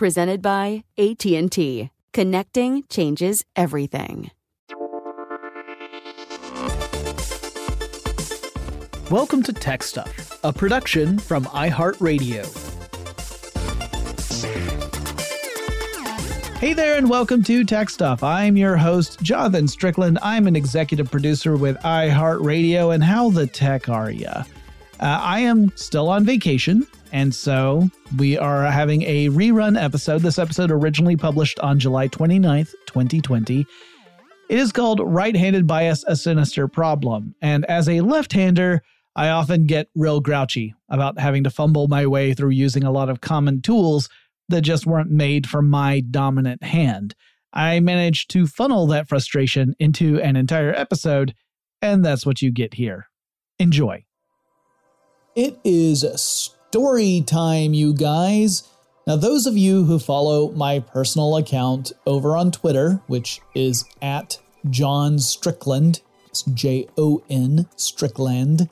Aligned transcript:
Presented 0.00 0.40
by 0.40 0.84
AT&T. 0.96 1.90
Connecting 2.14 2.84
changes 2.88 3.44
everything. 3.54 4.30
Welcome 9.10 9.42
to 9.42 9.52
Tech 9.52 9.82
Stuff, 9.82 10.40
a 10.42 10.54
production 10.54 11.18
from 11.18 11.44
iHeartRadio. 11.44 12.46
Hey 16.56 16.72
there, 16.72 16.96
and 16.96 17.10
welcome 17.10 17.42
to 17.42 17.62
Tech 17.62 17.90
Stuff. 17.90 18.22
I'm 18.22 18.56
your 18.56 18.78
host, 18.78 19.20
Jonathan 19.20 19.68
Strickland. 19.68 20.18
I'm 20.22 20.46
an 20.46 20.56
executive 20.56 21.10
producer 21.10 21.58
with 21.58 21.76
iHeartRadio, 21.80 22.94
and 22.94 23.04
how 23.04 23.28
the 23.28 23.46
tech 23.46 23.90
are 23.90 24.10
ya? 24.10 24.44
Uh, 24.98 25.20
I 25.22 25.40
am 25.40 25.70
still 25.76 26.08
on 26.08 26.24
vacation, 26.24 26.86
and 27.12 27.34
so 27.34 27.88
we 28.18 28.38
are 28.38 28.64
having 28.64 29.02
a 29.02 29.28
rerun 29.28 29.80
episode. 29.80 30.22
This 30.22 30.38
episode 30.38 30.70
originally 30.70 31.16
published 31.16 31.58
on 31.60 31.78
July 31.78 32.08
29th, 32.08 32.72
2020. 32.86 33.66
It 34.48 34.58
is 34.58 34.72
called 34.72 35.00
Right 35.02 35.36
Handed 35.36 35.66
Bias 35.66 36.04
A 36.06 36.16
Sinister 36.16 36.66
Problem. 36.68 37.34
And 37.40 37.64
as 37.66 37.88
a 37.88 38.00
left 38.00 38.32
hander, 38.32 38.82
I 39.14 39.28
often 39.28 39.66
get 39.66 39.88
real 39.94 40.20
grouchy 40.20 40.74
about 40.88 41.18
having 41.18 41.44
to 41.44 41.50
fumble 41.50 41.88
my 41.88 42.06
way 42.06 42.34
through 42.34 42.50
using 42.50 42.84
a 42.84 42.90
lot 42.90 43.08
of 43.08 43.20
common 43.20 43.62
tools 43.62 44.08
that 44.48 44.62
just 44.62 44.86
weren't 44.86 45.10
made 45.10 45.48
for 45.48 45.62
my 45.62 46.00
dominant 46.00 46.62
hand. 46.62 47.14
I 47.52 47.80
managed 47.80 48.30
to 48.30 48.46
funnel 48.46 48.86
that 48.88 49.08
frustration 49.08 49.74
into 49.78 50.20
an 50.20 50.36
entire 50.36 50.72
episode, 50.74 51.34
and 51.82 52.04
that's 52.04 52.24
what 52.24 52.42
you 52.42 52.52
get 52.52 52.74
here. 52.74 53.06
Enjoy. 53.58 54.04
It 55.36 55.58
is 55.64 56.02
story 56.70 57.20
time, 57.26 57.74
you 57.74 57.92
guys. 57.92 58.62
Now, 59.04 59.16
those 59.16 59.44
of 59.46 59.56
you 59.56 59.82
who 59.82 59.98
follow 59.98 60.52
my 60.52 60.78
personal 60.78 61.36
account 61.36 61.90
over 62.06 62.36
on 62.36 62.52
Twitter, 62.52 63.02
which 63.08 63.40
is 63.56 63.84
at 64.00 64.38
John 64.68 65.18
Strickland, 65.18 66.00
it's 66.28 66.42
J 66.42 66.86
O 66.96 67.24
N 67.28 67.66
Strickland, 67.74 68.68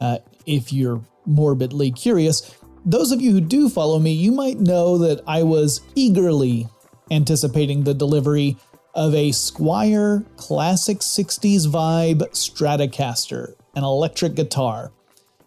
uh, 0.00 0.20
if 0.46 0.72
you're 0.72 1.02
morbidly 1.26 1.90
curious, 1.90 2.56
those 2.86 3.12
of 3.12 3.20
you 3.20 3.32
who 3.32 3.42
do 3.42 3.68
follow 3.68 3.98
me, 3.98 4.12
you 4.12 4.32
might 4.32 4.58
know 4.58 4.96
that 4.96 5.20
I 5.26 5.42
was 5.42 5.82
eagerly 5.94 6.66
anticipating 7.10 7.84
the 7.84 7.92
delivery 7.92 8.56
of 8.94 9.14
a 9.14 9.32
Squier 9.32 10.24
Classic 10.38 11.00
60s 11.00 11.66
Vibe 11.66 12.22
Stratocaster, 12.30 13.52
an 13.76 13.84
electric 13.84 14.34
guitar. 14.34 14.92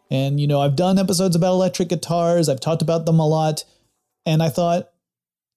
And, 0.09 0.39
you 0.39 0.47
know, 0.47 0.61
I've 0.61 0.75
done 0.75 0.97
episodes 0.97 1.35
about 1.35 1.53
electric 1.53 1.89
guitars, 1.89 2.49
I've 2.49 2.59
talked 2.59 2.81
about 2.81 3.05
them 3.05 3.19
a 3.19 3.27
lot, 3.27 3.63
and 4.25 4.41
I 4.41 4.49
thought, 4.49 4.89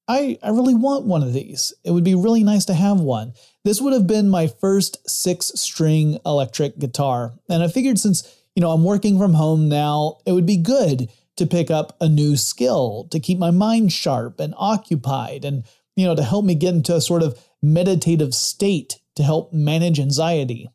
I, 0.09 0.38
I 0.43 0.50
really 0.50 0.75
want 0.75 1.05
one 1.05 1.22
of 1.22 1.33
these. 1.33 1.72
It 1.84 1.93
would 1.93 2.03
be 2.03 2.16
really 2.16 2.43
nice 2.43 2.65
to 2.65 2.75
have 2.75 2.99
one. 2.99 3.33
This 3.65 3.81
would 3.81 3.93
have 3.93 4.09
been 4.09 4.28
my 4.28 4.49
first 4.49 5.09
six 5.09 5.53
string 5.55 6.19
electric 6.27 6.78
guitar. 6.78 7.33
And 7.49 7.62
I 7.62 7.69
figured 7.69 7.99
since, 7.99 8.43
you 8.56 8.61
know, 8.61 8.72
I'm 8.72 8.83
working 8.83 9.19
from 9.19 9.34
home 9.34 9.69
now, 9.69 10.19
it 10.27 10.33
would 10.33 10.47
be 10.47 10.56
good 10.56 11.11
to 11.37 11.47
pick 11.47 11.71
up 11.71 11.97
a 12.00 12.09
new 12.09 12.37
skill, 12.37 13.06
to 13.12 13.21
keep 13.21 13.38
my 13.38 13.53
mind 13.53 13.93
sharp 13.93 14.41
and 14.41 14.53
occupied, 14.56 15.44
and, 15.44 15.62
you 15.94 16.05
know, 16.05 16.17
to 16.17 16.25
help 16.25 16.44
me 16.44 16.56
get 16.56 16.75
into 16.75 16.97
a 16.97 17.00
sort 17.00 17.22
of 17.22 17.41
meditative 17.62 18.34
state 18.34 18.99
to 19.14 19.23
help 19.23 19.52
manage 19.52 20.00
anxiety. 20.00 20.69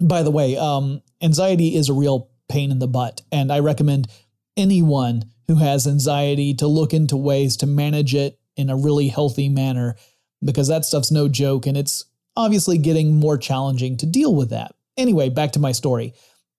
By 0.00 0.22
the 0.22 0.30
way, 0.30 0.56
um, 0.56 1.02
anxiety 1.20 1.76
is 1.76 1.88
a 1.88 1.94
real 1.94 2.30
pain 2.48 2.70
in 2.70 2.78
the 2.78 2.88
butt. 2.88 3.22
And 3.32 3.52
I 3.52 3.60
recommend 3.60 4.08
anyone 4.56 5.24
who 5.48 5.56
has 5.56 5.86
anxiety 5.86 6.54
to 6.54 6.66
look 6.66 6.94
into 6.94 7.16
ways 7.16 7.56
to 7.58 7.66
manage 7.66 8.14
it 8.14 8.38
in 8.56 8.70
a 8.70 8.76
really 8.76 9.08
healthy 9.08 9.48
manner 9.48 9.96
because 10.42 10.68
that 10.68 10.84
stuff's 10.84 11.10
no 11.10 11.28
joke 11.28 11.66
and 11.66 11.76
it's 11.76 12.04
obviously 12.36 12.78
getting 12.78 13.16
more 13.16 13.38
challenging 13.38 13.96
to 13.96 14.06
deal 14.06 14.34
with 14.34 14.50
that. 14.50 14.74
Anyway, 14.96 15.28
back 15.28 15.52
to 15.52 15.58
my 15.58 15.72
story. 15.72 16.14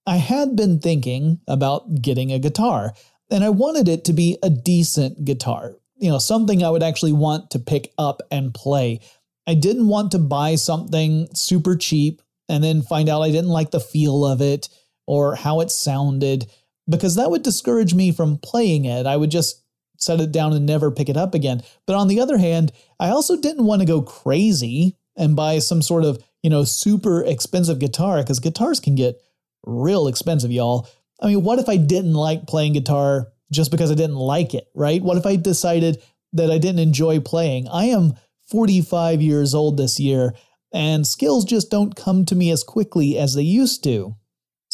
I 0.06 0.16
had 0.16 0.56
been 0.56 0.78
thinking 0.78 1.40
about 1.48 2.00
getting 2.00 2.32
a 2.32 2.38
guitar 2.38 2.94
and 3.30 3.42
I 3.42 3.50
wanted 3.50 3.88
it 3.88 4.04
to 4.04 4.12
be 4.12 4.38
a 4.42 4.50
decent 4.50 5.24
guitar, 5.24 5.74
you 5.96 6.10
know, 6.10 6.18
something 6.18 6.62
I 6.62 6.70
would 6.70 6.82
actually 6.82 7.12
want 7.12 7.50
to 7.50 7.58
pick 7.58 7.92
up 7.98 8.22
and 8.30 8.54
play. 8.54 9.00
I 9.46 9.54
didn't 9.54 9.88
want 9.88 10.12
to 10.12 10.18
buy 10.18 10.54
something 10.54 11.28
super 11.34 11.76
cheap 11.76 12.22
and 12.48 12.62
then 12.62 12.82
find 12.82 13.08
out 13.08 13.22
I 13.22 13.30
didn't 13.30 13.50
like 13.50 13.72
the 13.72 13.80
feel 13.80 14.24
of 14.24 14.40
it 14.40 14.68
or 15.06 15.34
how 15.34 15.60
it 15.60 15.70
sounded, 15.70 16.46
because 16.88 17.14
that 17.14 17.30
would 17.30 17.42
discourage 17.42 17.94
me 17.94 18.12
from 18.12 18.38
playing 18.38 18.84
it. 18.84 19.06
I 19.06 19.16
would 19.16 19.30
just 19.30 19.62
set 19.98 20.20
it 20.20 20.32
down 20.32 20.52
and 20.52 20.66
never 20.66 20.90
pick 20.90 21.08
it 21.08 21.16
up 21.16 21.34
again. 21.34 21.62
But 21.86 21.96
on 21.96 22.08
the 22.08 22.20
other 22.20 22.38
hand, 22.38 22.72
I 23.00 23.08
also 23.08 23.36
didn't 23.36 23.64
want 23.64 23.80
to 23.80 23.86
go 23.86 24.02
crazy 24.02 24.96
and 25.16 25.36
buy 25.36 25.58
some 25.58 25.80
sort 25.82 26.04
of, 26.04 26.22
you 26.42 26.50
know, 26.50 26.64
super 26.64 27.24
expensive 27.24 27.78
guitar 27.78 28.18
because 28.18 28.40
guitars 28.40 28.80
can 28.80 28.94
get 28.94 29.20
real 29.64 30.06
expensive, 30.06 30.52
y'all. 30.52 30.88
I 31.20 31.28
mean, 31.28 31.42
what 31.42 31.58
if 31.58 31.68
I 31.68 31.76
didn't 31.76 32.14
like 32.14 32.46
playing 32.46 32.74
guitar 32.74 33.28
just 33.50 33.70
because 33.70 33.90
I 33.90 33.94
didn't 33.94 34.16
like 34.16 34.54
it, 34.54 34.68
right? 34.74 35.02
What 35.02 35.16
if 35.16 35.24
I 35.24 35.36
decided 35.36 36.02
that 36.34 36.50
I 36.50 36.58
didn't 36.58 36.80
enjoy 36.80 37.20
playing? 37.20 37.68
I 37.68 37.86
am 37.86 38.14
45 38.50 39.22
years 39.22 39.54
old 39.54 39.76
this 39.76 39.98
year, 39.98 40.34
and 40.72 41.06
skills 41.06 41.44
just 41.44 41.70
don't 41.70 41.96
come 41.96 42.24
to 42.26 42.34
me 42.34 42.50
as 42.50 42.62
quickly 42.62 43.18
as 43.18 43.34
they 43.34 43.42
used 43.42 43.82
to. 43.84 44.14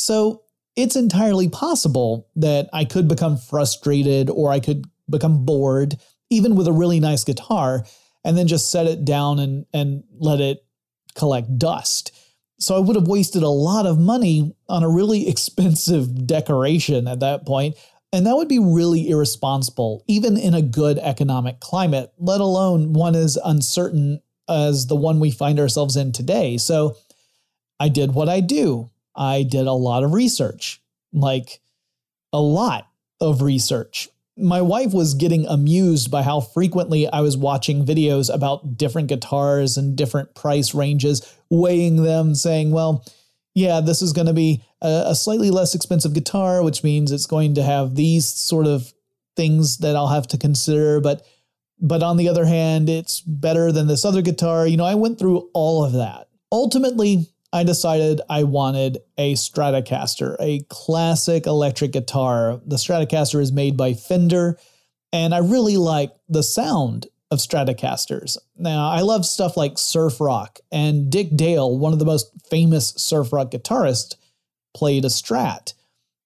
So 0.03 0.43
it's 0.75 0.97
entirely 0.97 1.49
possible 1.49 2.29
that 2.35 2.69
I 2.73 2.85
could 2.85 3.07
become 3.07 3.37
frustrated 3.37 4.31
or 4.31 4.51
I 4.51 4.59
could 4.59 4.85
become 5.09 5.45
bored, 5.45 5.97
even 6.29 6.57
with 6.57 6.67
a 6.67 6.73
really 6.73 6.99
nice 6.99 7.23
guitar, 7.23 7.87
and 8.25 8.37
then 8.37 8.49
just 8.49 8.73
set 8.73 8.87
it 8.87 9.05
down 9.05 9.39
and, 9.39 9.65
and 9.73 10.03
let 10.19 10.41
it 10.41 10.65
collect 11.15 11.57
dust. 11.57 12.11
So 12.59 12.77
I 12.77 12.81
would 12.81 12.97
have 12.97 13.07
wasted 13.07 13.45
a 13.45 13.49
lot 13.49 13.87
of 13.87 14.01
money 14.01 14.57
on 14.69 14.83
a 14.83 14.89
really 14.89 15.29
expensive 15.29 16.27
decoration 16.27 17.07
at 17.07 17.21
that 17.21 17.47
point, 17.47 17.77
and 18.13 18.27
that 18.27 18.35
would 18.35 18.49
be 18.49 18.59
really 18.59 19.09
irresponsible, 19.09 20.03
even 20.09 20.37
in 20.37 20.53
a 20.53 20.63
good 20.63 20.99
economic 20.99 21.61
climate, 21.61 22.13
let 22.19 22.41
alone 22.41 22.93
one 22.93 23.15
as 23.15 23.39
uncertain 23.45 24.21
as 24.49 24.89
the 24.89 24.97
one 24.97 25.21
we 25.21 25.31
find 25.31 25.61
ourselves 25.61 25.97
in 25.97 26.11
today. 26.11 26.59
So 26.59 26.97
I 27.79 27.89
did 27.89 28.15
what 28.15 28.29
I 28.29 28.41
do. 28.41 28.92
I 29.15 29.43
did 29.43 29.67
a 29.67 29.73
lot 29.73 30.05
of 30.05 30.13
research, 30.13 30.81
like 31.13 31.61
a 32.33 32.41
lot 32.41 32.89
of 33.21 33.43
research. 33.43 34.09
My 34.37 34.63
wife 34.63 34.93
was 34.93 35.15
getting 35.15 35.47
amused 35.47 36.11
by 36.11 36.23
how 36.23 36.41
frequently 36.41 37.07
I 37.07 37.21
was 37.21 37.37
watching 37.37 37.85
videos 37.85 38.35
about 38.35 38.79
different 38.79 39.09
guitars 39.09 39.77
and 39.77 39.95
different 39.95 40.35
price 40.35 40.75
ranges, 40.75 41.37
weighing 41.51 42.03
them, 42.03 42.35
saying, 42.35 42.71
well, 42.71 43.05
yeah, 43.55 43.81
this 43.81 44.01
is 44.01 44.13
going 44.15 44.27
to 44.27 44.33
be 44.33 44.65
a, 44.81 45.15
slightly 45.15 45.51
less 45.51 45.75
expensive 45.75 46.15
guitar, 46.15 46.63
which 46.63 46.83
means 46.83 47.13
it's 47.13 47.27
going 47.27 47.55
to 47.55 47.63
have 47.63 47.95
these 47.95 48.27
sort 48.27 48.67
of 48.67 48.93
things 49.37 49.79
that 49.79 49.97
I'll 49.97 50.09
have 50.09 50.27
to 50.29 50.39
consider. 50.39 51.01
But 51.01 51.27
but 51.85 52.03
on 52.03 52.17
the 52.17 52.29
other 52.29 52.47
hand, 52.47 52.89
it's 52.89 53.21
better 53.21 53.73
than 53.73 53.89
this 53.89 54.05
other 54.05 54.23
guitar. 54.23 54.67
You 54.67 54.77
know, 54.77 54.85
I 54.85 54.95
went 54.95 55.19
through 55.19 55.51
all 55.53 55.85
of 55.85 55.93
that. 55.95 56.29
Ultimately, 56.53 57.27
I 57.53 57.65
decided 57.65 58.23
I 58.31 58.45
wanted 58.45 58.99
a 59.19 59.35
Stratocaster, 59.35 60.37
a 60.41 60.61
classic 60.71 61.47
electric 61.47 61.93
guitar. 61.93 62.61
The 62.65 62.77
Stratocaster 62.77 63.41
is 63.43 63.53
made 63.53 63.77
by 63.77 63.93
Fender, 63.93 64.59
and 65.13 65.35
I 65.35 65.39
really 65.39 65.77
like 65.77 66.13
the 66.29 66.43
sound 66.43 67.09
of 67.31 67.41
Stratocasters. 67.41 68.39
Now, 68.57 68.89
I 68.89 69.01
love 69.01 69.27
stuff 69.27 69.57
like 69.57 69.79
surf 69.79 70.19
rock, 70.21 70.61
and 70.71 71.11
Dick 71.11 71.37
Dale, 71.37 71.79
one 71.79 71.93
of 71.93 71.99
the 71.99 72.07
most 72.07 72.31
famous 72.49 72.95
surf 72.97 73.33
rock 73.33 73.51
guitarists, 73.51 74.17
played 74.75 75.05
a 75.05 75.09
Strat. 75.09 75.75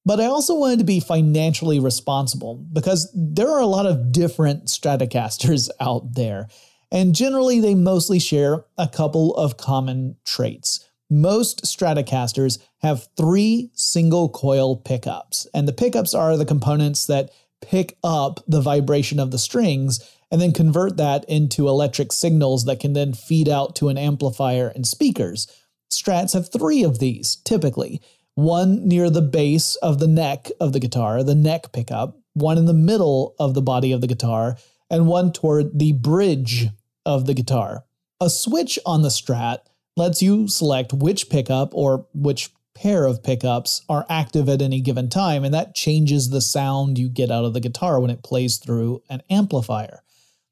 But 0.05 0.21
I 0.21 0.27
also 0.27 0.55
wanted 0.55 0.79
to 0.79 0.85
be 0.85 1.01
financially 1.01 1.81
responsible 1.81 2.55
because 2.73 3.11
there 3.13 3.51
are 3.51 3.61
a 3.61 3.67
lot 3.67 3.87
of 3.87 4.13
different 4.13 4.67
Stratocasters 4.67 5.71
out 5.81 6.15
there, 6.15 6.47
and 6.93 7.17
generally 7.17 7.59
they 7.59 7.75
mostly 7.75 8.21
share 8.21 8.65
a 8.79 8.87
couple 8.87 9.35
of 9.35 9.57
common 9.57 10.17
traits. 10.25 10.89
Most 11.09 11.65
Stratocasters 11.65 12.59
have 12.79 13.09
three 13.17 13.71
single 13.75 14.29
coil 14.29 14.77
pickups, 14.77 15.47
and 15.55 15.69
the 15.69 15.73
pickups 15.73 16.15
are 16.15 16.37
the 16.37 16.45
components 16.45 17.07
that 17.07 17.31
pick 17.61 17.97
up 18.03 18.41
the 18.47 18.61
vibration 18.61 19.19
of 19.21 19.31
the 19.31 19.39
strings 19.39 20.01
and 20.31 20.41
then 20.41 20.53
convert 20.53 20.97
that 20.97 21.25
into 21.27 21.69
electric 21.69 22.13
signals 22.13 22.65
that 22.65 22.81
can 22.81 22.93
then 22.93 23.13
feed 23.13 23.49
out 23.49 23.77
to 23.77 23.89
an 23.89 23.97
amplifier 23.97 24.69
and 24.75 24.87
speakers. 24.87 25.47
Strats 25.91 26.35
have 26.35 26.51
three 26.51 26.83
of 26.83 26.99
these, 26.99 27.37
typically 27.45 28.01
one 28.37 28.87
near 28.87 29.09
the 29.09 29.23
base 29.23 29.77
of 29.77 29.99
the 29.99 30.07
neck 30.07 30.51
of 30.61 30.73
the 30.73 30.81
guitar, 30.81 31.23
the 31.23 31.35
neck 31.35 31.73
pickup, 31.73 32.19
one 32.35 32.59
in 32.59 32.67
the 32.67 32.75
middle 32.75 33.35
of 33.39 33.55
the 33.55 33.63
body 33.63 33.93
of 33.93 34.03
the 34.03 34.07
guitar, 34.07 34.59
and 34.91 35.07
one 35.07 35.33
toward 35.33 35.79
the 35.79 35.93
bridge 35.93 36.69
of 37.07 37.27
the 37.27 37.33
guitar. 37.33 37.85
A 38.21 38.29
switch 38.29 38.79
on 38.85 39.01
the 39.01 39.09
Strat 39.09 39.61
lets 39.97 40.23
you 40.23 40.47
select 40.49 40.93
which 40.93 41.31
pickup 41.31 41.71
or 41.73 42.07
which 42.15 42.51
pair 42.75 43.07
of 43.07 43.23
pickups 43.23 43.83
are 43.89 44.05
active 44.11 44.49
at 44.49 44.61
any 44.61 44.81
given 44.81 45.09
time, 45.09 45.45
and 45.45 45.55
that 45.55 45.75
changes 45.75 46.29
the 46.29 46.43
sound 46.43 46.99
you 46.99 47.09
get 47.09 47.31
out 47.31 47.45
of 47.45 47.55
the 47.55 47.61
guitar 47.61 47.99
when 47.99 48.11
it 48.11 48.23
plays 48.23 48.59
through 48.59 49.03
an 49.09 49.23
amplifier. 49.31 50.03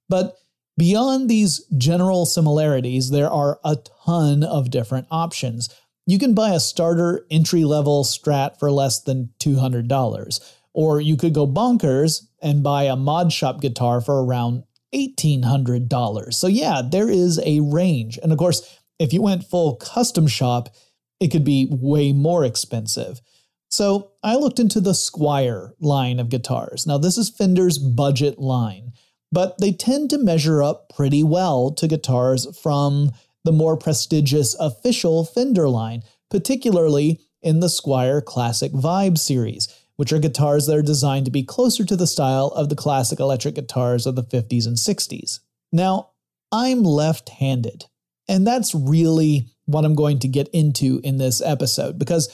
But 0.09 0.37
beyond 0.79 1.29
these 1.29 1.65
general 1.77 2.25
similarities, 2.25 3.11
there 3.11 3.31
are 3.31 3.61
a 3.63 3.77
ton 4.07 4.43
of 4.43 4.71
different 4.71 5.07
options. 5.11 5.69
You 6.07 6.19
can 6.19 6.35
buy 6.35 6.51
a 6.51 6.61
starter 6.61 7.27
entry 7.31 7.65
level 7.65 8.05
Strat 8.05 8.59
for 8.59 8.71
less 8.71 9.03
than 9.03 9.31
$200, 9.41 10.55
or 10.73 11.01
you 11.01 11.17
could 11.17 11.35
go 11.35 11.47
bonkers 11.47 12.23
and 12.43 12.63
buy 12.63 12.85
a 12.85 12.97
mod 12.97 13.33
shop 13.33 13.61
guitar 13.61 14.01
for 14.01 14.25
around 14.25 14.65
$1,800. 14.95 16.33
So, 16.33 16.47
yeah, 16.47 16.83
there 16.83 17.11
is 17.11 17.41
a 17.45 17.61
range. 17.61 18.19
And 18.23 18.33
of 18.33 18.39
course, 18.39 18.79
if 19.05 19.13
you 19.13 19.21
went 19.21 19.45
full 19.45 19.77
custom 19.77 20.27
shop, 20.27 20.75
it 21.21 21.29
could 21.29 21.45
be 21.45 21.69
way 21.71 22.13
more 22.13 22.45
expensive. 22.45 23.21
So 23.69 24.13
I 24.23 24.37
looked 24.37 24.59
into 24.59 24.81
the 24.81 24.93
Squier 24.93 25.73
line 25.79 26.19
of 26.19 26.31
guitars. 26.31 26.87
Now, 26.87 26.97
this 26.97 27.19
is 27.19 27.29
Fender's 27.29 27.77
budget 27.77 28.39
line, 28.39 28.93
but 29.31 29.59
they 29.59 29.73
tend 29.73 30.09
to 30.11 30.19
measure 30.19 30.63
up 30.63 30.91
pretty 30.95 31.23
well 31.23 31.71
to 31.73 31.87
guitars 31.87 32.47
from 32.59 33.13
the 33.45 33.53
more 33.53 33.77
prestigious 33.77 34.57
official 34.59 35.25
Fender 35.25 35.69
line, 35.69 36.03
particularly 36.31 37.21
in 37.43 37.61
the 37.61 37.67
Squier 37.67 38.25
Classic 38.25 38.73
Vibe 38.73 39.19
series, 39.19 39.69
which 39.97 40.13
are 40.13 40.19
guitars 40.19 40.67
that 40.67 40.79
are 40.79 40.83
designed 40.83 41.27
to 41.27 41.31
be 41.31 41.43
closer 41.43 41.85
to 41.85 41.97
the 41.97 42.07
style 42.07 42.49
of 42.57 42.71
the 42.71 42.77
classic 42.77 43.21
electric 43.21 43.57
guitars 43.57 44.07
of 44.07 44.17
the 44.17 44.25
50s 44.25 44.67
and 44.67 44.79
60s. 44.79 45.41
Now, 45.71 46.11
I'm 46.51 46.83
left 46.83 47.29
handed, 47.29 47.85
and 48.29 48.47
that's 48.47 48.75
really 48.75 49.49
what 49.67 49.85
I'm 49.85 49.95
going 49.95 50.19
to 50.21 50.29
get 50.29 50.49
into 50.49 51.01
in 51.03 51.19
this 51.19 51.41
episode 51.41 51.99
because 51.99 52.29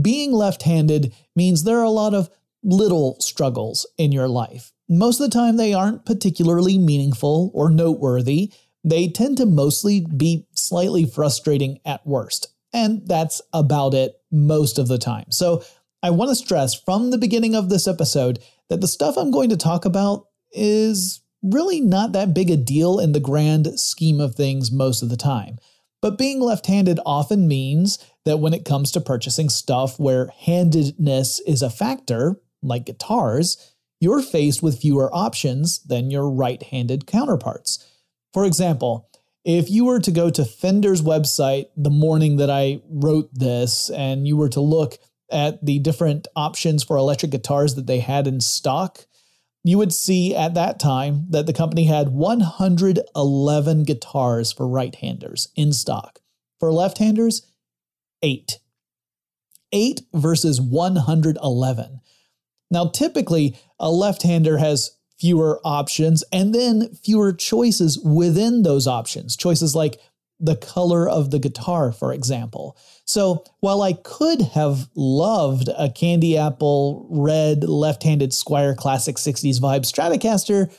being 0.00 0.32
left 0.32 0.62
handed 0.62 1.14
means 1.36 1.62
there 1.62 1.78
are 1.78 1.84
a 1.84 1.90
lot 1.90 2.14
of 2.14 2.28
little 2.62 3.16
struggles 3.20 3.86
in 3.98 4.12
your 4.12 4.28
life. 4.28 4.72
Most 4.88 5.20
of 5.20 5.30
the 5.30 5.34
time, 5.34 5.56
they 5.56 5.72
aren't 5.72 6.04
particularly 6.04 6.78
meaningful 6.78 7.50
or 7.54 7.70
noteworthy. 7.70 8.52
They 8.82 9.08
tend 9.08 9.38
to 9.38 9.46
mostly 9.46 10.00
be 10.00 10.46
slightly 10.54 11.06
frustrating 11.06 11.78
at 11.84 12.06
worst. 12.06 12.48
And 12.72 13.06
that's 13.06 13.40
about 13.52 13.94
it 13.94 14.14
most 14.30 14.78
of 14.78 14.88
the 14.88 14.98
time. 14.98 15.30
So 15.30 15.62
I 16.02 16.10
want 16.10 16.30
to 16.30 16.34
stress 16.34 16.74
from 16.74 17.10
the 17.10 17.18
beginning 17.18 17.54
of 17.54 17.70
this 17.70 17.86
episode 17.86 18.40
that 18.68 18.80
the 18.80 18.88
stuff 18.88 19.16
I'm 19.16 19.30
going 19.30 19.50
to 19.50 19.56
talk 19.56 19.84
about 19.84 20.26
is 20.52 21.20
really 21.44 21.80
not 21.80 22.12
that 22.12 22.34
big 22.34 22.50
a 22.50 22.56
deal 22.56 22.98
in 22.98 23.12
the 23.12 23.20
grand 23.20 23.78
scheme 23.78 24.20
of 24.20 24.34
things 24.34 24.72
most 24.72 25.02
of 25.02 25.10
the 25.10 25.16
time. 25.16 25.58
But 26.00 26.18
being 26.18 26.40
left 26.40 26.66
handed 26.66 27.00
often 27.06 27.46
means 27.46 27.98
that 28.24 28.38
when 28.38 28.54
it 28.54 28.64
comes 28.64 28.90
to 28.92 29.00
purchasing 29.00 29.48
stuff 29.48 29.98
where 29.98 30.32
handedness 30.40 31.40
is 31.46 31.62
a 31.62 31.70
factor, 31.70 32.40
like 32.62 32.86
guitars, 32.86 33.72
you're 34.00 34.22
faced 34.22 34.62
with 34.62 34.80
fewer 34.80 35.14
options 35.14 35.82
than 35.84 36.10
your 36.10 36.30
right 36.30 36.62
handed 36.62 37.06
counterparts. 37.06 37.86
For 38.32 38.44
example, 38.44 39.08
if 39.44 39.70
you 39.70 39.84
were 39.84 40.00
to 40.00 40.10
go 40.10 40.30
to 40.30 40.44
Fender's 40.44 41.02
website 41.02 41.66
the 41.76 41.90
morning 41.90 42.36
that 42.36 42.50
I 42.50 42.80
wrote 42.88 43.28
this 43.32 43.90
and 43.90 44.26
you 44.26 44.36
were 44.36 44.48
to 44.50 44.60
look 44.60 44.98
at 45.30 45.64
the 45.64 45.78
different 45.78 46.26
options 46.34 46.82
for 46.82 46.96
electric 46.96 47.32
guitars 47.32 47.74
that 47.74 47.86
they 47.86 48.00
had 48.00 48.26
in 48.26 48.40
stock, 48.40 49.06
you 49.64 49.78
would 49.78 49.92
see 49.92 50.36
at 50.36 50.54
that 50.54 50.78
time 50.78 51.26
that 51.30 51.46
the 51.46 51.52
company 51.54 51.84
had 51.84 52.10
111 52.10 53.84
guitars 53.84 54.52
for 54.52 54.68
right 54.68 54.94
handers 54.96 55.48
in 55.56 55.72
stock. 55.72 56.20
For 56.60 56.70
left 56.70 56.98
handers, 56.98 57.46
eight. 58.22 58.60
Eight 59.72 60.02
versus 60.12 60.60
111. 60.60 62.00
Now, 62.70 62.88
typically, 62.88 63.56
a 63.80 63.90
left 63.90 64.22
hander 64.22 64.58
has 64.58 64.98
fewer 65.18 65.60
options 65.64 66.22
and 66.30 66.54
then 66.54 66.94
fewer 67.02 67.32
choices 67.32 67.98
within 67.98 68.62
those 68.62 68.86
options. 68.86 69.34
Choices 69.36 69.74
like 69.74 69.98
the 70.40 70.56
color 70.56 71.08
of 71.08 71.30
the 71.30 71.38
guitar, 71.38 71.92
for 71.92 72.12
example. 72.12 72.76
So 73.04 73.44
while 73.60 73.82
I 73.82 73.92
could 73.92 74.42
have 74.42 74.88
loved 74.94 75.68
a 75.76 75.90
candy 75.90 76.36
apple 76.36 77.06
red 77.10 77.64
left 77.64 78.02
handed 78.02 78.30
Squier 78.30 78.76
Classic 78.76 79.16
60s 79.16 79.60
Vibe 79.60 79.82
Stratocaster, 79.82 80.74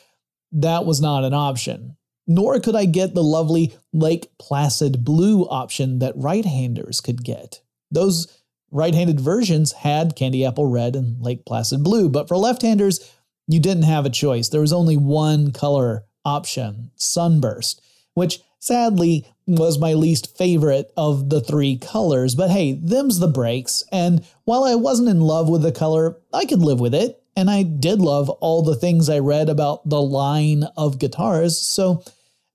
that 0.51 0.85
was 0.85 1.01
not 1.01 1.23
an 1.23 1.33
option. 1.33 1.95
Nor 2.27 2.59
could 2.59 2.75
I 2.75 2.85
get 2.85 3.13
the 3.13 3.23
lovely 3.23 3.75
Lake 3.93 4.29
Placid 4.39 5.03
blue 5.03 5.43
option 5.43 5.99
that 5.99 6.17
right 6.17 6.45
handers 6.45 6.99
could 7.01 7.23
get. 7.23 7.61
Those 7.91 8.27
right 8.71 8.93
handed 8.93 9.19
versions 9.19 9.71
had 9.71 10.15
candy 10.15 10.43
apple 10.45 10.65
red 10.65 10.95
and 10.95 11.21
Lake 11.21 11.45
Placid 11.45 11.83
blue, 11.83 12.09
but 12.09 12.27
for 12.27 12.35
left 12.35 12.61
handers, 12.61 13.11
you 13.47 13.59
didn't 13.59 13.83
have 13.83 14.05
a 14.05 14.09
choice. 14.09 14.49
There 14.49 14.61
was 14.61 14.73
only 14.73 14.97
one 14.97 15.51
color 15.51 16.05
option, 16.25 16.91
sunburst, 16.95 17.81
which 18.15 18.39
sadly 18.65 19.25
was 19.47 19.77
my 19.77 19.93
least 19.93 20.37
favorite 20.37 20.91
of 20.97 21.29
the 21.29 21.41
three 21.41 21.77
colors. 21.77 22.35
But 22.35 22.49
hey, 22.49 22.73
them's 22.73 23.19
the 23.19 23.27
breaks. 23.27 23.83
And 23.91 24.25
while 24.43 24.63
I 24.63 24.75
wasn't 24.75 25.09
in 25.09 25.21
love 25.21 25.49
with 25.49 25.61
the 25.61 25.71
color, 25.71 26.17
I 26.33 26.45
could 26.45 26.61
live 26.61 26.79
with 26.79 26.95
it. 26.95 27.21
And 27.37 27.49
I 27.49 27.63
did 27.63 27.99
love 27.99 28.29
all 28.29 28.63
the 28.63 28.75
things 28.75 29.09
I 29.09 29.19
read 29.19 29.49
about 29.49 29.87
the 29.87 30.01
line 30.01 30.63
of 30.77 30.99
guitars. 30.99 31.59
So 31.59 32.03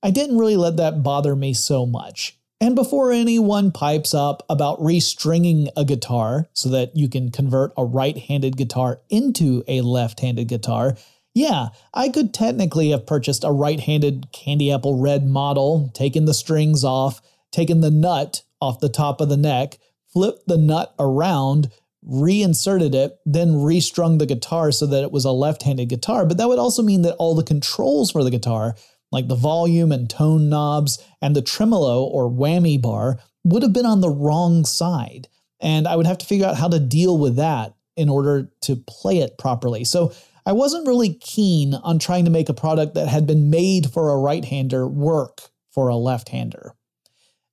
I 0.03 0.11
didn't 0.11 0.37
really 0.37 0.57
let 0.57 0.77
that 0.77 1.03
bother 1.03 1.35
me 1.35 1.53
so 1.53 1.85
much. 1.85 2.37
And 2.59 2.75
before 2.75 3.11
anyone 3.11 3.71
pipes 3.71 4.13
up 4.13 4.43
about 4.49 4.79
restringing 4.79 5.69
a 5.75 5.85
guitar 5.85 6.47
so 6.53 6.69
that 6.69 6.95
you 6.95 7.09
can 7.09 7.31
convert 7.31 7.73
a 7.77 7.85
right 7.85 8.17
handed 8.17 8.57
guitar 8.57 9.01
into 9.09 9.63
a 9.67 9.81
left 9.81 10.19
handed 10.19 10.47
guitar, 10.47 10.95
yeah, 11.33 11.69
I 11.93 12.09
could 12.09 12.33
technically 12.33 12.89
have 12.91 13.05
purchased 13.05 13.43
a 13.43 13.51
right 13.51 13.79
handed 13.79 14.27
candy 14.31 14.71
apple 14.71 14.99
red 14.99 15.25
model, 15.25 15.91
taken 15.93 16.25
the 16.25 16.33
strings 16.33 16.83
off, 16.83 17.21
taken 17.51 17.81
the 17.81 17.91
nut 17.91 18.43
off 18.59 18.79
the 18.79 18.89
top 18.89 19.21
of 19.21 19.29
the 19.29 19.37
neck, 19.37 19.77
flipped 20.11 20.47
the 20.47 20.57
nut 20.57 20.93
around, 20.99 21.71
reinserted 22.03 22.93
it, 22.95 23.17
then 23.25 23.61
restrung 23.61 24.17
the 24.17 24.25
guitar 24.25 24.71
so 24.71 24.85
that 24.85 25.03
it 25.03 25.11
was 25.11 25.25
a 25.25 25.31
left 25.31 25.63
handed 25.63 25.89
guitar. 25.89 26.25
But 26.25 26.37
that 26.37 26.47
would 26.47 26.59
also 26.59 26.83
mean 26.83 27.03
that 27.03 27.15
all 27.15 27.35
the 27.35 27.43
controls 27.43 28.11
for 28.11 28.23
the 28.23 28.31
guitar 28.31 28.75
like 29.11 29.27
the 29.27 29.35
volume 29.35 29.91
and 29.91 30.09
tone 30.09 30.49
knobs 30.49 31.03
and 31.21 31.35
the 31.35 31.41
tremolo 31.41 32.03
or 32.03 32.29
whammy 32.29 32.81
bar, 32.81 33.19
would 33.43 33.63
have 33.63 33.73
been 33.73 33.85
on 33.85 34.01
the 34.01 34.09
wrong 34.09 34.65
side. 34.65 35.27
And 35.59 35.87
I 35.87 35.95
would 35.95 36.07
have 36.07 36.17
to 36.19 36.25
figure 36.25 36.45
out 36.45 36.57
how 36.57 36.69
to 36.69 36.79
deal 36.79 37.17
with 37.17 37.35
that 37.35 37.75
in 37.95 38.09
order 38.09 38.51
to 38.61 38.75
play 38.75 39.19
it 39.19 39.37
properly. 39.37 39.83
So 39.83 40.13
I 40.45 40.53
wasn't 40.53 40.87
really 40.87 41.13
keen 41.13 41.73
on 41.75 41.99
trying 41.99 42.25
to 42.25 42.31
make 42.31 42.49
a 42.49 42.53
product 42.53 42.95
that 42.95 43.07
had 43.07 43.27
been 43.27 43.49
made 43.49 43.91
for 43.91 44.09
a 44.09 44.17
right 44.17 44.43
hander 44.43 44.87
work 44.87 45.41
for 45.69 45.87
a 45.87 45.95
left 45.95 46.29
hander. 46.29 46.73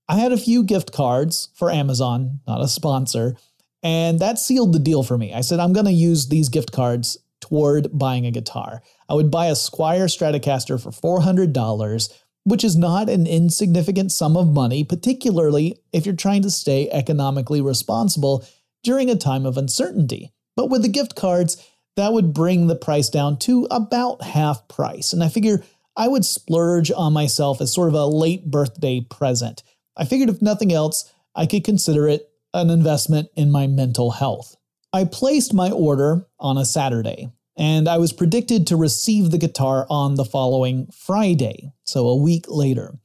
I 0.08 0.16
had 0.16 0.32
a 0.32 0.38
few 0.38 0.64
gift 0.64 0.92
cards 0.92 1.50
for 1.54 1.70
Amazon, 1.70 2.40
not 2.46 2.62
a 2.62 2.68
sponsor, 2.68 3.36
and 3.82 4.18
that 4.20 4.38
sealed 4.38 4.72
the 4.72 4.78
deal 4.78 5.02
for 5.02 5.18
me. 5.18 5.34
I 5.34 5.42
said, 5.42 5.60
I'm 5.60 5.74
going 5.74 5.86
to 5.86 5.92
use 5.92 6.28
these 6.28 6.48
gift 6.48 6.72
cards 6.72 7.18
toward 7.40 7.96
buying 7.96 8.26
a 8.26 8.30
guitar. 8.30 8.82
I 9.08 9.14
would 9.14 9.30
buy 9.30 9.46
a 9.46 9.52
Squier 9.52 10.08
Stratocaster 10.08 10.82
for 10.82 11.20
$400, 11.20 12.12
which 12.44 12.64
is 12.64 12.76
not 12.76 13.08
an 13.08 13.26
insignificant 13.26 14.10
sum 14.10 14.36
of 14.36 14.48
money, 14.48 14.82
particularly 14.82 15.78
if 15.92 16.06
you're 16.06 16.16
trying 16.16 16.42
to 16.42 16.50
stay 16.50 16.88
economically 16.90 17.60
responsible 17.60 18.44
during 18.82 19.10
a 19.10 19.16
time 19.16 19.44
of 19.44 19.56
uncertainty. 19.56 20.32
But 20.56 20.70
with 20.70 20.82
the 20.82 20.88
gift 20.88 21.14
cards, 21.14 21.62
that 21.98 22.12
would 22.12 22.32
bring 22.32 22.68
the 22.68 22.76
price 22.76 23.08
down 23.08 23.36
to 23.36 23.66
about 23.72 24.22
half 24.22 24.68
price. 24.68 25.12
And 25.12 25.22
I 25.22 25.28
figure 25.28 25.64
I 25.96 26.06
would 26.06 26.24
splurge 26.24 26.92
on 26.92 27.12
myself 27.12 27.60
as 27.60 27.72
sort 27.72 27.88
of 27.88 27.94
a 27.94 28.06
late 28.06 28.48
birthday 28.48 29.00
present. 29.00 29.64
I 29.96 30.04
figured 30.04 30.28
if 30.28 30.40
nothing 30.40 30.72
else, 30.72 31.12
I 31.34 31.46
could 31.46 31.64
consider 31.64 32.06
it 32.06 32.30
an 32.54 32.70
investment 32.70 33.30
in 33.34 33.50
my 33.50 33.66
mental 33.66 34.12
health. 34.12 34.54
I 34.92 35.06
placed 35.06 35.52
my 35.52 35.72
order 35.72 36.24
on 36.38 36.56
a 36.56 36.64
Saturday, 36.64 37.32
and 37.56 37.88
I 37.88 37.98
was 37.98 38.12
predicted 38.12 38.68
to 38.68 38.76
receive 38.76 39.32
the 39.32 39.38
guitar 39.38 39.84
on 39.90 40.14
the 40.14 40.24
following 40.24 40.86
Friday, 40.92 41.72
so 41.82 42.06
a 42.06 42.16
week 42.16 42.44
later. 42.46 42.96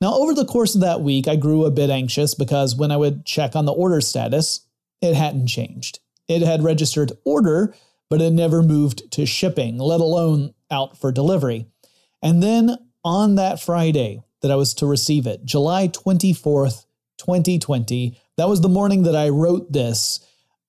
Now, 0.00 0.14
over 0.14 0.32
the 0.32 0.46
course 0.46 0.74
of 0.74 0.80
that 0.80 1.02
week, 1.02 1.28
I 1.28 1.36
grew 1.36 1.66
a 1.66 1.70
bit 1.70 1.90
anxious 1.90 2.34
because 2.34 2.74
when 2.74 2.92
I 2.92 2.96
would 2.96 3.26
check 3.26 3.54
on 3.54 3.66
the 3.66 3.72
order 3.72 4.00
status, 4.00 4.66
it 5.02 5.14
hadn't 5.14 5.48
changed. 5.48 6.00
It 6.28 6.40
had 6.40 6.64
registered 6.64 7.12
order, 7.24 7.74
but 8.10 8.20
it 8.20 8.32
never 8.32 8.62
moved 8.62 9.10
to 9.12 9.26
shipping, 9.26 9.78
let 9.78 10.00
alone 10.00 10.54
out 10.70 10.98
for 10.98 11.12
delivery. 11.12 11.66
And 12.22 12.42
then 12.42 12.76
on 13.04 13.36
that 13.36 13.60
Friday 13.60 14.22
that 14.42 14.50
I 14.50 14.56
was 14.56 14.74
to 14.74 14.86
receive 14.86 15.26
it, 15.26 15.44
July 15.44 15.88
24th, 15.88 16.86
2020, 17.18 18.16
that 18.36 18.48
was 18.48 18.60
the 18.60 18.68
morning 18.68 19.02
that 19.02 19.16
I 19.16 19.28
wrote 19.28 19.72
this. 19.72 20.20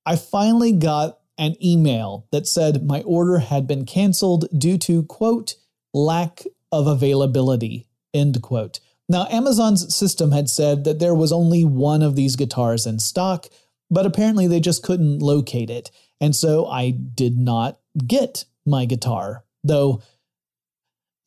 I 0.05 0.15
finally 0.15 0.73
got 0.73 1.19
an 1.37 1.55
email 1.63 2.27
that 2.31 2.47
said 2.47 2.85
my 2.85 3.01
order 3.01 3.39
had 3.39 3.67
been 3.67 3.85
canceled 3.85 4.45
due 4.57 4.77
to, 4.79 5.03
quote, 5.03 5.55
lack 5.93 6.43
of 6.71 6.87
availability, 6.87 7.87
end 8.13 8.41
quote. 8.41 8.79
Now, 9.07 9.25
Amazon's 9.31 9.95
system 9.95 10.31
had 10.31 10.49
said 10.49 10.83
that 10.83 10.99
there 10.99 11.15
was 11.15 11.31
only 11.31 11.65
one 11.65 12.03
of 12.03 12.15
these 12.15 12.35
guitars 12.35 12.85
in 12.85 12.99
stock, 12.99 13.47
but 13.89 14.05
apparently 14.05 14.47
they 14.47 14.59
just 14.59 14.83
couldn't 14.83 15.19
locate 15.19 15.69
it. 15.69 15.89
And 16.21 16.35
so 16.35 16.67
I 16.67 16.91
did 16.91 17.37
not 17.37 17.79
get 18.05 18.45
my 18.65 18.85
guitar, 18.85 19.45
though 19.63 20.01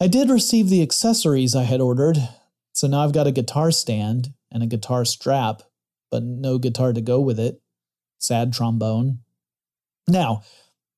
I 0.01 0.09
did 0.09 0.31
receive 0.31 0.69
the 0.69 0.83
accessories 0.83 1.55
I 1.55 1.63
had 1.63 1.81
ordered. 1.81 2.19
So 2.73 2.89
now 2.89 3.05
I've 3.05 3.13
got 3.13 3.27
a 3.27 3.33
guitar 3.33 3.71
stand 3.71 4.33
and 4.51 4.63
a 4.63 4.67
guitar 4.67 5.05
strap, 5.05 5.63
but 6.11 6.23
no 6.23 6.59
guitar 6.59 6.93
to 6.93 7.01
go 7.01 7.21
with 7.21 7.39
it 7.39 7.63
sad 8.23 8.53
trombone. 8.53 9.19
Now, 10.09 10.43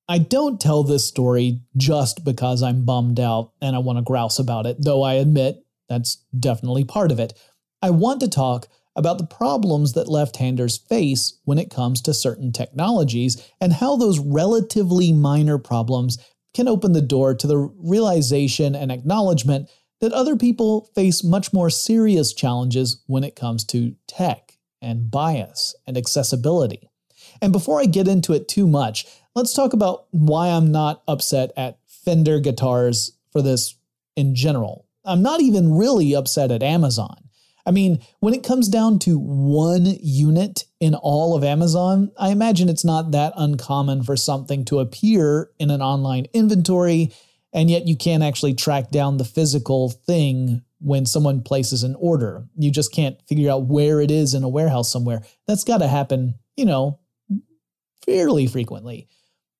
I 0.08 0.18
don't 0.18 0.60
tell 0.60 0.82
this 0.82 1.06
story 1.06 1.60
just 1.76 2.24
because 2.24 2.62
I'm 2.62 2.84
bummed 2.84 3.18
out 3.18 3.52
and 3.60 3.74
I 3.74 3.78
want 3.78 3.98
to 3.98 4.02
grouse 4.02 4.38
about 4.38 4.66
it, 4.66 4.76
though 4.78 5.02
I 5.02 5.14
admit 5.14 5.64
that's 5.88 6.22
definitely 6.38 6.84
part 6.84 7.10
of 7.10 7.18
it. 7.18 7.32
I 7.80 7.90
want 7.90 8.20
to 8.20 8.28
talk 8.28 8.68
about 8.96 9.18
the 9.18 9.26
problems 9.26 9.92
that 9.94 10.08
left 10.08 10.36
handers 10.36 10.78
face 10.78 11.38
when 11.44 11.58
it 11.58 11.70
comes 11.70 12.00
to 12.02 12.14
certain 12.14 12.52
technologies 12.52 13.50
and 13.60 13.72
how 13.72 13.96
those 13.96 14.18
relatively 14.18 15.12
minor 15.12 15.58
problems 15.58 16.18
can 16.54 16.68
open 16.68 16.92
the 16.92 17.02
door 17.02 17.34
to 17.34 17.46
the 17.46 17.58
realization 17.58 18.74
and 18.74 18.92
acknowledgement 18.92 19.68
that 20.00 20.12
other 20.12 20.36
people 20.36 20.90
face 20.94 21.24
much 21.24 21.52
more 21.52 21.70
serious 21.70 22.32
challenges 22.32 23.02
when 23.06 23.24
it 23.24 23.34
comes 23.34 23.64
to 23.64 23.94
tech 24.06 24.58
and 24.80 25.10
bias 25.10 25.74
and 25.86 25.96
accessibility. 25.96 26.90
And 27.42 27.52
before 27.52 27.80
I 27.80 27.86
get 27.86 28.06
into 28.06 28.32
it 28.32 28.46
too 28.48 28.66
much, 28.66 29.06
let's 29.34 29.54
talk 29.54 29.72
about 29.72 30.06
why 30.10 30.48
I'm 30.48 30.70
not 30.70 31.02
upset 31.08 31.52
at 31.56 31.78
Fender 31.86 32.38
guitars 32.38 33.12
for 33.32 33.42
this 33.42 33.76
in 34.14 34.34
general. 34.34 34.86
I'm 35.04 35.22
not 35.22 35.40
even 35.40 35.74
really 35.74 36.14
upset 36.14 36.50
at 36.50 36.62
Amazon. 36.62 37.23
I 37.66 37.70
mean, 37.70 38.00
when 38.20 38.34
it 38.34 38.44
comes 38.44 38.68
down 38.68 38.98
to 39.00 39.18
one 39.18 39.86
unit 40.00 40.64
in 40.80 40.94
all 40.94 41.34
of 41.34 41.42
Amazon, 41.42 42.12
I 42.18 42.28
imagine 42.28 42.68
it's 42.68 42.84
not 42.84 43.12
that 43.12 43.32
uncommon 43.36 44.02
for 44.02 44.16
something 44.16 44.64
to 44.66 44.80
appear 44.80 45.50
in 45.58 45.70
an 45.70 45.80
online 45.80 46.26
inventory, 46.34 47.12
and 47.54 47.70
yet 47.70 47.86
you 47.86 47.96
can't 47.96 48.22
actually 48.22 48.54
track 48.54 48.90
down 48.90 49.16
the 49.16 49.24
physical 49.24 49.88
thing 49.88 50.62
when 50.80 51.06
someone 51.06 51.42
places 51.42 51.82
an 51.82 51.96
order. 51.98 52.46
You 52.56 52.70
just 52.70 52.92
can't 52.92 53.16
figure 53.26 53.50
out 53.50 53.66
where 53.66 54.02
it 54.02 54.10
is 54.10 54.34
in 54.34 54.42
a 54.42 54.48
warehouse 54.48 54.92
somewhere. 54.92 55.22
That's 55.46 55.64
got 55.64 55.78
to 55.78 55.88
happen, 55.88 56.34
you 56.56 56.66
know, 56.66 57.00
fairly 58.04 58.46
frequently. 58.46 59.08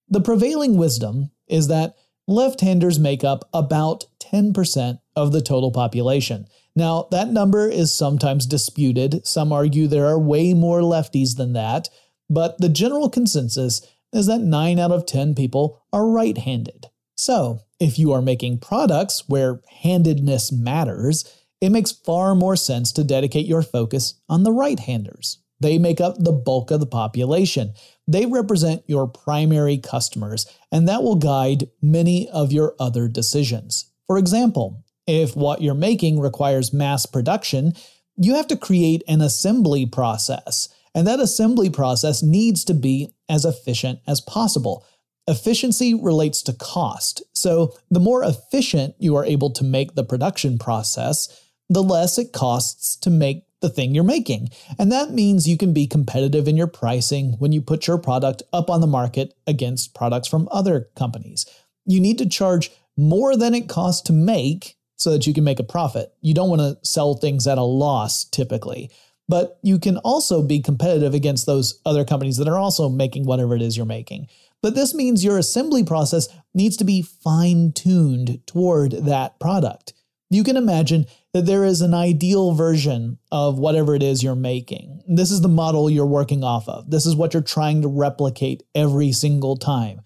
The 0.08 0.20
prevailing 0.20 0.76
wisdom 0.76 1.30
is 1.48 1.68
that 1.68 1.94
left 2.28 2.60
handers 2.60 2.98
make 2.98 3.24
up 3.24 3.48
about 3.54 4.04
10% 4.20 4.98
of 5.16 5.32
the 5.32 5.40
total 5.40 5.70
population. 5.70 6.46
Now, 6.76 7.06
that 7.10 7.30
number 7.30 7.68
is 7.68 7.94
sometimes 7.94 8.46
disputed. 8.46 9.26
Some 9.26 9.52
argue 9.52 9.86
there 9.86 10.06
are 10.06 10.18
way 10.18 10.54
more 10.54 10.80
lefties 10.80 11.36
than 11.36 11.52
that, 11.52 11.88
but 12.28 12.58
the 12.58 12.68
general 12.68 13.08
consensus 13.08 13.86
is 14.12 14.26
that 14.26 14.40
9 14.40 14.78
out 14.78 14.90
of 14.90 15.06
10 15.06 15.34
people 15.34 15.82
are 15.92 16.08
right 16.08 16.36
handed. 16.36 16.86
So, 17.16 17.60
if 17.78 17.98
you 17.98 18.12
are 18.12 18.22
making 18.22 18.58
products 18.58 19.28
where 19.28 19.60
handedness 19.82 20.50
matters, 20.50 21.24
it 21.60 21.70
makes 21.70 21.92
far 21.92 22.34
more 22.34 22.56
sense 22.56 22.92
to 22.92 23.04
dedicate 23.04 23.46
your 23.46 23.62
focus 23.62 24.14
on 24.28 24.42
the 24.42 24.52
right 24.52 24.78
handers. 24.78 25.38
They 25.60 25.78
make 25.78 26.00
up 26.00 26.16
the 26.18 26.32
bulk 26.32 26.70
of 26.70 26.80
the 26.80 26.86
population. 26.86 27.72
They 28.06 28.26
represent 28.26 28.82
your 28.86 29.06
primary 29.06 29.78
customers, 29.78 30.46
and 30.70 30.88
that 30.88 31.02
will 31.02 31.14
guide 31.14 31.70
many 31.80 32.28
of 32.28 32.52
your 32.52 32.74
other 32.78 33.08
decisions. 33.08 33.90
For 34.06 34.18
example, 34.18 34.83
if 35.06 35.36
what 35.36 35.62
you're 35.62 35.74
making 35.74 36.18
requires 36.20 36.72
mass 36.72 37.06
production, 37.06 37.72
you 38.16 38.34
have 38.34 38.46
to 38.48 38.56
create 38.56 39.02
an 39.08 39.20
assembly 39.20 39.86
process, 39.86 40.68
and 40.94 41.06
that 41.06 41.20
assembly 41.20 41.70
process 41.70 42.22
needs 42.22 42.64
to 42.64 42.74
be 42.74 43.12
as 43.28 43.44
efficient 43.44 43.98
as 44.06 44.20
possible. 44.20 44.86
Efficiency 45.26 45.94
relates 45.94 46.42
to 46.42 46.52
cost, 46.52 47.22
so 47.32 47.74
the 47.90 48.00
more 48.00 48.22
efficient 48.22 48.94
you 48.98 49.16
are 49.16 49.24
able 49.24 49.50
to 49.50 49.64
make 49.64 49.94
the 49.94 50.04
production 50.04 50.58
process, 50.58 51.40
the 51.68 51.82
less 51.82 52.18
it 52.18 52.32
costs 52.32 52.96
to 52.96 53.10
make 53.10 53.44
the 53.62 53.70
thing 53.70 53.94
you're 53.94 54.04
making. 54.04 54.50
And 54.78 54.92
that 54.92 55.12
means 55.12 55.48
you 55.48 55.56
can 55.56 55.72
be 55.72 55.86
competitive 55.86 56.46
in 56.46 56.56
your 56.56 56.66
pricing 56.66 57.32
when 57.38 57.52
you 57.52 57.62
put 57.62 57.86
your 57.86 57.96
product 57.96 58.42
up 58.52 58.68
on 58.68 58.82
the 58.82 58.86
market 58.86 59.32
against 59.46 59.94
products 59.94 60.28
from 60.28 60.48
other 60.52 60.90
companies. 60.94 61.46
You 61.86 61.98
need 61.98 62.18
to 62.18 62.28
charge 62.28 62.70
more 62.96 63.36
than 63.36 63.54
it 63.54 63.68
costs 63.68 64.02
to 64.02 64.12
make 64.12 64.76
so 64.96 65.10
that 65.10 65.26
you 65.26 65.34
can 65.34 65.44
make 65.44 65.60
a 65.60 65.64
profit. 65.64 66.12
You 66.20 66.34
don't 66.34 66.50
want 66.50 66.60
to 66.60 66.78
sell 66.86 67.14
things 67.14 67.46
at 67.46 67.58
a 67.58 67.62
loss 67.62 68.24
typically, 68.24 68.90
but 69.28 69.58
you 69.62 69.78
can 69.78 69.98
also 69.98 70.42
be 70.42 70.60
competitive 70.60 71.14
against 71.14 71.46
those 71.46 71.80
other 71.84 72.04
companies 72.04 72.36
that 72.36 72.48
are 72.48 72.58
also 72.58 72.88
making 72.88 73.26
whatever 73.26 73.56
it 73.56 73.62
is 73.62 73.76
you're 73.76 73.86
making. 73.86 74.28
But 74.62 74.74
this 74.74 74.94
means 74.94 75.24
your 75.24 75.38
assembly 75.38 75.84
process 75.84 76.28
needs 76.54 76.76
to 76.78 76.84
be 76.84 77.02
fine 77.02 77.72
tuned 77.72 78.40
toward 78.46 78.92
that 78.92 79.38
product. 79.38 79.92
You 80.30 80.42
can 80.42 80.56
imagine 80.56 81.06
that 81.34 81.46
there 81.46 81.64
is 81.64 81.80
an 81.80 81.94
ideal 81.94 82.54
version 82.54 83.18
of 83.30 83.58
whatever 83.58 83.94
it 83.94 84.02
is 84.02 84.22
you're 84.22 84.34
making. 84.34 85.02
This 85.06 85.30
is 85.30 85.42
the 85.42 85.48
model 85.48 85.90
you're 85.90 86.06
working 86.06 86.42
off 86.42 86.68
of. 86.68 86.90
This 86.90 87.06
is 87.06 87.14
what 87.14 87.34
you're 87.34 87.42
trying 87.42 87.82
to 87.82 87.88
replicate 87.88 88.62
every 88.74 89.12
single 89.12 89.56
time. 89.56 90.00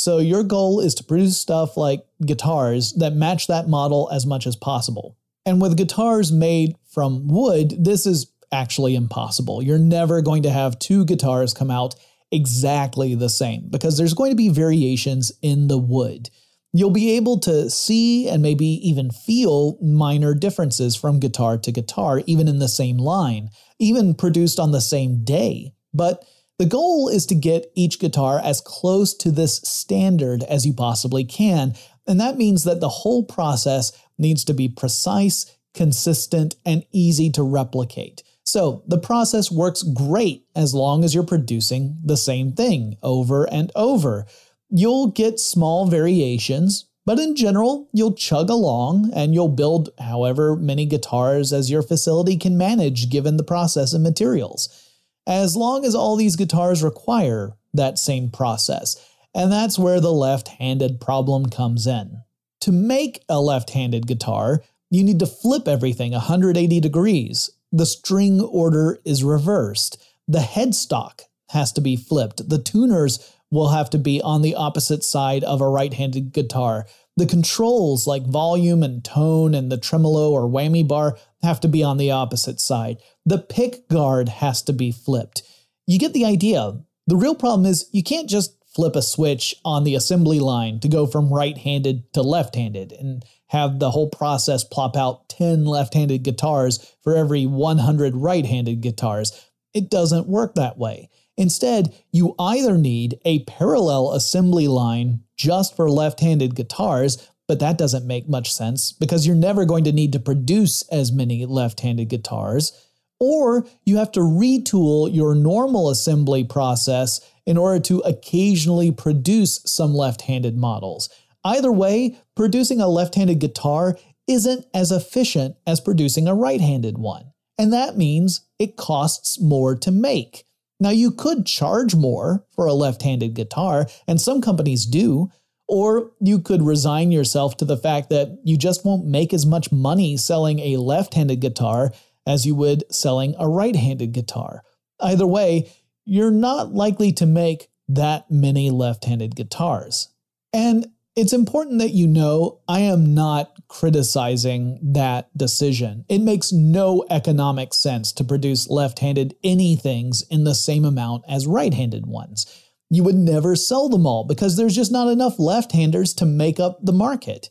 So 0.00 0.16
your 0.18 0.42
goal 0.42 0.80
is 0.80 0.94
to 0.94 1.04
produce 1.04 1.36
stuff 1.36 1.76
like 1.76 2.04
guitars 2.24 2.92
that 2.94 3.12
match 3.12 3.48
that 3.48 3.68
model 3.68 4.08
as 4.10 4.24
much 4.24 4.46
as 4.46 4.56
possible. 4.56 5.18
And 5.44 5.60
with 5.60 5.76
guitars 5.76 6.32
made 6.32 6.74
from 6.90 7.28
wood, 7.28 7.84
this 7.84 8.06
is 8.06 8.32
actually 8.50 8.94
impossible. 8.94 9.62
You're 9.62 9.78
never 9.78 10.22
going 10.22 10.44
to 10.44 10.50
have 10.50 10.78
two 10.78 11.04
guitars 11.04 11.52
come 11.52 11.70
out 11.70 11.96
exactly 12.32 13.14
the 13.14 13.28
same 13.28 13.68
because 13.68 13.98
there's 13.98 14.14
going 14.14 14.30
to 14.30 14.36
be 14.36 14.48
variations 14.48 15.32
in 15.42 15.68
the 15.68 15.78
wood. 15.78 16.30
You'll 16.72 16.90
be 16.90 17.16
able 17.16 17.38
to 17.40 17.68
see 17.68 18.28
and 18.28 18.42
maybe 18.42 18.66
even 18.88 19.10
feel 19.10 19.76
minor 19.82 20.34
differences 20.34 20.96
from 20.96 21.20
guitar 21.20 21.58
to 21.58 21.72
guitar, 21.72 22.22
even 22.26 22.48
in 22.48 22.58
the 22.58 22.68
same 22.68 22.96
line, 22.96 23.50
even 23.78 24.14
produced 24.14 24.58
on 24.58 24.70
the 24.70 24.80
same 24.80 25.24
day. 25.24 25.74
But 25.92 26.24
the 26.60 26.66
goal 26.66 27.08
is 27.08 27.24
to 27.24 27.34
get 27.34 27.72
each 27.74 27.98
guitar 27.98 28.38
as 28.38 28.60
close 28.60 29.14
to 29.14 29.30
this 29.30 29.62
standard 29.64 30.42
as 30.42 30.66
you 30.66 30.74
possibly 30.74 31.24
can. 31.24 31.72
And 32.06 32.20
that 32.20 32.36
means 32.36 32.64
that 32.64 32.80
the 32.80 32.88
whole 32.90 33.24
process 33.24 33.92
needs 34.18 34.44
to 34.44 34.52
be 34.52 34.68
precise, 34.68 35.56
consistent, 35.72 36.56
and 36.66 36.84
easy 36.92 37.30
to 37.30 37.42
replicate. 37.42 38.22
So 38.42 38.82
the 38.86 38.98
process 38.98 39.50
works 39.50 39.82
great 39.82 40.44
as 40.54 40.74
long 40.74 41.02
as 41.02 41.14
you're 41.14 41.24
producing 41.24 41.98
the 42.04 42.18
same 42.18 42.52
thing 42.52 42.98
over 43.02 43.50
and 43.50 43.72
over. 43.74 44.26
You'll 44.68 45.06
get 45.06 45.40
small 45.40 45.86
variations, 45.86 46.90
but 47.06 47.18
in 47.18 47.36
general, 47.36 47.88
you'll 47.94 48.12
chug 48.12 48.50
along 48.50 49.10
and 49.14 49.32
you'll 49.32 49.48
build 49.48 49.88
however 49.98 50.56
many 50.56 50.84
guitars 50.84 51.54
as 51.54 51.70
your 51.70 51.80
facility 51.80 52.36
can 52.36 52.58
manage 52.58 53.08
given 53.08 53.38
the 53.38 53.44
process 53.44 53.94
and 53.94 54.02
materials. 54.02 54.89
As 55.30 55.56
long 55.56 55.86
as 55.86 55.94
all 55.94 56.16
these 56.16 56.36
guitars 56.36 56.82
require 56.82 57.56
that 57.72 57.98
same 57.98 58.30
process. 58.30 58.96
And 59.34 59.50
that's 59.50 59.78
where 59.78 60.00
the 60.00 60.12
left 60.12 60.48
handed 60.48 61.00
problem 61.00 61.46
comes 61.46 61.86
in. 61.86 62.22
To 62.62 62.72
make 62.72 63.22
a 63.28 63.40
left 63.40 63.70
handed 63.70 64.06
guitar, 64.06 64.62
you 64.90 65.04
need 65.04 65.20
to 65.20 65.26
flip 65.26 65.68
everything 65.68 66.12
180 66.12 66.80
degrees 66.80 67.50
the 67.72 67.86
string 67.86 68.40
order 68.40 68.98
is 69.04 69.22
reversed. 69.22 70.02
The 70.26 70.40
headstock 70.40 71.22
has 71.50 71.72
to 71.72 71.80
be 71.80 71.96
flipped. 71.96 72.48
The 72.48 72.58
tuners 72.58 73.32
will 73.50 73.68
have 73.68 73.90
to 73.90 73.98
be 73.98 74.20
on 74.20 74.42
the 74.42 74.54
opposite 74.54 75.04
side 75.04 75.44
of 75.44 75.60
a 75.60 75.68
right 75.68 75.92
handed 75.92 76.32
guitar. 76.32 76.86
The 77.16 77.26
controls, 77.26 78.06
like 78.06 78.26
volume 78.26 78.82
and 78.82 79.04
tone 79.04 79.54
and 79.54 79.70
the 79.70 79.76
tremolo 79.76 80.30
or 80.30 80.48
whammy 80.48 80.86
bar, 80.86 81.18
have 81.42 81.60
to 81.60 81.68
be 81.68 81.82
on 81.82 81.96
the 81.96 82.10
opposite 82.10 82.60
side. 82.60 82.98
The 83.26 83.38
pick 83.38 83.88
guard 83.88 84.28
has 84.28 84.62
to 84.62 84.72
be 84.72 84.92
flipped. 84.92 85.42
You 85.86 85.98
get 85.98 86.12
the 86.12 86.24
idea. 86.24 86.80
The 87.06 87.16
real 87.16 87.34
problem 87.34 87.66
is 87.66 87.88
you 87.92 88.02
can't 88.02 88.28
just 88.28 88.56
flip 88.74 88.94
a 88.94 89.02
switch 89.02 89.54
on 89.64 89.84
the 89.84 89.94
assembly 89.94 90.38
line 90.38 90.78
to 90.80 90.88
go 90.88 91.06
from 91.06 91.32
right 91.32 91.58
handed 91.58 92.12
to 92.14 92.22
left 92.22 92.54
handed 92.54 92.92
and 92.92 93.24
have 93.48 93.80
the 93.80 93.90
whole 93.90 94.08
process 94.08 94.62
plop 94.62 94.96
out 94.96 95.28
10 95.28 95.64
left 95.64 95.94
handed 95.94 96.22
guitars 96.22 96.94
for 97.02 97.16
every 97.16 97.46
100 97.46 98.14
right 98.14 98.46
handed 98.46 98.80
guitars. 98.80 99.48
It 99.74 99.90
doesn't 99.90 100.28
work 100.28 100.54
that 100.54 100.78
way. 100.78 101.10
Instead, 101.40 101.94
you 102.12 102.34
either 102.38 102.76
need 102.76 103.18
a 103.24 103.42
parallel 103.44 104.12
assembly 104.12 104.68
line 104.68 105.20
just 105.38 105.74
for 105.74 105.90
left 105.90 106.20
handed 106.20 106.54
guitars, 106.54 107.30
but 107.48 107.60
that 107.60 107.78
doesn't 107.78 108.06
make 108.06 108.28
much 108.28 108.52
sense 108.52 108.92
because 108.92 109.26
you're 109.26 109.34
never 109.34 109.64
going 109.64 109.82
to 109.84 109.90
need 109.90 110.12
to 110.12 110.20
produce 110.20 110.82
as 110.90 111.10
many 111.10 111.46
left 111.46 111.80
handed 111.80 112.10
guitars, 112.10 112.72
or 113.18 113.66
you 113.86 113.96
have 113.96 114.12
to 114.12 114.20
retool 114.20 115.08
your 115.10 115.34
normal 115.34 115.88
assembly 115.88 116.44
process 116.44 117.22
in 117.46 117.56
order 117.56 117.80
to 117.80 118.00
occasionally 118.00 118.92
produce 118.92 119.62
some 119.64 119.94
left 119.94 120.20
handed 120.20 120.58
models. 120.58 121.08
Either 121.42 121.72
way, 121.72 122.18
producing 122.36 122.82
a 122.82 122.86
left 122.86 123.14
handed 123.14 123.38
guitar 123.38 123.96
isn't 124.28 124.66
as 124.74 124.92
efficient 124.92 125.56
as 125.66 125.80
producing 125.80 126.28
a 126.28 126.34
right 126.34 126.60
handed 126.60 126.98
one. 126.98 127.32
And 127.56 127.72
that 127.72 127.96
means 127.96 128.42
it 128.58 128.76
costs 128.76 129.40
more 129.40 129.74
to 129.76 129.90
make. 129.90 130.44
Now, 130.80 130.90
you 130.90 131.10
could 131.10 131.46
charge 131.46 131.94
more 131.94 132.44
for 132.50 132.66
a 132.66 132.72
left 132.72 133.02
handed 133.02 133.34
guitar, 133.34 133.86
and 134.08 134.20
some 134.20 134.40
companies 134.40 134.86
do, 134.86 135.30
or 135.68 136.10
you 136.20 136.40
could 136.40 136.62
resign 136.62 137.12
yourself 137.12 137.56
to 137.58 137.64
the 137.64 137.76
fact 137.76 138.10
that 138.10 138.40
you 138.42 138.56
just 138.56 138.84
won't 138.84 139.04
make 139.04 139.32
as 139.32 139.46
much 139.46 139.70
money 139.70 140.16
selling 140.16 140.58
a 140.58 140.78
left 140.78 141.14
handed 141.14 141.40
guitar 141.40 141.92
as 142.26 142.46
you 142.46 142.54
would 142.54 142.82
selling 142.92 143.34
a 143.38 143.48
right 143.48 143.76
handed 143.76 144.12
guitar. 144.12 144.62
Either 145.00 145.26
way, 145.26 145.70
you're 146.04 146.30
not 146.30 146.72
likely 146.72 147.12
to 147.12 147.26
make 147.26 147.68
that 147.88 148.30
many 148.30 148.70
left 148.70 149.04
handed 149.04 149.36
guitars. 149.36 150.08
And 150.52 150.86
it's 151.20 151.34
important 151.34 151.80
that 151.80 151.90
you 151.90 152.06
know 152.06 152.60
I 152.66 152.80
am 152.80 153.12
not 153.12 153.52
criticizing 153.68 154.78
that 154.94 155.28
decision. 155.36 156.06
It 156.08 156.22
makes 156.22 156.50
no 156.50 157.04
economic 157.10 157.74
sense 157.74 158.10
to 158.12 158.24
produce 158.24 158.70
left 158.70 159.00
handed 159.00 159.34
anythings 159.44 160.22
in 160.30 160.44
the 160.44 160.54
same 160.54 160.82
amount 160.82 161.24
as 161.28 161.46
right 161.46 161.74
handed 161.74 162.06
ones. 162.06 162.46
You 162.88 163.04
would 163.04 163.16
never 163.16 163.54
sell 163.54 163.90
them 163.90 164.06
all 164.06 164.24
because 164.24 164.56
there's 164.56 164.74
just 164.74 164.90
not 164.90 165.08
enough 165.08 165.38
left 165.38 165.72
handers 165.72 166.14
to 166.14 166.24
make 166.24 166.58
up 166.58 166.78
the 166.82 166.92
market. 166.92 167.50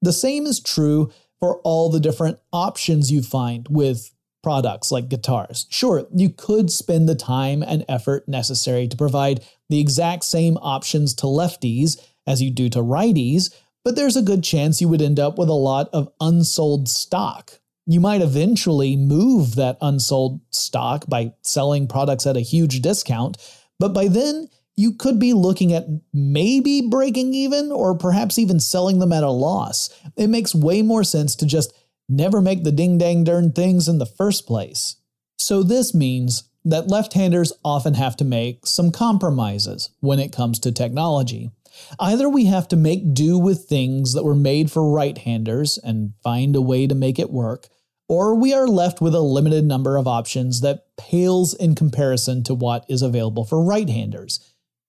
The 0.00 0.12
same 0.12 0.46
is 0.46 0.60
true 0.60 1.10
for 1.40 1.56
all 1.62 1.90
the 1.90 1.98
different 1.98 2.38
options 2.52 3.10
you 3.10 3.22
find 3.22 3.66
with 3.68 4.12
products 4.44 4.92
like 4.92 5.08
guitars. 5.08 5.66
Sure, 5.70 6.06
you 6.14 6.30
could 6.30 6.70
spend 6.70 7.08
the 7.08 7.16
time 7.16 7.64
and 7.64 7.84
effort 7.88 8.28
necessary 8.28 8.86
to 8.86 8.96
provide 8.96 9.44
the 9.68 9.80
exact 9.80 10.22
same 10.22 10.56
options 10.58 11.14
to 11.14 11.26
lefties 11.26 12.00
as 12.28 12.42
you 12.42 12.50
do 12.50 12.68
to 12.68 12.78
righties, 12.78 13.52
but 13.84 13.96
there's 13.96 14.16
a 14.16 14.22
good 14.22 14.44
chance 14.44 14.80
you 14.80 14.88
would 14.88 15.02
end 15.02 15.18
up 15.18 15.38
with 15.38 15.48
a 15.48 15.54
lot 15.54 15.88
of 15.92 16.12
unsold 16.20 16.88
stock. 16.88 17.58
You 17.86 18.00
might 18.00 18.20
eventually 18.20 18.96
move 18.96 19.54
that 19.54 19.78
unsold 19.80 20.40
stock 20.50 21.06
by 21.08 21.32
selling 21.42 21.88
products 21.88 22.26
at 22.26 22.36
a 22.36 22.40
huge 22.40 22.82
discount, 22.82 23.38
but 23.80 23.94
by 23.94 24.08
then 24.08 24.48
you 24.76 24.92
could 24.92 25.18
be 25.18 25.32
looking 25.32 25.72
at 25.72 25.86
maybe 26.12 26.82
breaking 26.82 27.34
even 27.34 27.72
or 27.72 27.96
perhaps 27.96 28.38
even 28.38 28.60
selling 28.60 28.98
them 28.98 29.12
at 29.12 29.24
a 29.24 29.30
loss. 29.30 29.88
It 30.16 30.28
makes 30.28 30.54
way 30.54 30.82
more 30.82 31.02
sense 31.02 31.34
to 31.36 31.46
just 31.46 31.72
never 32.08 32.40
make 32.40 32.62
the 32.62 32.72
ding 32.72 32.98
dang 32.98 33.24
darn 33.24 33.52
things 33.52 33.88
in 33.88 33.98
the 33.98 34.06
first 34.06 34.46
place. 34.46 34.96
So, 35.38 35.62
this 35.62 35.94
means 35.94 36.44
that 36.64 36.88
left 36.88 37.14
handers 37.14 37.52
often 37.64 37.94
have 37.94 38.16
to 38.16 38.24
make 38.24 38.66
some 38.66 38.90
compromises 38.90 39.90
when 40.00 40.18
it 40.18 40.32
comes 40.32 40.58
to 40.60 40.72
technology. 40.72 41.50
Either 41.98 42.28
we 42.28 42.46
have 42.46 42.68
to 42.68 42.76
make 42.76 43.14
do 43.14 43.38
with 43.38 43.64
things 43.64 44.12
that 44.12 44.24
were 44.24 44.34
made 44.34 44.70
for 44.70 44.90
right 44.90 45.18
handers 45.18 45.78
and 45.78 46.12
find 46.22 46.54
a 46.54 46.60
way 46.60 46.86
to 46.86 46.94
make 46.94 47.18
it 47.18 47.30
work, 47.30 47.68
or 48.08 48.34
we 48.34 48.54
are 48.54 48.66
left 48.66 49.00
with 49.00 49.14
a 49.14 49.20
limited 49.20 49.64
number 49.64 49.96
of 49.96 50.08
options 50.08 50.60
that 50.62 50.86
pales 50.96 51.54
in 51.54 51.74
comparison 51.74 52.42
to 52.42 52.54
what 52.54 52.84
is 52.88 53.02
available 53.02 53.44
for 53.44 53.62
right 53.62 53.88
handers. 53.88 54.40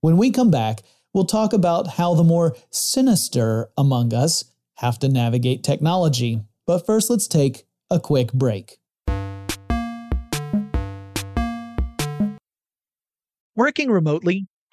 When 0.02 0.16
we 0.16 0.32
come 0.32 0.50
back, 0.50 0.82
we'll 1.14 1.26
talk 1.26 1.52
about 1.52 1.88
how 1.88 2.14
the 2.14 2.24
more 2.24 2.56
sinister 2.70 3.70
among 3.78 4.14
us 4.14 4.46
have 4.76 5.00
to 5.00 5.10
navigate 5.10 5.64
technology. 5.64 6.42
But 6.66 6.86
first, 6.86 7.10
let's 7.10 7.28
take 7.28 7.66
a 7.90 8.00
quick 8.00 8.32
break. 8.32 8.78
Working 13.56 13.92
remotely 13.92 14.48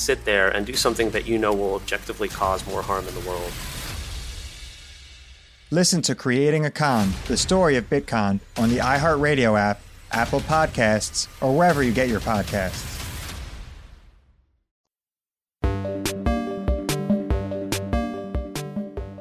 sit 0.00 0.24
there 0.24 0.48
and 0.48 0.66
do 0.66 0.74
something 0.74 1.10
that 1.10 1.26
you 1.26 1.38
know 1.38 1.52
will 1.52 1.74
objectively 1.74 2.28
cause 2.28 2.66
more 2.66 2.82
harm 2.82 3.06
in 3.06 3.14
the 3.14 3.20
world. 3.20 3.52
Listen 5.70 6.02
to 6.02 6.14
Creating 6.16 6.64
a 6.64 6.70
Con, 6.70 7.12
the 7.26 7.36
story 7.36 7.76
of 7.76 7.88
Bitcoin, 7.88 8.40
on 8.56 8.70
the 8.70 8.78
iHeartRadio 8.78 9.56
app, 9.58 9.80
Apple 10.10 10.40
Podcasts, 10.40 11.28
or 11.40 11.56
wherever 11.56 11.82
you 11.82 11.92
get 11.92 12.08
your 12.08 12.18
podcasts. 12.18 12.96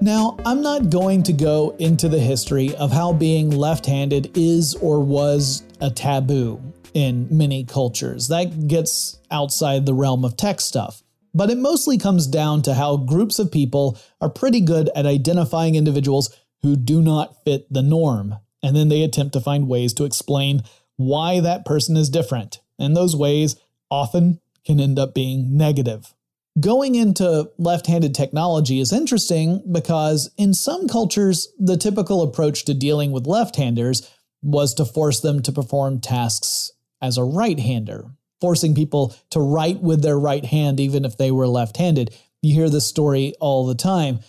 Now, 0.02 0.38
I'm 0.46 0.62
not 0.62 0.90
going 0.90 1.24
to 1.24 1.34
go 1.34 1.76
into 1.78 2.08
the 2.08 2.20
history 2.20 2.74
of 2.78 2.92
how 2.92 3.12
being 3.14 3.52
left 3.52 3.86
handed 3.86 4.36
is 4.36 4.74
or 4.76 5.02
was 5.02 5.62
a 5.82 5.92
taboo 5.92 6.60
in 6.94 7.28
many 7.30 7.64
cultures. 7.64 8.28
That 8.28 8.68
gets 8.68 9.18
outside 9.32 9.86
the 9.86 9.94
realm 9.94 10.26
of 10.26 10.38
tech 10.38 10.62
stuff. 10.62 11.04
But 11.34 11.50
it 11.50 11.58
mostly 11.58 11.98
comes 11.98 12.28
down 12.28 12.64
to 12.64 12.74
how 12.74 12.98
groups 12.98 13.40
of 13.40 13.52
people 13.52 13.98
are 14.20 14.30
pretty 14.30 14.62
good 14.62 14.90
at 14.96 15.06
identifying 15.06 15.76
individuals 15.76 16.36
who 16.64 16.76
do 16.76 17.02
not 17.02 17.44
fit 17.44 17.72
the 17.72 17.84
norm, 17.84 18.36
and 18.64 18.76
then 18.76 18.90
they 18.90 19.04
attempt 19.04 19.34
to 19.34 19.42
find 19.42 19.68
ways 19.68 19.94
to 19.94 20.06
explain 20.06 20.64
why 20.98 21.40
that 21.40 21.66
person 21.66 21.96
is 21.96 22.10
different. 22.10 22.60
And 22.78 22.96
those 22.96 23.16
ways 23.16 23.56
often 23.90 24.40
can 24.66 24.80
end 24.80 25.00
up 25.00 25.14
being 25.14 25.56
negative. 25.56 26.14
Going 26.60 26.96
into 26.96 27.52
left 27.58 27.88
handed 27.88 28.14
technology 28.14 28.80
is 28.80 28.92
interesting 28.92 29.64
because 29.72 30.30
in 30.38 30.54
some 30.54 30.88
cultures, 30.88 31.48
the 31.58 31.78
typical 31.78 32.22
approach 32.22 32.66
to 32.66 32.74
dealing 32.74 33.12
with 33.12 33.28
left 33.28 33.56
handers 33.56 34.10
was 34.42 34.74
to 34.74 34.86
force 34.86 35.22
them 35.22 35.42
to 35.44 35.52
perform 35.52 36.00
tasks 36.02 36.72
as 37.02 37.18
a 37.18 37.24
right 37.24 37.60
hander, 37.60 38.06
forcing 38.42 38.76
people 38.76 39.16
to 39.32 39.40
write 39.40 39.82
with 39.82 40.02
their 40.02 40.20
right 40.20 40.46
hand 40.46 40.80
even 40.80 41.06
if 41.06 41.18
they 41.18 41.32
were 41.32 41.48
left 41.48 41.78
handed. 41.78 42.16
You 42.42 42.54
hear 42.54 42.70
this 42.70 42.88
story 42.88 43.34
all 43.40 43.66
the 43.66 43.76
time. 43.76 44.20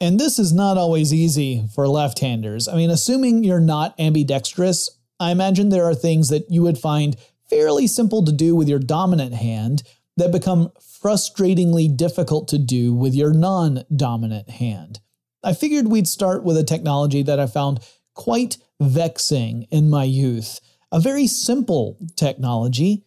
And 0.00 0.18
this 0.18 0.38
is 0.38 0.52
not 0.52 0.76
always 0.76 1.14
easy 1.14 1.66
for 1.74 1.88
left 1.88 2.18
handers. 2.18 2.68
I 2.68 2.74
mean, 2.76 2.90
assuming 2.90 3.44
you're 3.44 3.60
not 3.60 3.98
ambidextrous, 3.98 4.90
I 5.20 5.30
imagine 5.30 5.68
there 5.68 5.84
are 5.84 5.94
things 5.94 6.28
that 6.28 6.50
you 6.50 6.62
would 6.62 6.78
find 6.78 7.16
fairly 7.48 7.86
simple 7.86 8.24
to 8.24 8.32
do 8.32 8.56
with 8.56 8.68
your 8.68 8.80
dominant 8.80 9.34
hand 9.34 9.82
that 10.16 10.32
become 10.32 10.70
frustratingly 10.80 11.94
difficult 11.94 12.48
to 12.48 12.58
do 12.58 12.94
with 12.94 13.14
your 13.14 13.32
non 13.32 13.84
dominant 13.94 14.50
hand. 14.50 15.00
I 15.42 15.52
figured 15.52 15.88
we'd 15.88 16.08
start 16.08 16.42
with 16.42 16.56
a 16.56 16.64
technology 16.64 17.22
that 17.22 17.38
I 17.38 17.46
found 17.46 17.80
quite 18.14 18.58
vexing 18.80 19.66
in 19.70 19.90
my 19.90 20.04
youth 20.04 20.60
a 20.94 21.00
very 21.00 21.26
simple 21.26 21.98
technology 22.14 23.04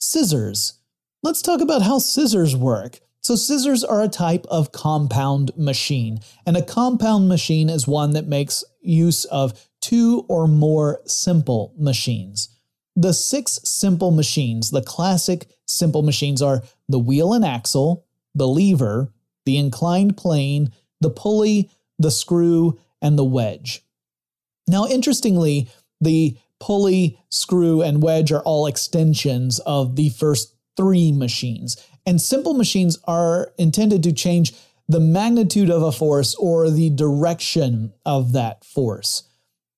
scissors. 0.00 0.80
Let's 1.22 1.40
talk 1.40 1.60
about 1.60 1.80
how 1.80 2.00
scissors 2.00 2.56
work. 2.56 2.98
So, 3.22 3.36
scissors 3.36 3.84
are 3.84 4.02
a 4.02 4.08
type 4.08 4.46
of 4.50 4.72
compound 4.72 5.52
machine, 5.56 6.18
and 6.44 6.56
a 6.56 6.62
compound 6.62 7.28
machine 7.28 7.70
is 7.70 7.86
one 7.86 8.14
that 8.14 8.26
makes 8.26 8.64
use 8.80 9.26
of 9.26 9.68
two 9.80 10.24
or 10.28 10.48
more 10.48 11.02
simple 11.04 11.72
machines. 11.78 12.48
The 12.96 13.12
six 13.12 13.60
simple 13.62 14.10
machines, 14.10 14.70
the 14.70 14.82
classic 14.82 15.46
simple 15.66 16.02
machines, 16.02 16.42
are 16.42 16.64
the 16.88 16.98
wheel 16.98 17.32
and 17.32 17.44
axle, 17.44 18.06
the 18.34 18.48
lever, 18.48 19.12
the 19.46 19.56
inclined 19.56 20.16
plane, 20.16 20.72
the 21.00 21.10
pulley, 21.10 21.70
the 21.96 22.10
screw, 22.10 22.80
and 23.00 23.16
the 23.16 23.24
wedge. 23.24 23.84
Now, 24.66 24.86
interestingly, 24.86 25.68
the 26.00 26.36
pulley, 26.60 27.18
screw, 27.30 27.82
and 27.82 28.02
wedge 28.02 28.30
are 28.30 28.42
all 28.42 28.66
extensions 28.66 29.58
of 29.60 29.96
the 29.96 30.10
first 30.10 30.54
three 30.76 31.10
machines. 31.10 31.76
And 32.06 32.20
simple 32.20 32.54
machines 32.54 32.98
are 33.04 33.52
intended 33.58 34.02
to 34.04 34.12
change 34.12 34.54
the 34.88 35.00
magnitude 35.00 35.70
of 35.70 35.82
a 35.82 35.92
force 35.92 36.34
or 36.36 36.70
the 36.70 36.90
direction 36.90 37.92
of 38.04 38.32
that 38.32 38.64
force. 38.64 39.24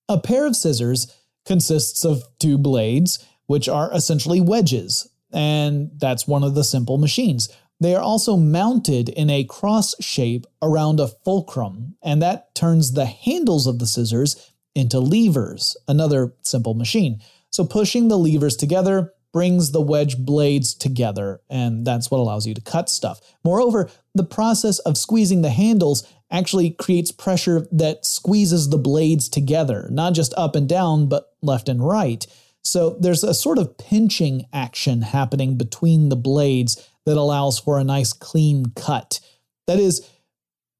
A 0.09 0.19
pair 0.19 0.45
of 0.45 0.55
scissors 0.55 1.15
consists 1.45 2.03
of 2.03 2.23
two 2.39 2.57
blades, 2.57 3.23
which 3.47 3.69
are 3.69 3.93
essentially 3.93 4.41
wedges, 4.41 5.07
and 5.31 5.91
that's 5.97 6.27
one 6.27 6.43
of 6.43 6.55
the 6.55 6.63
simple 6.63 6.97
machines. 6.97 7.49
They 7.79 7.95
are 7.95 8.01
also 8.01 8.37
mounted 8.37 9.09
in 9.09 9.29
a 9.29 9.43
cross 9.43 9.93
shape 9.99 10.45
around 10.61 10.99
a 10.99 11.07
fulcrum, 11.07 11.95
and 12.01 12.21
that 12.21 12.55
turns 12.55 12.93
the 12.93 13.05
handles 13.05 13.67
of 13.67 13.79
the 13.79 13.87
scissors 13.87 14.52
into 14.75 14.99
levers, 14.99 15.77
another 15.87 16.33
simple 16.41 16.73
machine. 16.73 17.21
So 17.51 17.65
pushing 17.65 18.07
the 18.07 18.17
levers 18.17 18.55
together 18.55 19.13
brings 19.33 19.71
the 19.71 19.81
wedge 19.81 20.17
blades 20.19 20.75
together, 20.75 21.41
and 21.49 21.85
that's 21.85 22.11
what 22.11 22.19
allows 22.19 22.45
you 22.45 22.53
to 22.53 22.61
cut 22.61 22.89
stuff. 22.89 23.19
Moreover, 23.43 23.89
the 24.13 24.23
process 24.23 24.79
of 24.79 24.97
squeezing 24.97 25.41
the 25.41 25.49
handles 25.49 26.07
actually 26.31 26.69
creates 26.69 27.11
pressure 27.11 27.67
that 27.71 28.05
squeezes 28.05 28.69
the 28.69 28.77
blades 28.77 29.27
together, 29.27 29.87
not 29.91 30.13
just 30.13 30.33
up 30.35 30.55
and 30.55 30.69
down, 30.69 31.07
but 31.07 31.31
left 31.41 31.67
and 31.67 31.85
right. 31.85 32.25
So 32.63 32.91
there's 32.99 33.23
a 33.23 33.33
sort 33.33 33.57
of 33.57 33.77
pinching 33.77 34.45
action 34.53 35.01
happening 35.01 35.57
between 35.57 36.09
the 36.09 36.15
blades 36.15 36.87
that 37.05 37.17
allows 37.17 37.59
for 37.59 37.77
a 37.77 37.83
nice 37.83 38.13
clean 38.13 38.67
cut. 38.75 39.19
That 39.67 39.79
is, 39.79 40.09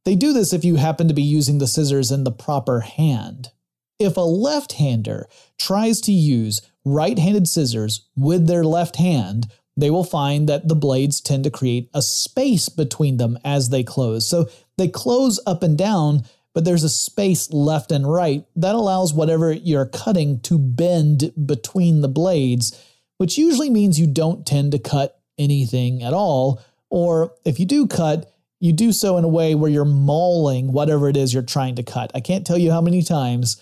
they 0.06 0.16
do 0.16 0.32
this 0.32 0.54
if 0.54 0.64
you 0.64 0.76
happen 0.76 1.08
to 1.08 1.14
be 1.14 1.24
using 1.24 1.58
the 1.58 1.68
scissors 1.68 2.12
in 2.12 2.24
the 2.24 2.32
proper 2.32 2.82
hand. 2.82 3.50
If 4.00 4.18
a 4.18 4.22
left 4.22 4.74
hander 4.74 5.28
tries 5.58 6.02
to 6.02 6.12
use 6.12 6.62
right 6.86 7.18
handed 7.18 7.48
scissors 7.48 8.08
with 8.16 8.48
their 8.48 8.64
left 8.64 8.98
hand, 8.98 9.48
they 9.76 9.90
will 9.90 10.04
find 10.04 10.48
that 10.50 10.68
the 10.68 10.76
blades 10.76 11.22
tend 11.22 11.44
to 11.46 11.50
create 11.50 11.90
a 11.94 12.02
space 12.02 12.70
between 12.70 13.18
them 13.18 13.40
as 13.44 13.70
they 13.70 13.84
close. 13.84 14.28
So 14.28 14.48
they 14.78 14.88
close 14.88 15.40
up 15.46 15.64
and 15.64 15.78
down, 15.78 16.24
but 16.54 16.66
there's 16.66 16.84
a 16.84 16.90
space 16.90 17.52
left 17.52 17.92
and 17.92 18.12
right 18.12 18.46
that 18.56 18.76
allows 18.76 19.14
whatever 19.14 19.52
you're 19.52 19.86
cutting 19.86 20.40
to 20.42 20.60
bend 20.60 21.32
between 21.46 22.02
the 22.02 22.08
blades, 22.08 22.80
which 23.18 23.38
usually 23.38 23.70
means 23.70 24.00
you 24.00 24.08
don't 24.08 24.46
tend 24.46 24.72
to 24.74 24.80
cut 24.80 25.20
anything 25.38 26.04
at 26.04 26.14
all. 26.14 26.62
Or 26.90 27.34
if 27.44 27.60
you 27.60 27.66
do 27.66 27.88
cut, 27.88 28.32
you 28.60 28.72
do 28.72 28.92
so 28.92 29.18
in 29.18 29.24
a 29.24 29.30
way 29.30 29.56
where 29.56 29.72
you're 29.72 29.86
mauling 29.86 30.72
whatever 30.72 31.10
it 31.10 31.18
is 31.18 31.34
you're 31.34 31.44
trying 31.44 31.76
to 31.76 31.84
cut. 31.84 32.12
I 32.14 32.20
can't 32.20 32.46
tell 32.46 32.58
you 32.58 32.72
how 32.72 32.82
many 32.82 33.02
times 33.02 33.62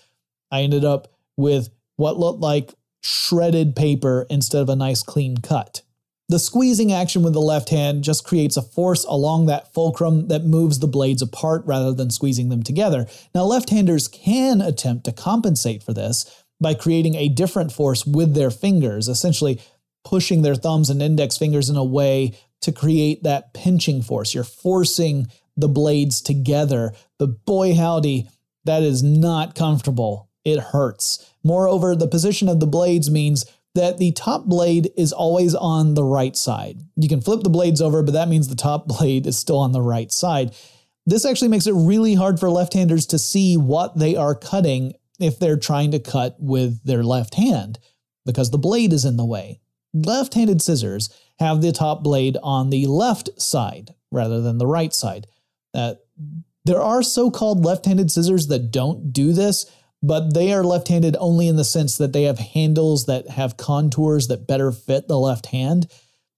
I 0.52 0.62
ended 0.62 0.84
up 0.86 1.08
with 1.38 1.70
what 1.96 2.18
looked 2.18 2.40
like 2.40 2.74
shredded 3.02 3.76
paper 3.76 4.26
instead 4.30 4.62
of 4.62 4.70
a 4.70 4.76
nice 4.76 5.04
clean 5.04 5.38
cut. 5.38 5.82
The 6.30 6.40
squeezing 6.40 6.94
action 6.94 7.24
with 7.24 7.34
the 7.34 7.42
left 7.42 7.70
hand 7.70 8.04
just 8.04 8.24
creates 8.24 8.56
a 8.56 8.62
force 8.62 9.04
along 9.04 9.48
that 9.48 9.74
fulcrum 9.74 10.30
that 10.30 10.46
moves 10.46 10.80
the 10.80 10.88
blades 10.88 11.22
apart 11.22 11.64
rather 11.66 11.92
than 11.92 12.10
squeezing 12.10 12.48
them 12.48 12.64
together. 12.64 13.06
Now, 13.36 13.44
left 13.44 13.70
handers 13.70 14.08
can 14.08 14.62
attempt 14.62 15.04
to 15.06 15.12
compensate 15.12 15.84
for 15.84 15.94
this 15.94 16.44
by 16.62 16.74
creating 16.74 17.16
a 17.16 17.28
different 17.28 17.74
force 17.74 18.06
with 18.06 18.34
their 18.34 18.50
fingers, 18.50 19.10
essentially 19.10 19.60
pushing 20.06 20.42
their 20.42 20.56
thumbs 20.56 20.90
and 20.90 21.02
index 21.02 21.38
fingers 21.38 21.70
in 21.70 21.76
a 21.76 21.84
way 21.84 22.38
to 22.62 22.72
create 22.72 23.24
that 23.24 23.54
pinching 23.54 24.02
force. 24.02 24.34
You're 24.34 24.44
forcing 24.46 25.28
the 25.58 25.68
blades 25.68 26.22
together, 26.22 26.94
but 27.20 27.46
boy, 27.46 27.76
howdy, 27.76 28.30
that 28.64 28.84
is 28.84 29.04
not 29.04 29.54
comfortable. 29.54 30.30
It 30.44 30.60
hurts. 30.60 31.34
Moreover, 31.44 31.96
the 31.96 32.08
position 32.08 32.50
of 32.50 32.60
the 32.60 32.68
blades 32.68 33.10
means 33.10 33.46
that 33.74 33.98
the 33.98 34.12
top 34.12 34.46
blade 34.46 34.92
is 34.98 35.14
always 35.14 35.56
on 35.56 35.94
the 35.94 36.04
right 36.04 36.36
side. 36.36 36.82
You 36.96 37.08
can 37.08 37.22
flip 37.22 37.44
the 37.44 37.50
blades 37.50 37.82
over, 37.82 38.04
but 38.04 38.14
that 38.14 38.28
means 38.28 38.48
the 38.48 38.56
top 38.56 38.88
blade 38.88 39.26
is 39.28 39.38
still 39.38 39.60
on 39.60 39.72
the 39.72 39.82
right 39.82 40.12
side. 40.12 40.54
This 41.06 41.26
actually 41.26 41.48
makes 41.48 41.68
it 41.68 41.74
really 41.74 42.14
hard 42.14 42.40
for 42.40 42.50
left 42.50 42.74
handers 42.74 43.06
to 43.08 43.20
see 43.20 43.58
what 43.58 43.98
they 43.98 44.16
are 44.16 44.36
cutting 44.36 44.94
if 45.20 45.40
they're 45.40 45.58
trying 45.58 45.92
to 45.92 46.00
cut 46.00 46.36
with 46.40 46.84
their 46.84 47.04
left 47.04 47.36
hand 47.36 47.80
because 48.26 48.52
the 48.52 48.58
blade 48.58 48.94
is 48.94 49.06
in 49.06 49.18
the 49.18 49.26
way. 49.26 49.60
Left 49.94 50.34
handed 50.34 50.62
scissors 50.62 51.10
have 51.40 51.62
the 51.62 51.72
top 51.72 52.04
blade 52.04 52.38
on 52.44 52.70
the 52.70 52.86
left 52.88 53.30
side 53.42 53.94
rather 54.12 54.42
than 54.42 54.58
the 54.58 54.68
right 54.68 54.94
side. 54.94 55.28
Uh, 55.74 55.96
there 56.66 56.82
are 56.82 57.02
so 57.02 57.32
called 57.32 57.66
left 57.66 57.86
handed 57.86 58.12
scissors 58.12 58.48
that 58.48 58.72
don't 58.72 59.12
do 59.12 59.34
this, 59.34 59.66
but 60.04 60.34
they 60.34 60.52
are 60.52 60.64
left 60.64 60.88
handed 60.88 61.16
only 61.20 61.48
in 61.48 61.56
the 61.56 61.64
sense 61.64 61.98
that 61.98 62.14
they 62.14 62.24
have 62.24 62.40
handles 62.40 63.06
that 63.06 63.30
have 63.30 63.58
contours 63.58 64.28
that 64.28 64.48
better 64.48 64.72
fit 64.72 65.08
the 65.08 65.20
left 65.20 65.48
hand. 65.48 65.88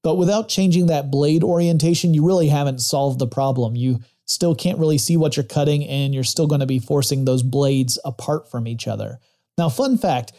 But 0.03 0.15
without 0.15 0.49
changing 0.49 0.87
that 0.87 1.09
blade 1.09 1.43
orientation, 1.43 2.13
you 2.13 2.25
really 2.25 2.49
haven't 2.49 2.79
solved 2.79 3.19
the 3.19 3.27
problem. 3.27 3.75
You 3.75 4.01
still 4.25 4.53
can't 4.53 4.79
really 4.79 4.97
see 4.97 5.15
what 5.15 5.37
you're 5.37 5.45
cutting, 5.45 5.85
and 5.85 6.13
you're 6.13 6.23
still 6.25 6.47
going 6.47 6.59
to 6.59 6.65
be 6.65 6.79
forcing 6.79 7.23
those 7.23 7.43
blades 7.43 7.97
apart 8.03 8.51
from 8.51 8.67
each 8.67 8.87
other. 8.87 9.19
Now, 9.57 9.69
fun 9.69 9.97
fact 9.97 10.33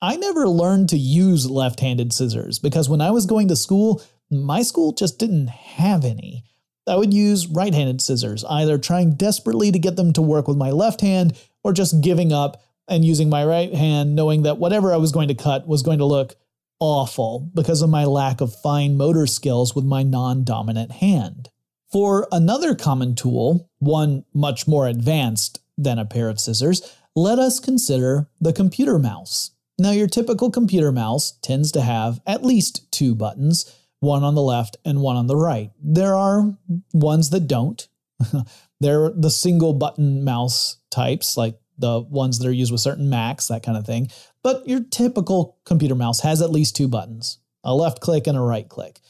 I 0.00 0.16
never 0.16 0.48
learned 0.48 0.90
to 0.90 0.98
use 0.98 1.50
left 1.50 1.80
handed 1.80 2.12
scissors 2.12 2.60
because 2.60 2.88
when 2.88 3.00
I 3.00 3.10
was 3.10 3.26
going 3.26 3.48
to 3.48 3.56
school, 3.56 4.00
my 4.30 4.62
school 4.62 4.92
just 4.92 5.18
didn't 5.18 5.48
have 5.48 6.04
any. 6.04 6.44
I 6.86 6.94
would 6.94 7.12
use 7.12 7.48
right 7.48 7.74
handed 7.74 8.00
scissors, 8.00 8.44
either 8.48 8.78
trying 8.78 9.14
desperately 9.14 9.72
to 9.72 9.78
get 9.78 9.96
them 9.96 10.12
to 10.12 10.22
work 10.22 10.46
with 10.46 10.56
my 10.56 10.70
left 10.70 11.00
hand 11.00 11.36
or 11.64 11.72
just 11.72 12.00
giving 12.00 12.32
up 12.32 12.62
and 12.88 13.04
using 13.04 13.28
my 13.28 13.44
right 13.44 13.72
hand, 13.74 14.14
knowing 14.14 14.42
that 14.42 14.58
whatever 14.58 14.92
I 14.92 14.96
was 14.96 15.12
going 15.12 15.28
to 15.28 15.34
cut 15.34 15.66
was 15.66 15.82
going 15.82 15.98
to 15.98 16.04
look 16.04 16.36
awful 16.80 17.50
because 17.54 17.82
of 17.82 17.90
my 17.90 18.04
lack 18.04 18.40
of 18.40 18.54
fine 18.54 18.96
motor 18.96 19.26
skills 19.26 19.74
with 19.74 19.84
my 19.84 20.02
non 20.02 20.44
dominant 20.44 20.92
hand. 20.92 21.50
For 21.90 22.28
another 22.30 22.74
common 22.74 23.14
tool, 23.14 23.70
one 23.78 24.24
much 24.34 24.68
more 24.68 24.86
advanced 24.86 25.60
than 25.76 25.98
a 25.98 26.04
pair 26.04 26.28
of 26.28 26.40
scissors, 26.40 26.94
let 27.16 27.38
us 27.38 27.60
consider 27.60 28.28
the 28.40 28.52
computer 28.52 28.98
mouse. 28.98 29.52
Now, 29.78 29.92
your 29.92 30.08
typical 30.08 30.50
computer 30.50 30.92
mouse 30.92 31.38
tends 31.40 31.72
to 31.72 31.80
have 31.80 32.20
at 32.26 32.44
least 32.44 32.90
two 32.90 33.14
buttons, 33.14 33.74
one 34.00 34.24
on 34.24 34.34
the 34.34 34.42
left 34.42 34.76
and 34.84 35.00
one 35.00 35.16
on 35.16 35.28
the 35.28 35.36
right. 35.36 35.70
There 35.82 36.14
are 36.14 36.56
ones 36.92 37.30
that 37.30 37.46
don't. 37.46 37.86
They're 38.80 39.10
the 39.10 39.30
single 39.30 39.72
button 39.72 40.24
mouse 40.24 40.78
types, 40.90 41.36
like 41.36 41.58
the 41.78 42.00
ones 42.00 42.38
that 42.38 42.48
are 42.48 42.52
used 42.52 42.72
with 42.72 42.80
certain 42.80 43.08
Macs, 43.08 43.46
that 43.48 43.62
kind 43.62 43.78
of 43.78 43.86
thing. 43.86 44.10
But 44.42 44.68
your 44.68 44.80
typical 44.80 45.58
computer 45.64 45.94
mouse 45.94 46.20
has 46.20 46.42
at 46.42 46.50
least 46.50 46.76
two 46.76 46.88
buttons 46.88 47.38
a 47.64 47.74
left 47.74 48.00
click 48.00 48.26
and 48.26 48.36
a 48.36 48.40
right 48.40 48.68
click. 48.68 49.00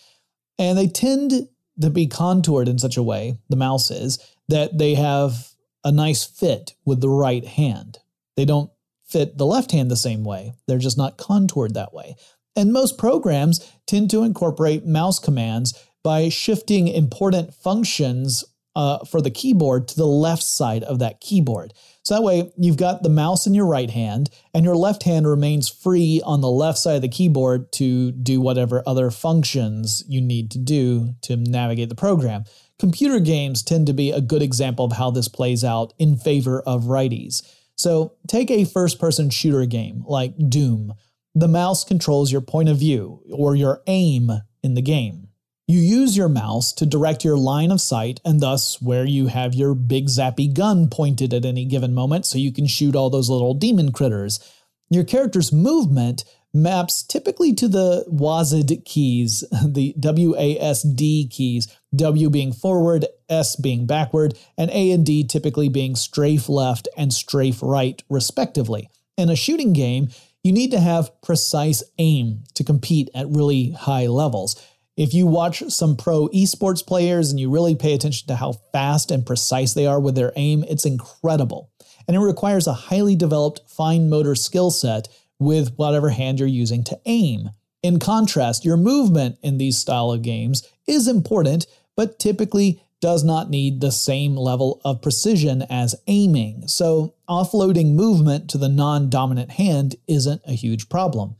And 0.58 0.76
they 0.76 0.88
tend 0.88 1.48
to 1.80 1.90
be 1.90 2.06
contoured 2.06 2.68
in 2.68 2.78
such 2.78 2.96
a 2.96 3.02
way, 3.02 3.38
the 3.48 3.56
mouse 3.56 3.90
is, 3.90 4.18
that 4.48 4.78
they 4.78 4.94
have 4.94 5.52
a 5.84 5.92
nice 5.92 6.24
fit 6.24 6.74
with 6.84 7.00
the 7.00 7.08
right 7.08 7.44
hand. 7.44 7.98
They 8.36 8.44
don't 8.44 8.70
fit 9.06 9.38
the 9.38 9.46
left 9.46 9.72
hand 9.72 9.90
the 9.90 9.96
same 9.96 10.24
way, 10.24 10.54
they're 10.66 10.78
just 10.78 10.98
not 10.98 11.18
contoured 11.18 11.74
that 11.74 11.94
way. 11.94 12.16
And 12.56 12.72
most 12.72 12.98
programs 12.98 13.72
tend 13.86 14.10
to 14.10 14.24
incorporate 14.24 14.84
mouse 14.84 15.18
commands 15.18 15.86
by 16.02 16.28
shifting 16.28 16.88
important 16.88 17.54
functions 17.54 18.44
uh, 18.78 19.04
for 19.04 19.20
the 19.20 19.30
keyboard 19.30 19.88
to 19.88 19.96
the 19.96 20.06
left 20.06 20.44
side 20.44 20.84
of 20.84 21.00
that 21.00 21.20
keyboard. 21.20 21.74
So 22.04 22.14
that 22.14 22.22
way, 22.22 22.52
you've 22.56 22.76
got 22.76 23.02
the 23.02 23.08
mouse 23.08 23.44
in 23.44 23.52
your 23.52 23.66
right 23.66 23.90
hand, 23.90 24.30
and 24.54 24.64
your 24.64 24.76
left 24.76 25.02
hand 25.02 25.26
remains 25.26 25.68
free 25.68 26.22
on 26.24 26.42
the 26.42 26.50
left 26.50 26.78
side 26.78 26.94
of 26.94 27.02
the 27.02 27.08
keyboard 27.08 27.72
to 27.72 28.12
do 28.12 28.40
whatever 28.40 28.84
other 28.86 29.10
functions 29.10 30.04
you 30.06 30.20
need 30.20 30.52
to 30.52 30.58
do 30.58 31.12
to 31.22 31.34
navigate 31.34 31.88
the 31.88 31.96
program. 31.96 32.44
Computer 32.78 33.18
games 33.18 33.64
tend 33.64 33.88
to 33.88 33.92
be 33.92 34.12
a 34.12 34.20
good 34.20 34.42
example 34.42 34.84
of 34.84 34.92
how 34.92 35.10
this 35.10 35.26
plays 35.26 35.64
out 35.64 35.92
in 35.98 36.16
favor 36.16 36.62
of 36.62 36.84
righties. 36.84 37.42
So, 37.74 38.14
take 38.28 38.48
a 38.48 38.64
first 38.64 39.00
person 39.00 39.28
shooter 39.28 39.66
game 39.66 40.04
like 40.06 40.34
Doom. 40.48 40.94
The 41.34 41.48
mouse 41.48 41.82
controls 41.82 42.30
your 42.30 42.42
point 42.42 42.68
of 42.68 42.78
view 42.78 43.24
or 43.32 43.56
your 43.56 43.82
aim 43.88 44.30
in 44.62 44.74
the 44.74 44.82
game. 44.82 45.27
You 45.70 45.80
use 45.80 46.16
your 46.16 46.30
mouse 46.30 46.72
to 46.72 46.86
direct 46.86 47.26
your 47.26 47.36
line 47.36 47.70
of 47.70 47.82
sight 47.82 48.20
and 48.24 48.40
thus 48.40 48.80
where 48.80 49.04
you 49.04 49.26
have 49.26 49.52
your 49.52 49.74
big 49.74 50.06
zappy 50.06 50.50
gun 50.50 50.88
pointed 50.88 51.34
at 51.34 51.44
any 51.44 51.66
given 51.66 51.92
moment 51.92 52.24
so 52.24 52.38
you 52.38 52.54
can 52.54 52.66
shoot 52.66 52.96
all 52.96 53.10
those 53.10 53.28
little 53.28 53.52
demon 53.52 53.92
critters. 53.92 54.40
Your 54.88 55.04
character's 55.04 55.52
movement 55.52 56.24
maps 56.54 57.02
typically 57.02 57.52
to 57.52 57.68
the 57.68 58.06
WASD 58.10 58.82
keys, 58.86 59.44
the 59.66 59.92
WASD 60.00 61.30
keys, 61.30 61.68
W 61.94 62.30
being 62.30 62.54
forward, 62.54 63.04
S 63.28 63.54
being 63.54 63.84
backward, 63.86 64.38
and 64.56 64.70
A 64.70 64.90
and 64.90 65.04
D 65.04 65.22
typically 65.22 65.68
being 65.68 65.96
strafe 65.96 66.48
left 66.48 66.88
and 66.96 67.12
strafe 67.12 67.62
right, 67.62 68.02
respectively. 68.08 68.88
In 69.18 69.28
a 69.28 69.36
shooting 69.36 69.74
game, 69.74 70.08
you 70.42 70.50
need 70.50 70.70
to 70.70 70.80
have 70.80 71.10
precise 71.20 71.82
aim 71.98 72.44
to 72.54 72.64
compete 72.64 73.10
at 73.14 73.28
really 73.28 73.72
high 73.72 74.06
levels. 74.06 74.56
If 74.98 75.14
you 75.14 75.28
watch 75.28 75.62
some 75.68 75.96
pro 75.96 76.26
esports 76.30 76.84
players 76.84 77.30
and 77.30 77.38
you 77.38 77.50
really 77.50 77.76
pay 77.76 77.94
attention 77.94 78.26
to 78.26 78.34
how 78.34 78.54
fast 78.72 79.12
and 79.12 79.24
precise 79.24 79.72
they 79.72 79.86
are 79.86 80.00
with 80.00 80.16
their 80.16 80.32
aim, 80.34 80.64
it's 80.68 80.84
incredible. 80.84 81.70
And 82.08 82.16
it 82.16 82.20
requires 82.20 82.66
a 82.66 82.72
highly 82.72 83.14
developed 83.14 83.60
fine 83.68 84.10
motor 84.10 84.34
skill 84.34 84.72
set 84.72 85.06
with 85.38 85.72
whatever 85.76 86.10
hand 86.10 86.40
you're 86.40 86.48
using 86.48 86.82
to 86.82 86.98
aim. 87.06 87.50
In 87.80 88.00
contrast, 88.00 88.64
your 88.64 88.76
movement 88.76 89.38
in 89.40 89.58
these 89.58 89.78
style 89.78 90.10
of 90.10 90.22
games 90.22 90.66
is 90.88 91.06
important, 91.06 91.68
but 91.94 92.18
typically 92.18 92.82
does 93.00 93.22
not 93.22 93.50
need 93.50 93.80
the 93.80 93.92
same 93.92 94.34
level 94.36 94.80
of 94.84 95.00
precision 95.00 95.62
as 95.70 95.94
aiming. 96.08 96.66
So, 96.66 97.14
offloading 97.28 97.92
movement 97.92 98.50
to 98.50 98.58
the 98.58 98.68
non 98.68 99.10
dominant 99.10 99.52
hand 99.52 99.94
isn't 100.08 100.42
a 100.44 100.54
huge 100.54 100.88
problem. 100.88 101.36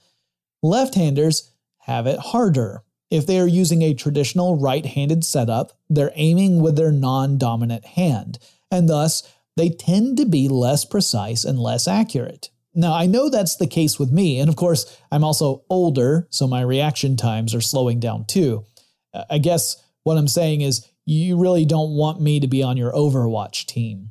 Left 0.62 0.94
handers 0.94 1.50
have 1.78 2.06
it 2.06 2.20
harder. 2.20 2.84
If 3.10 3.26
they 3.26 3.38
are 3.38 3.46
using 3.46 3.82
a 3.82 3.94
traditional 3.94 4.58
right 4.58 4.84
handed 4.84 5.24
setup, 5.24 5.72
they're 5.88 6.12
aiming 6.14 6.60
with 6.60 6.76
their 6.76 6.92
non 6.92 7.38
dominant 7.38 7.84
hand, 7.84 8.38
and 8.70 8.88
thus 8.88 9.22
they 9.56 9.70
tend 9.70 10.16
to 10.18 10.26
be 10.26 10.48
less 10.48 10.84
precise 10.84 11.44
and 11.44 11.58
less 11.58 11.88
accurate. 11.88 12.50
Now, 12.74 12.94
I 12.94 13.06
know 13.06 13.28
that's 13.28 13.56
the 13.56 13.66
case 13.66 13.98
with 13.98 14.12
me, 14.12 14.38
and 14.38 14.48
of 14.48 14.56
course, 14.56 14.98
I'm 15.10 15.24
also 15.24 15.64
older, 15.68 16.28
so 16.30 16.46
my 16.46 16.60
reaction 16.60 17.16
times 17.16 17.54
are 17.54 17.60
slowing 17.60 17.98
down 17.98 18.26
too. 18.26 18.64
I 19.28 19.38
guess 19.38 19.82
what 20.04 20.18
I'm 20.18 20.28
saying 20.28 20.60
is 20.60 20.86
you 21.04 21.38
really 21.38 21.64
don't 21.64 21.96
want 21.96 22.20
me 22.20 22.38
to 22.40 22.46
be 22.46 22.62
on 22.62 22.76
your 22.76 22.92
Overwatch 22.92 23.66
team. 23.66 24.10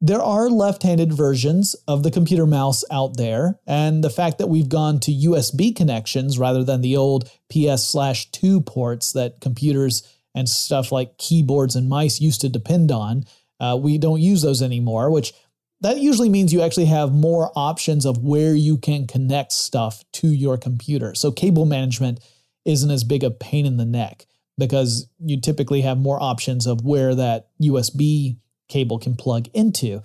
There 0.00 0.22
are 0.22 0.50
left 0.50 0.82
handed 0.82 1.12
versions 1.12 1.74
of 1.88 2.02
the 2.02 2.10
computer 2.10 2.46
mouse 2.46 2.84
out 2.90 3.16
there, 3.16 3.58
and 3.66 4.04
the 4.04 4.10
fact 4.10 4.38
that 4.38 4.48
we've 4.48 4.68
gone 4.68 5.00
to 5.00 5.10
USB 5.10 5.74
connections 5.74 6.38
rather 6.38 6.62
than 6.62 6.82
the 6.82 6.96
old 6.96 7.30
PS 7.50 7.96
2 8.32 8.60
ports 8.60 9.12
that 9.12 9.40
computers 9.40 10.06
and 10.34 10.48
stuff 10.48 10.92
like 10.92 11.16
keyboards 11.16 11.76
and 11.76 11.88
mice 11.88 12.20
used 12.20 12.42
to 12.42 12.50
depend 12.50 12.92
on, 12.92 13.24
uh, 13.58 13.78
we 13.80 13.96
don't 13.96 14.20
use 14.20 14.42
those 14.42 14.60
anymore, 14.60 15.10
which 15.10 15.32
that 15.80 15.98
usually 15.98 16.28
means 16.28 16.52
you 16.52 16.60
actually 16.60 16.86
have 16.86 17.12
more 17.12 17.50
options 17.56 18.04
of 18.04 18.18
where 18.18 18.54
you 18.54 18.76
can 18.76 19.06
connect 19.06 19.52
stuff 19.52 20.04
to 20.12 20.28
your 20.28 20.58
computer. 20.58 21.14
So 21.14 21.32
cable 21.32 21.64
management 21.64 22.20
isn't 22.66 22.90
as 22.90 23.04
big 23.04 23.24
a 23.24 23.30
pain 23.30 23.64
in 23.64 23.78
the 23.78 23.86
neck 23.86 24.26
because 24.58 25.08
you 25.18 25.40
typically 25.40 25.82
have 25.82 25.98
more 25.98 26.22
options 26.22 26.66
of 26.66 26.84
where 26.84 27.14
that 27.14 27.48
USB 27.62 28.36
cable 28.68 28.98
can 28.98 29.16
plug 29.16 29.48
into. 29.54 30.02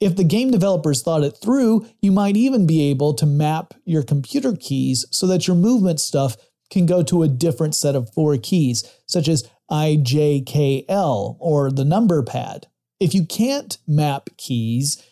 If 0.00 0.16
the 0.16 0.24
game 0.24 0.50
developers 0.50 1.02
thought 1.02 1.24
it 1.24 1.38
through, 1.42 1.86
you 2.00 2.12
might 2.12 2.36
even 2.36 2.66
be 2.66 2.90
able 2.90 3.14
to 3.14 3.26
map 3.26 3.74
your 3.84 4.02
computer 4.02 4.54
keys 4.54 5.06
so 5.10 5.26
that 5.26 5.46
your 5.46 5.56
movement 5.56 6.00
stuff 6.00 6.36
can 6.70 6.84
go 6.84 7.02
to 7.02 7.22
a 7.22 7.28
different 7.28 7.74
set 7.74 7.94
of 7.94 8.12
four 8.12 8.36
keys, 8.36 8.84
such 9.06 9.28
as 9.28 9.48
IJKL 9.70 11.36
or 11.38 11.70
the 11.70 11.84
number 11.84 12.22
pad. 12.22 12.66
If 13.00 13.14
you 13.14 13.24
can't 13.24 13.78
map 13.86 14.30
keys, 14.36 15.02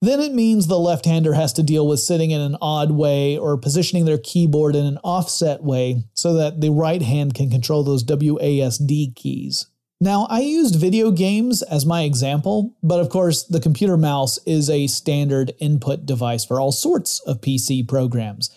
then 0.00 0.20
it 0.20 0.32
means 0.32 0.66
the 0.66 0.78
left 0.78 1.06
hander 1.06 1.32
has 1.32 1.52
to 1.54 1.62
deal 1.62 1.86
with 1.86 1.98
sitting 1.98 2.30
in 2.30 2.40
an 2.40 2.56
odd 2.62 2.92
way 2.92 3.36
or 3.36 3.56
positioning 3.56 4.04
their 4.04 4.18
keyboard 4.18 4.76
in 4.76 4.86
an 4.86 4.98
offset 4.98 5.62
way 5.62 6.04
so 6.14 6.34
that 6.34 6.60
the 6.60 6.70
right 6.70 7.02
hand 7.02 7.34
can 7.34 7.50
control 7.50 7.82
those 7.82 8.04
WASD 8.04 9.16
keys. 9.16 9.66
Now, 10.00 10.28
I 10.30 10.40
used 10.40 10.76
video 10.76 11.10
games 11.10 11.60
as 11.62 11.84
my 11.84 12.02
example, 12.02 12.76
but 12.84 13.00
of 13.00 13.08
course, 13.08 13.42
the 13.42 13.58
computer 13.58 13.96
mouse 13.96 14.38
is 14.46 14.70
a 14.70 14.86
standard 14.86 15.54
input 15.58 16.06
device 16.06 16.44
for 16.44 16.60
all 16.60 16.70
sorts 16.70 17.18
of 17.20 17.40
PC 17.40 17.88
programs. 17.88 18.48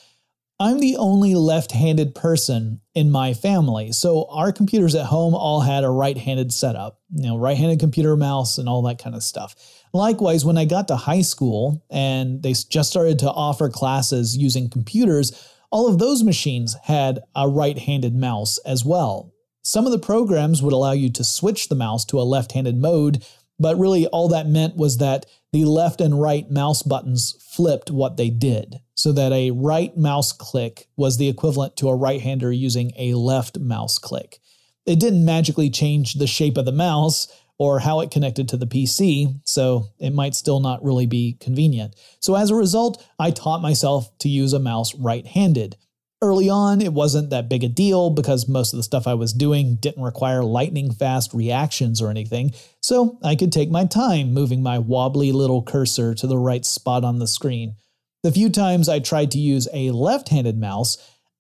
I'm 0.59 0.79
the 0.79 0.97
only 0.97 1.33
left 1.33 1.71
handed 1.71 2.13
person 2.13 2.81
in 2.93 3.09
my 3.09 3.33
family, 3.33 3.91
so 3.91 4.27
our 4.29 4.51
computers 4.51 4.93
at 4.93 5.07
home 5.07 5.33
all 5.33 5.61
had 5.61 5.83
a 5.83 5.89
right 5.89 6.15
handed 6.15 6.53
setup, 6.53 6.99
you 7.11 7.23
know, 7.27 7.35
right 7.39 7.57
handed 7.57 7.79
computer 7.79 8.15
mouse 8.15 8.59
and 8.59 8.69
all 8.69 8.83
that 8.83 8.99
kind 8.99 9.15
of 9.15 9.23
stuff. 9.23 9.55
Likewise, 9.91 10.45
when 10.45 10.59
I 10.59 10.65
got 10.65 10.87
to 10.89 10.95
high 10.95 11.23
school 11.23 11.83
and 11.89 12.43
they 12.43 12.53
just 12.53 12.91
started 12.91 13.17
to 13.19 13.31
offer 13.31 13.67
classes 13.67 14.37
using 14.37 14.69
computers, 14.69 15.31
all 15.71 15.87
of 15.87 15.97
those 15.97 16.23
machines 16.23 16.75
had 16.83 17.21
a 17.35 17.49
right 17.49 17.79
handed 17.79 18.15
mouse 18.15 18.59
as 18.59 18.85
well. 18.85 19.33
Some 19.63 19.85
of 19.85 19.91
the 19.91 19.99
programs 19.99 20.61
would 20.61 20.73
allow 20.73 20.91
you 20.91 21.11
to 21.11 21.23
switch 21.23 21.69
the 21.69 21.75
mouse 21.75 22.03
to 22.05 22.19
a 22.19 22.23
left 22.23 22.53
handed 22.53 22.77
mode, 22.77 23.25
but 23.59 23.77
really 23.77 24.07
all 24.07 24.27
that 24.29 24.47
meant 24.47 24.75
was 24.75 24.97
that 24.97 25.27
the 25.53 25.65
left 25.65 26.01
and 26.01 26.19
right 26.19 26.49
mouse 26.49 26.81
buttons 26.81 27.35
flipped 27.39 27.91
what 27.91 28.17
they 28.17 28.29
did, 28.29 28.79
so 28.95 29.11
that 29.11 29.31
a 29.31 29.51
right 29.51 29.95
mouse 29.95 30.31
click 30.31 30.87
was 30.97 31.17
the 31.17 31.27
equivalent 31.27 31.75
to 31.77 31.89
a 31.89 31.95
right 31.95 32.21
hander 32.21 32.51
using 32.51 32.91
a 32.97 33.13
left 33.13 33.59
mouse 33.59 33.97
click. 33.97 34.39
It 34.85 34.99
didn't 34.99 35.25
magically 35.25 35.69
change 35.69 36.15
the 36.15 36.25
shape 36.25 36.57
of 36.57 36.65
the 36.65 36.71
mouse 36.71 37.27
or 37.59 37.77
how 37.77 37.99
it 37.99 38.09
connected 38.09 38.49
to 38.49 38.57
the 38.57 38.65
PC, 38.65 39.39
so 39.45 39.89
it 39.99 40.11
might 40.11 40.33
still 40.33 40.59
not 40.59 40.83
really 40.83 41.05
be 41.05 41.37
convenient. 41.39 41.95
So 42.19 42.33
as 42.33 42.49
a 42.49 42.55
result, 42.55 43.05
I 43.19 43.29
taught 43.29 43.61
myself 43.61 44.09
to 44.19 44.29
use 44.29 44.53
a 44.53 44.59
mouse 44.59 44.95
right 44.95 45.27
handed. 45.27 45.77
Early 46.23 46.49
on, 46.49 46.81
it 46.81 46.93
wasn't 46.93 47.31
that 47.31 47.49
big 47.49 47.63
a 47.63 47.67
deal 47.67 48.11
because 48.11 48.47
most 48.47 48.73
of 48.73 48.77
the 48.77 48.83
stuff 48.83 49.07
I 49.07 49.15
was 49.15 49.33
doing 49.33 49.77
didn't 49.77 50.03
require 50.03 50.43
lightning 50.43 50.93
fast 50.93 51.33
reactions 51.33 51.99
or 51.99 52.11
anything, 52.11 52.53
so 52.79 53.17
I 53.23 53.35
could 53.35 53.51
take 53.51 53.71
my 53.71 53.85
time 53.85 54.31
moving 54.31 54.61
my 54.61 54.77
wobbly 54.77 55.31
little 55.31 55.63
cursor 55.63 56.13
to 56.13 56.27
the 56.27 56.37
right 56.37 56.63
spot 56.63 57.03
on 57.03 57.17
the 57.17 57.25
screen. 57.25 57.73
The 58.21 58.31
few 58.31 58.51
times 58.51 58.87
I 58.87 58.99
tried 58.99 59.31
to 59.31 59.39
use 59.39 59.67
a 59.73 59.89
left 59.89 60.29
handed 60.29 60.59
mouse, 60.59 60.95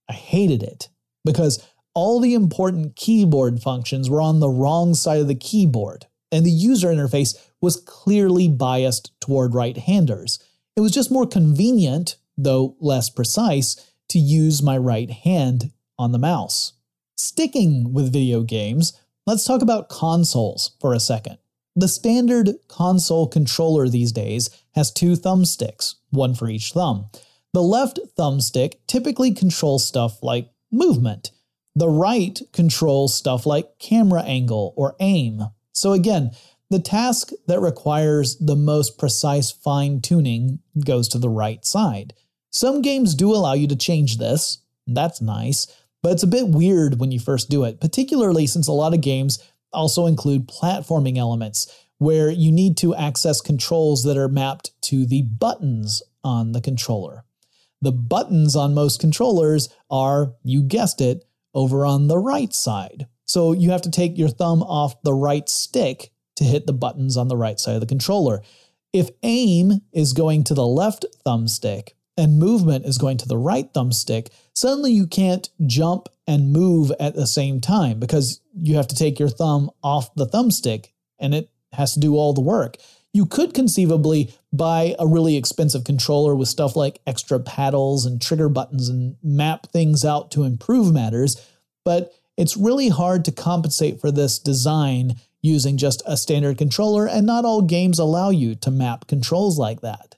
I 0.09 0.13
hated 0.13 0.63
it 0.63 0.89
because 1.23 1.63
all 1.93 2.19
the 2.19 2.33
important 2.33 2.95
keyboard 2.95 3.61
functions 3.61 4.09
were 4.09 4.21
on 4.21 4.39
the 4.39 4.49
wrong 4.49 4.95
side 4.95 5.21
of 5.21 5.27
the 5.27 5.35
keyboard, 5.35 6.07
and 6.31 6.43
the 6.43 6.49
user 6.49 6.87
interface 6.87 7.37
was 7.61 7.79
clearly 7.85 8.47
biased 8.47 9.11
toward 9.21 9.53
right 9.53 9.77
handers. 9.77 10.39
It 10.75 10.81
was 10.81 10.91
just 10.91 11.11
more 11.11 11.27
convenient, 11.27 12.15
though 12.35 12.75
less 12.79 13.11
precise 13.11 13.75
to 14.11 14.19
use 14.19 14.61
my 14.61 14.77
right 14.77 15.09
hand 15.09 15.71
on 15.97 16.11
the 16.11 16.19
mouse. 16.19 16.73
Sticking 17.17 17.93
with 17.93 18.13
video 18.13 18.43
games, 18.43 18.93
let's 19.25 19.45
talk 19.45 19.61
about 19.61 19.89
consoles 19.89 20.75
for 20.79 20.93
a 20.93 20.99
second. 20.99 21.37
The 21.75 21.87
standard 21.87 22.49
console 22.67 23.27
controller 23.27 23.87
these 23.87 24.11
days 24.11 24.49
has 24.75 24.91
two 24.91 25.13
thumbsticks, 25.13 25.95
one 26.09 26.35
for 26.35 26.49
each 26.49 26.71
thumb. 26.73 27.09
The 27.53 27.63
left 27.63 27.99
thumbstick 28.17 28.75
typically 28.87 29.31
controls 29.33 29.85
stuff 29.85 30.21
like 30.21 30.49
movement. 30.71 31.31
The 31.75 31.89
right 31.89 32.39
controls 32.51 33.15
stuff 33.15 33.45
like 33.45 33.79
camera 33.79 34.23
angle 34.23 34.73
or 34.75 34.95
aim. 34.99 35.43
So, 35.73 35.93
again, 35.93 36.31
the 36.69 36.79
task 36.79 37.31
that 37.47 37.59
requires 37.59 38.37
the 38.37 38.55
most 38.55 38.97
precise 38.97 39.51
fine 39.51 40.01
tuning 40.01 40.59
goes 40.85 41.07
to 41.09 41.17
the 41.17 41.29
right 41.29 41.63
side. 41.65 42.13
Some 42.51 42.81
games 42.81 43.15
do 43.15 43.33
allow 43.33 43.53
you 43.53 43.67
to 43.67 43.75
change 43.75 44.17
this. 44.17 44.59
That's 44.85 45.21
nice, 45.21 45.67
but 46.03 46.11
it's 46.11 46.23
a 46.23 46.27
bit 46.27 46.49
weird 46.49 46.99
when 46.99 47.11
you 47.11 47.19
first 47.19 47.49
do 47.49 47.63
it, 47.63 47.79
particularly 47.79 48.45
since 48.45 48.67
a 48.67 48.73
lot 48.73 48.93
of 48.93 49.01
games 49.01 49.41
also 49.73 50.05
include 50.05 50.47
platforming 50.47 51.17
elements 51.17 51.71
where 51.97 52.29
you 52.29 52.51
need 52.51 52.75
to 52.77 52.95
access 52.95 53.41
controls 53.41 54.03
that 54.03 54.17
are 54.17 54.27
mapped 54.27 54.71
to 54.81 55.05
the 55.05 55.21
buttons 55.21 56.01
on 56.23 56.51
the 56.51 56.61
controller. 56.61 57.23
The 57.81 57.91
buttons 57.91 58.55
on 58.55 58.73
most 58.73 58.99
controllers 58.99 59.69
are, 59.89 60.33
you 60.43 60.61
guessed 60.61 60.99
it, 60.99 61.23
over 61.53 61.85
on 61.85 62.07
the 62.07 62.17
right 62.17 62.53
side. 62.53 63.07
So 63.25 63.53
you 63.53 63.71
have 63.71 63.83
to 63.83 63.91
take 63.91 64.17
your 64.17 64.29
thumb 64.29 64.61
off 64.61 65.01
the 65.03 65.13
right 65.13 65.47
stick 65.47 66.11
to 66.35 66.43
hit 66.43 66.67
the 66.67 66.73
buttons 66.73 67.17
on 67.17 67.27
the 67.27 67.37
right 67.37 67.59
side 67.59 67.75
of 67.75 67.81
the 67.81 67.87
controller. 67.87 68.41
If 68.93 69.09
aim 69.23 69.81
is 69.93 70.13
going 70.13 70.43
to 70.45 70.53
the 70.53 70.65
left 70.65 71.05
thumbstick, 71.25 71.89
and 72.21 72.37
movement 72.37 72.85
is 72.85 72.99
going 72.99 73.17
to 73.17 73.27
the 73.27 73.37
right 73.37 73.73
thumbstick, 73.73 74.27
suddenly 74.53 74.91
you 74.91 75.07
can't 75.07 75.49
jump 75.65 76.07
and 76.27 76.53
move 76.53 76.91
at 76.99 77.15
the 77.15 77.25
same 77.25 77.59
time 77.59 77.99
because 77.99 78.39
you 78.53 78.75
have 78.75 78.85
to 78.85 78.95
take 78.95 79.17
your 79.17 79.27
thumb 79.27 79.71
off 79.83 80.13
the 80.13 80.27
thumbstick 80.27 80.91
and 81.17 81.33
it 81.33 81.49
has 81.73 81.95
to 81.95 81.99
do 81.99 82.15
all 82.15 82.31
the 82.31 82.39
work. 82.39 82.77
You 83.11 83.25
could 83.25 83.55
conceivably 83.55 84.31
buy 84.53 84.95
a 84.99 85.07
really 85.07 85.35
expensive 85.35 85.83
controller 85.83 86.35
with 86.35 86.47
stuff 86.47 86.75
like 86.75 87.01
extra 87.07 87.39
paddles 87.39 88.05
and 88.05 88.21
trigger 88.21 88.49
buttons 88.49 88.87
and 88.87 89.15
map 89.23 89.71
things 89.71 90.05
out 90.05 90.29
to 90.31 90.43
improve 90.43 90.93
matters, 90.93 91.43
but 91.83 92.13
it's 92.37 92.55
really 92.55 92.89
hard 92.89 93.25
to 93.25 93.31
compensate 93.31 93.99
for 93.99 94.11
this 94.11 94.37
design 94.37 95.15
using 95.41 95.75
just 95.75 96.03
a 96.05 96.15
standard 96.15 96.59
controller, 96.59 97.07
and 97.07 97.25
not 97.25 97.45
all 97.45 97.63
games 97.63 97.97
allow 97.97 98.29
you 98.29 98.53
to 98.53 98.69
map 98.69 99.07
controls 99.07 99.57
like 99.57 99.81
that. 99.81 100.17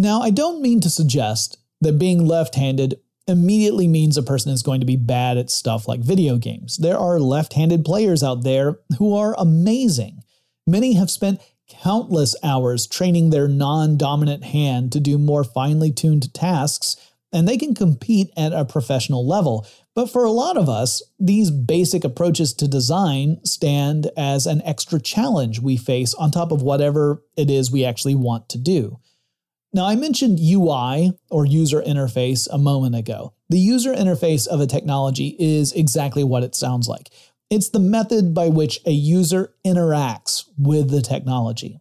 Now, 0.00 0.22
I 0.22 0.30
don't 0.30 0.62
mean 0.62 0.80
to 0.80 0.88
suggest 0.88 1.58
that 1.82 1.98
being 1.98 2.26
left 2.26 2.54
handed 2.54 2.98
immediately 3.28 3.86
means 3.86 4.16
a 4.16 4.22
person 4.22 4.50
is 4.50 4.62
going 4.62 4.80
to 4.80 4.86
be 4.86 4.96
bad 4.96 5.36
at 5.36 5.50
stuff 5.50 5.86
like 5.86 6.00
video 6.00 6.38
games. 6.38 6.78
There 6.78 6.96
are 6.96 7.20
left 7.20 7.52
handed 7.52 7.84
players 7.84 8.22
out 8.22 8.42
there 8.42 8.78
who 8.96 9.14
are 9.14 9.34
amazing. 9.36 10.22
Many 10.66 10.94
have 10.94 11.10
spent 11.10 11.42
countless 11.68 12.34
hours 12.42 12.86
training 12.86 13.28
their 13.28 13.46
non 13.46 13.98
dominant 13.98 14.42
hand 14.42 14.90
to 14.92 15.00
do 15.00 15.18
more 15.18 15.44
finely 15.44 15.92
tuned 15.92 16.32
tasks, 16.32 16.96
and 17.30 17.46
they 17.46 17.58
can 17.58 17.74
compete 17.74 18.30
at 18.38 18.54
a 18.54 18.64
professional 18.64 19.28
level. 19.28 19.66
But 19.94 20.10
for 20.10 20.24
a 20.24 20.30
lot 20.30 20.56
of 20.56 20.66
us, 20.66 21.02
these 21.18 21.50
basic 21.50 22.04
approaches 22.04 22.54
to 22.54 22.66
design 22.66 23.44
stand 23.44 24.10
as 24.16 24.46
an 24.46 24.62
extra 24.64 24.98
challenge 24.98 25.60
we 25.60 25.76
face 25.76 26.14
on 26.14 26.30
top 26.30 26.52
of 26.52 26.62
whatever 26.62 27.22
it 27.36 27.50
is 27.50 27.70
we 27.70 27.84
actually 27.84 28.14
want 28.14 28.48
to 28.48 28.56
do. 28.56 28.98
Now, 29.72 29.86
I 29.86 29.94
mentioned 29.94 30.40
UI 30.40 31.12
or 31.30 31.46
user 31.46 31.80
interface 31.80 32.48
a 32.50 32.58
moment 32.58 32.96
ago. 32.96 33.34
The 33.50 33.58
user 33.58 33.94
interface 33.94 34.48
of 34.48 34.60
a 34.60 34.66
technology 34.66 35.36
is 35.38 35.72
exactly 35.72 36.24
what 36.24 36.42
it 36.42 36.56
sounds 36.56 36.88
like. 36.88 37.10
It's 37.50 37.68
the 37.68 37.78
method 37.78 38.34
by 38.34 38.48
which 38.48 38.80
a 38.84 38.90
user 38.90 39.54
interacts 39.64 40.44
with 40.58 40.90
the 40.90 41.02
technology. 41.02 41.80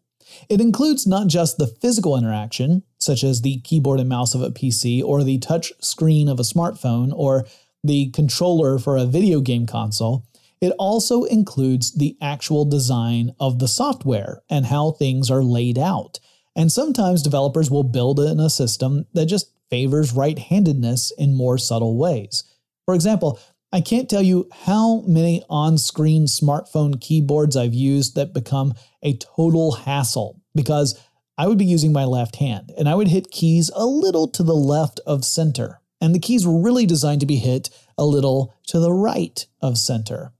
It 0.50 0.62
includes 0.62 1.08
not 1.08 1.28
just 1.28 1.58
the 1.58 1.66
physical 1.68 2.16
interaction, 2.16 2.84
such 3.00 3.24
as 3.24 3.42
the 3.42 3.60
keyboard 3.62 4.00
and 4.00 4.10
mouse 4.10 4.36
of 4.36 4.44
a 4.44 4.52
PC, 4.52 5.04
or 5.04 5.24
the 5.24 5.40
touch 5.40 5.74
screen 5.82 6.28
of 6.28 6.40
a 6.40 6.44
smartphone, 6.44 7.12
or 7.16 7.46
the 7.84 8.12
controller 8.12 8.78
for 8.78 8.98
a 8.98 9.06
video 9.06 9.42
game 9.42 9.66
console. 9.66 10.26
It 10.62 10.74
also 10.78 11.24
includes 11.24 11.94
the 11.94 12.18
actual 12.22 12.66
design 12.66 13.34
of 13.40 13.58
the 13.58 13.68
software 13.68 14.42
and 14.50 14.68
how 14.68 14.92
things 14.92 15.32
are 15.32 15.44
laid 15.44 15.80
out 15.80 16.20
And 16.56 16.72
sometimes 16.72 17.22
developers 17.22 17.72
will 17.72 17.84
build 17.84 18.20
in 18.20 18.39
a 18.39 18.50
system 18.50 19.06
that 19.14 19.28
just 19.28 19.52
favors 19.70 20.14
right 20.14 20.38
handedness 20.38 21.12
in 21.18 21.36
more 21.36 21.58
subtle 21.58 21.97
ways. 21.97 22.43
For 22.86 22.95
example, 22.95 23.39
I 23.72 23.82
can't 23.82 24.10
tell 24.10 24.24
you 24.24 24.50
how 24.64 25.02
many 25.02 25.43
on 25.47 25.78
screen 25.78 26.26
smartphone 26.26 27.00
keyboards 27.00 27.56
I've 27.56 27.74
used 27.74 28.16
that 28.16 28.34
become 28.34 28.74
a 29.04 29.18
total 29.18 29.74
hassle 29.74 30.41
because 30.56 31.00
I 31.38 31.47
would 31.47 31.60
be 31.60 31.66
using 31.66 31.93
my 31.93 32.04
left 32.04 32.38
hand 32.38 32.72
and 32.78 32.89
I 32.89 32.95
would 32.95 33.08
hit 33.08 33.32
keys 33.32 33.70
a 33.76 33.86
little 33.86 34.28
to 34.30 34.43
the 34.43 34.56
left 34.56 35.00
of 35.06 35.24
center. 35.24 35.82
And 36.02 36.16
the 36.16 36.20
keys 36.20 36.47
were 36.47 36.60
really 36.60 36.86
designed 36.86 37.20
to 37.20 37.28
be 37.28 37.36
hit 37.36 37.70
a 37.97 38.06
little 38.06 38.56
to 38.68 38.80
the 38.80 38.91
right 38.91 39.45
of 39.62 39.78
center. 39.78 40.34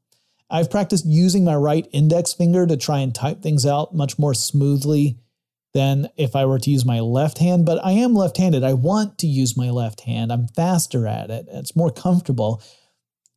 I've 0.50 0.72
practiced 0.72 1.06
using 1.06 1.44
my 1.44 1.56
right 1.56 1.88
index 1.92 2.34
finger 2.34 2.66
to 2.66 2.78
try 2.78 3.00
and 3.00 3.14
type 3.14 3.42
things 3.42 3.66
out 3.66 3.94
much 3.94 4.18
more 4.18 4.34
smoothly 4.34 5.20
than 5.74 6.10
if 6.18 6.36
I 6.36 6.46
were 6.46 6.60
to 6.60 6.70
use 6.70 6.86
my 6.86 7.00
left 7.00 7.38
hand, 7.38 7.66
but 7.66 7.84
I 7.84 7.92
am 7.92 8.14
left 8.14 8.38
handed. 8.38 8.64
I 8.64 8.74
want 8.74 9.18
to 9.20 9.28
use 9.28 9.58
my 9.58 9.70
left 9.70 10.02
hand. 10.02 10.32
I'm 10.32 10.48
faster 10.48 11.08
at 11.08 11.30
it, 11.30 11.48
it's 11.52 11.76
more 11.76 11.92
comfortable. 11.92 12.62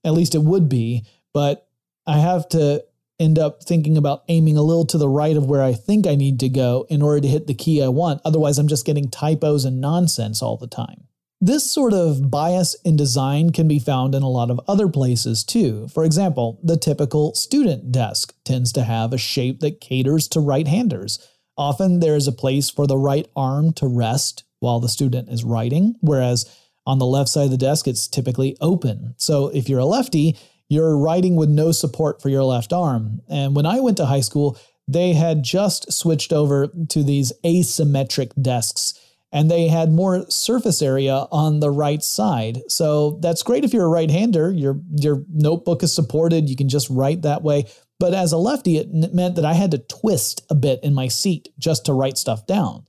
At 0.05 0.15
least 0.15 0.35
it 0.35 0.43
would 0.43 0.69
be, 0.69 1.07
but 1.33 1.69
I 2.07 2.19
have 2.19 2.49
to 2.51 2.85
end 3.21 3.39
up 3.39 3.63
thinking 3.63 3.97
about 3.97 4.25
aiming 4.29 4.57
a 4.57 4.63
little 4.63 4.87
to 4.87 4.99
the 4.99 5.09
right 5.09 5.37
of 5.37 5.47
where 5.47 5.63
I 5.63 5.73
think 5.75 6.07
I 6.07 6.17
need 6.17 6.41
to 6.41 6.49
go 6.49 6.87
in 6.91 7.03
order 7.03 7.21
to 7.21 7.29
hit 7.29 7.47
the 7.47 7.55
key 7.55 7.83
I 7.83 7.89
want. 7.89 8.21
Otherwise, 8.25 8.59
I'm 8.59 8.69
just 8.69 8.87
getting 8.87 9.09
typos 9.09 9.65
and 9.65 9.81
nonsense 9.81 10.43
all 10.43 10.57
the 10.57 10.67
time. 10.67 11.05
This 11.41 11.71
sort 11.71 11.93
of 11.93 12.31
bias 12.31 12.77
in 12.85 12.97
design 12.97 13.51
can 13.51 13.67
be 13.67 13.81
found 13.81 14.15
in 14.15 14.23
a 14.23 14.29
lot 14.29 14.51
of 14.51 14.61
other 14.69 14.89
places 14.89 15.43
too. 15.43 15.89
For 15.89 16.05
example, 16.05 16.61
the 16.63 16.77
typical 16.77 17.35
student 17.35 17.91
desk 17.91 18.35
tends 18.45 18.71
to 18.73 18.85
have 18.85 19.13
a 19.13 19.19
shape 19.19 19.59
that 19.61 19.81
caters 19.81 20.29
to 20.29 20.41
right 20.41 20.67
handers. 20.67 21.19
Often 21.63 22.01
there 22.01 22.17
is 22.17 22.27
a 22.27 22.33
place 22.33 22.71
for 22.71 22.89
the 22.89 22.97
right 22.97 23.29
arm 23.37 23.73
to 23.75 23.87
rest 23.87 24.43
while 24.59 24.81
the 24.81 24.89
student 24.89 25.29
is 25.29 25.45
writing, 25.45 25.95
whereas 26.01 26.45
on 26.85 26.99
the 26.99 27.07
left 27.07 27.29
side 27.29 27.45
of 27.45 27.51
the 27.53 27.57
desk, 27.57 27.87
it's 27.87 28.09
typically 28.09 28.57
open. 28.61 29.15
So 29.17 29.47
if 29.47 29.69
you're 29.69 29.79
a 29.79 29.85
lefty, 29.85 30.37
you're 30.69 30.99
writing 30.99 31.37
with 31.37 31.49
no 31.49 31.71
support 31.71 32.21
for 32.21 32.31
your 32.31 32.43
left 32.43 32.73
arm. 32.73 33.21
And 33.29 33.55
when 33.55 33.65
I 33.65 33.79
went 33.79 33.97
to 33.99 34.07
high 34.07 34.23
school, 34.23 34.59
they 34.89 35.13
had 35.13 35.45
just 35.45 35.93
switched 35.93 36.33
over 36.33 36.67
to 36.89 37.05
these 37.05 37.33
asymmetric 37.45 38.33
desks 38.43 38.99
and 39.31 39.49
they 39.49 39.69
had 39.69 39.93
more 39.93 40.29
surface 40.29 40.83
area 40.83 41.27
on 41.31 41.61
the 41.61 41.71
right 41.71 42.03
side. 42.03 42.59
So 42.69 43.21
that's 43.23 43.45
great 43.45 43.65
if 43.65 43.73
you're 43.73 43.87
a 43.87 43.89
right-hander. 43.89 44.51
Your 44.51 44.81
your 45.01 45.25
notebook 45.33 45.85
is 45.85 45.95
supported, 45.95 46.51
you 46.51 46.57
can 46.57 46.69
just 46.69 46.91
write 46.91 47.23
that 47.23 47.43
way. 47.43 47.67
But 48.03 48.15
as 48.15 48.33
a 48.33 48.37
lefty, 48.37 48.79
it 48.79 48.93
meant 49.15 49.37
that 49.37 49.45
I 49.45 49.53
had 49.53 49.71
to 49.71 49.79
twist 49.79 50.45
a 50.51 50.57
bit 50.57 50.83
in 50.83 50.93
my 50.93 51.07
seat 51.07 51.51
just 51.57 51.85
to 51.87 51.93
write 51.93 52.19
stuff 52.19 52.49
down. 52.49 52.85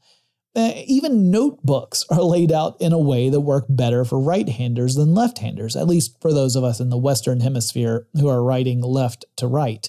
Uh, 0.55 0.71
even 0.87 1.29
notebooks 1.29 2.03
are 2.09 2.23
laid 2.23 2.51
out 2.51 2.81
in 2.81 2.93
a 2.93 2.97
way 2.97 3.29
that 3.29 3.41
work 3.41 3.65
better 3.69 4.05
for 4.05 4.19
right 4.19 4.49
handers 4.49 4.95
than 4.95 5.13
left 5.13 5.37
handers, 5.37 5.75
at 5.75 5.85
least 5.85 6.19
for 6.19 6.33
those 6.33 6.55
of 6.55 6.63
us 6.63 6.79
in 6.79 6.89
the 6.89 6.97
Western 6.97 7.41
Hemisphere 7.41 8.07
who 8.15 8.27
are 8.27 8.43
writing 8.43 8.81
left 8.81 9.23
to 9.35 9.45
right. 9.45 9.87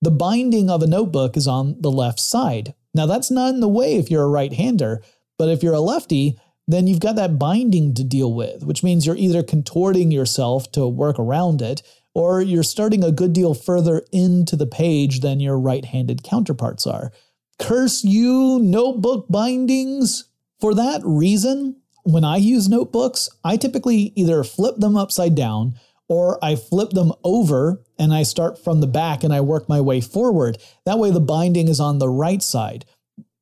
The 0.00 0.10
binding 0.10 0.70
of 0.70 0.82
a 0.82 0.86
notebook 0.86 1.36
is 1.36 1.46
on 1.46 1.76
the 1.82 1.90
left 1.90 2.18
side. 2.18 2.72
Now, 2.94 3.04
that's 3.04 3.30
not 3.30 3.52
in 3.52 3.60
the 3.60 3.68
way 3.68 3.96
if 3.96 4.10
you're 4.10 4.24
a 4.24 4.28
right 4.28 4.54
hander, 4.54 5.02
but 5.36 5.50
if 5.50 5.62
you're 5.62 5.74
a 5.74 5.80
lefty, 5.80 6.38
then 6.66 6.86
you've 6.86 7.00
got 7.00 7.16
that 7.16 7.38
binding 7.38 7.92
to 7.96 8.02
deal 8.02 8.32
with, 8.32 8.64
which 8.64 8.82
means 8.82 9.04
you're 9.04 9.14
either 9.14 9.42
contorting 9.42 10.10
yourself 10.10 10.72
to 10.72 10.88
work 10.88 11.18
around 11.18 11.60
it, 11.60 11.82
or 12.14 12.40
you're 12.40 12.62
starting 12.62 13.02
a 13.02 13.12
good 13.12 13.32
deal 13.32 13.54
further 13.54 14.02
into 14.12 14.56
the 14.56 14.66
page 14.66 15.20
than 15.20 15.40
your 15.40 15.58
right 15.58 15.84
handed 15.84 16.22
counterparts 16.22 16.86
are. 16.86 17.12
Curse 17.58 18.04
you, 18.04 18.58
notebook 18.60 19.26
bindings! 19.28 20.24
For 20.60 20.74
that 20.74 21.02
reason, 21.04 21.76
when 22.04 22.24
I 22.24 22.36
use 22.36 22.68
notebooks, 22.68 23.28
I 23.42 23.56
typically 23.56 24.12
either 24.14 24.44
flip 24.44 24.76
them 24.76 24.96
upside 24.96 25.34
down 25.34 25.74
or 26.08 26.42
I 26.44 26.56
flip 26.56 26.90
them 26.90 27.12
over 27.24 27.82
and 27.98 28.12
I 28.12 28.22
start 28.22 28.62
from 28.62 28.80
the 28.80 28.86
back 28.86 29.24
and 29.24 29.32
I 29.32 29.40
work 29.40 29.68
my 29.68 29.80
way 29.80 30.00
forward. 30.00 30.58
That 30.84 30.98
way, 30.98 31.10
the 31.10 31.20
binding 31.20 31.68
is 31.68 31.80
on 31.80 31.98
the 31.98 32.08
right 32.08 32.42
side. 32.42 32.84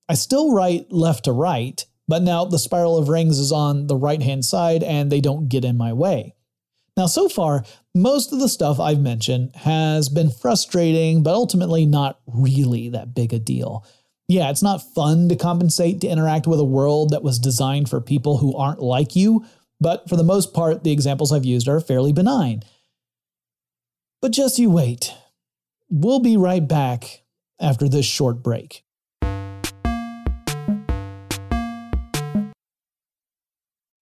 I 0.08 0.14
still 0.14 0.52
write 0.54 0.92
left 0.92 1.24
to 1.24 1.32
right, 1.32 1.84
but 2.06 2.22
now 2.22 2.44
the 2.44 2.58
spiral 2.58 2.98
of 2.98 3.08
rings 3.08 3.38
is 3.38 3.52
on 3.52 3.86
the 3.86 3.96
right 3.96 4.22
hand 4.22 4.44
side 4.44 4.82
and 4.82 5.10
they 5.10 5.20
don't 5.20 5.48
get 5.48 5.64
in 5.64 5.76
my 5.76 5.92
way. 5.92 6.34
Now, 6.96 7.06
so 7.06 7.28
far, 7.28 7.64
most 7.94 8.32
of 8.32 8.40
the 8.40 8.48
stuff 8.48 8.80
I've 8.80 9.00
mentioned 9.00 9.54
has 9.56 10.08
been 10.08 10.30
frustrating, 10.30 11.22
but 11.22 11.34
ultimately 11.34 11.86
not 11.86 12.20
really 12.26 12.88
that 12.90 13.14
big 13.14 13.32
a 13.32 13.38
deal 13.38 13.84
yeah, 14.32 14.48
it's 14.48 14.62
not 14.62 14.82
fun 14.94 15.28
to 15.28 15.36
compensate 15.36 16.00
to 16.00 16.08
interact 16.08 16.46
with 16.46 16.58
a 16.58 16.64
world 16.64 17.10
that 17.10 17.22
was 17.22 17.38
designed 17.38 17.90
for 17.90 18.00
people 18.00 18.38
who 18.38 18.56
aren't 18.56 18.80
like 18.80 19.14
you, 19.14 19.44
but 19.78 20.08
for 20.08 20.16
the 20.16 20.24
most 20.24 20.54
part, 20.54 20.84
the 20.84 20.92
examples 20.92 21.32
I've 21.32 21.44
used 21.44 21.68
are 21.68 21.80
fairly 21.80 22.14
benign. 22.14 22.62
But 24.22 24.32
just 24.32 24.58
you 24.58 24.70
wait. 24.70 25.12
We'll 25.90 26.20
be 26.20 26.38
right 26.38 26.66
back 26.66 27.24
after 27.60 27.88
this 27.88 28.06
short 28.06 28.42
break. 28.42 28.84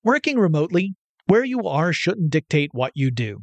Working 0.05 0.39
remotely, 0.39 0.95
where 1.27 1.45
you 1.45 1.65
are 1.65 1.93
shouldn't 1.93 2.31
dictate 2.31 2.71
what 2.73 2.93
you 2.95 3.11
do. 3.11 3.43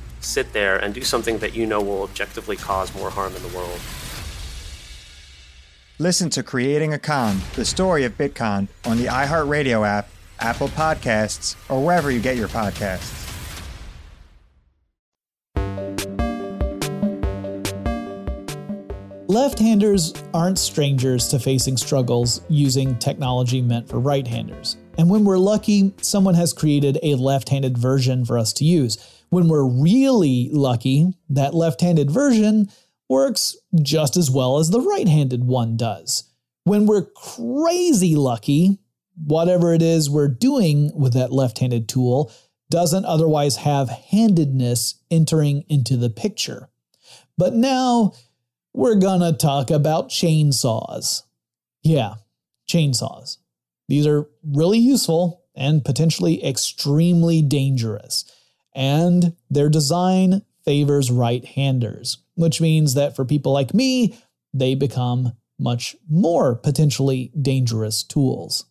sit 0.21 0.53
there 0.53 0.77
and 0.77 0.93
do 0.93 1.01
something 1.01 1.37
that 1.39 1.53
you 1.53 1.65
know 1.65 1.81
will 1.81 2.03
objectively 2.03 2.55
cause 2.55 2.93
more 2.95 3.09
harm 3.09 3.35
in 3.35 3.41
the 3.41 3.49
world? 3.49 3.79
Listen 5.99 6.29
to 6.31 6.41
Creating 6.41 6.93
a 6.93 6.99
Con, 6.99 7.41
the 7.55 7.65
story 7.65 8.05
of 8.05 8.17
Bitcoin, 8.17 8.67
on 8.85 8.97
the 8.97 9.05
iHeartRadio 9.05 9.87
app 9.87 10.07
Apple 10.41 10.69
Podcasts, 10.69 11.55
or 11.69 11.83
wherever 11.83 12.09
you 12.11 12.19
get 12.19 12.35
your 12.35 12.47
podcasts. 12.47 13.19
Left 19.27 19.59
handers 19.59 20.13
aren't 20.33 20.59
strangers 20.59 21.29
to 21.29 21.39
facing 21.39 21.77
struggles 21.77 22.41
using 22.49 22.97
technology 22.97 23.61
meant 23.61 23.87
for 23.87 23.97
right 23.97 24.27
handers. 24.27 24.75
And 24.97 25.09
when 25.09 25.23
we're 25.23 25.37
lucky, 25.37 25.93
someone 26.01 26.33
has 26.33 26.51
created 26.51 26.99
a 27.01 27.15
left 27.15 27.47
handed 27.47 27.77
version 27.77 28.25
for 28.25 28.37
us 28.37 28.51
to 28.53 28.65
use. 28.65 28.97
When 29.31 29.47
we're 29.47 29.63
really 29.63 30.49
lucky, 30.51 31.13
that 31.29 31.53
left 31.53 31.79
handed 31.79 32.11
version 32.11 32.69
works 33.09 33.55
just 33.81 34.17
as 34.17 34.29
well 34.29 34.59
as 34.59 34.69
the 34.69 34.81
right 34.81 35.07
handed 35.07 35.45
one 35.45 35.77
does. 35.77 36.25
When 36.65 36.85
we're 36.85 37.05
crazy 37.05 38.15
lucky, 38.15 38.77
whatever 39.15 39.73
it 39.73 39.81
is 39.81 40.09
we're 40.09 40.27
doing 40.27 40.91
with 40.93 41.13
that 41.13 41.31
left 41.31 41.59
handed 41.59 41.87
tool 41.87 42.29
doesn't 42.69 43.05
otherwise 43.05 43.55
have 43.57 43.89
handedness 43.89 44.95
entering 45.09 45.63
into 45.69 45.95
the 45.95 46.09
picture. 46.09 46.69
But 47.37 47.53
now 47.53 48.11
we're 48.73 48.95
gonna 48.95 49.31
talk 49.31 49.71
about 49.71 50.09
chainsaws. 50.09 51.23
Yeah, 51.83 52.15
chainsaws. 52.69 53.37
These 53.87 54.05
are 54.07 54.29
really 54.43 54.79
useful 54.79 55.45
and 55.55 55.85
potentially 55.85 56.43
extremely 56.45 57.41
dangerous. 57.41 58.25
And 58.73 59.35
their 59.49 59.69
design 59.69 60.43
favors 60.63 61.11
right 61.11 61.43
handers, 61.43 62.17
which 62.35 62.61
means 62.61 62.93
that 62.93 63.15
for 63.15 63.25
people 63.25 63.51
like 63.51 63.73
me, 63.73 64.17
they 64.53 64.75
become 64.75 65.33
much 65.59 65.95
more 66.09 66.55
potentially 66.55 67.31
dangerous 67.39 68.03
tools. 68.03 68.65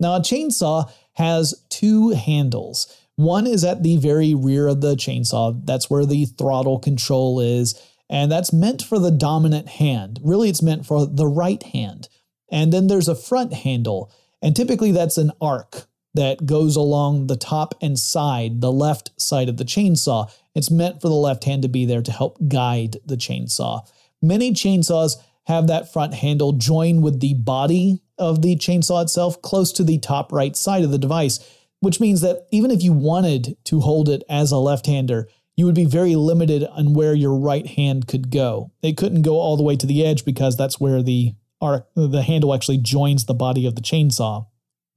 Now, 0.00 0.16
a 0.16 0.20
chainsaw 0.20 0.90
has 1.14 1.64
two 1.70 2.10
handles. 2.10 2.94
One 3.16 3.46
is 3.46 3.64
at 3.64 3.82
the 3.82 3.96
very 3.96 4.34
rear 4.34 4.66
of 4.66 4.80
the 4.80 4.94
chainsaw, 4.94 5.64
that's 5.64 5.88
where 5.88 6.04
the 6.04 6.24
throttle 6.24 6.78
control 6.78 7.40
is, 7.40 7.80
and 8.10 8.30
that's 8.30 8.52
meant 8.52 8.82
for 8.82 8.98
the 8.98 9.10
dominant 9.10 9.68
hand. 9.68 10.20
Really, 10.22 10.48
it's 10.48 10.62
meant 10.62 10.84
for 10.84 11.06
the 11.06 11.26
right 11.26 11.62
hand. 11.62 12.08
And 12.50 12.72
then 12.72 12.88
there's 12.88 13.08
a 13.08 13.14
front 13.14 13.52
handle, 13.52 14.12
and 14.42 14.54
typically 14.54 14.92
that's 14.92 15.16
an 15.16 15.32
arc 15.40 15.86
that 16.14 16.46
goes 16.46 16.76
along 16.76 17.26
the 17.26 17.36
top 17.36 17.74
and 17.82 17.98
side, 17.98 18.60
the 18.60 18.72
left 18.72 19.10
side 19.20 19.48
of 19.48 19.56
the 19.56 19.64
chainsaw. 19.64 20.32
It's 20.54 20.70
meant 20.70 21.00
for 21.00 21.08
the 21.08 21.14
left 21.14 21.44
hand 21.44 21.62
to 21.62 21.68
be 21.68 21.84
there 21.84 22.02
to 22.02 22.12
help 22.12 22.38
guide 22.48 22.98
the 23.04 23.16
chainsaw. 23.16 23.86
Many 24.22 24.52
chainsaws 24.52 25.16
have 25.46 25.66
that 25.66 25.92
front 25.92 26.14
handle 26.14 26.52
join 26.52 27.02
with 27.02 27.20
the 27.20 27.34
body 27.34 28.00
of 28.16 28.42
the 28.42 28.56
chainsaw 28.56 29.02
itself 29.02 29.42
close 29.42 29.72
to 29.72 29.84
the 29.84 29.98
top 29.98 30.32
right 30.32 30.56
side 30.56 30.84
of 30.84 30.90
the 30.90 30.98
device, 30.98 31.40
which 31.80 32.00
means 32.00 32.20
that 32.20 32.46
even 32.50 32.70
if 32.70 32.82
you 32.82 32.92
wanted 32.92 33.56
to 33.64 33.80
hold 33.80 34.08
it 34.08 34.22
as 34.28 34.52
a 34.52 34.56
left 34.56 34.86
hander, 34.86 35.28
you 35.56 35.66
would 35.66 35.74
be 35.74 35.84
very 35.84 36.16
limited 36.16 36.64
on 36.64 36.94
where 36.94 37.14
your 37.14 37.36
right 37.36 37.66
hand 37.66 38.06
could 38.08 38.30
go. 38.30 38.72
It 38.82 38.96
couldn't 38.96 39.22
go 39.22 39.34
all 39.34 39.56
the 39.56 39.62
way 39.62 39.76
to 39.76 39.86
the 39.86 40.04
edge 40.04 40.24
because 40.24 40.56
that's 40.56 40.80
where 40.80 41.02
the 41.02 41.34
arc, 41.60 41.86
the 41.94 42.22
handle 42.22 42.54
actually 42.54 42.78
joins 42.78 43.26
the 43.26 43.34
body 43.34 43.66
of 43.66 43.74
the 43.74 43.82
chainsaw. 43.82 44.46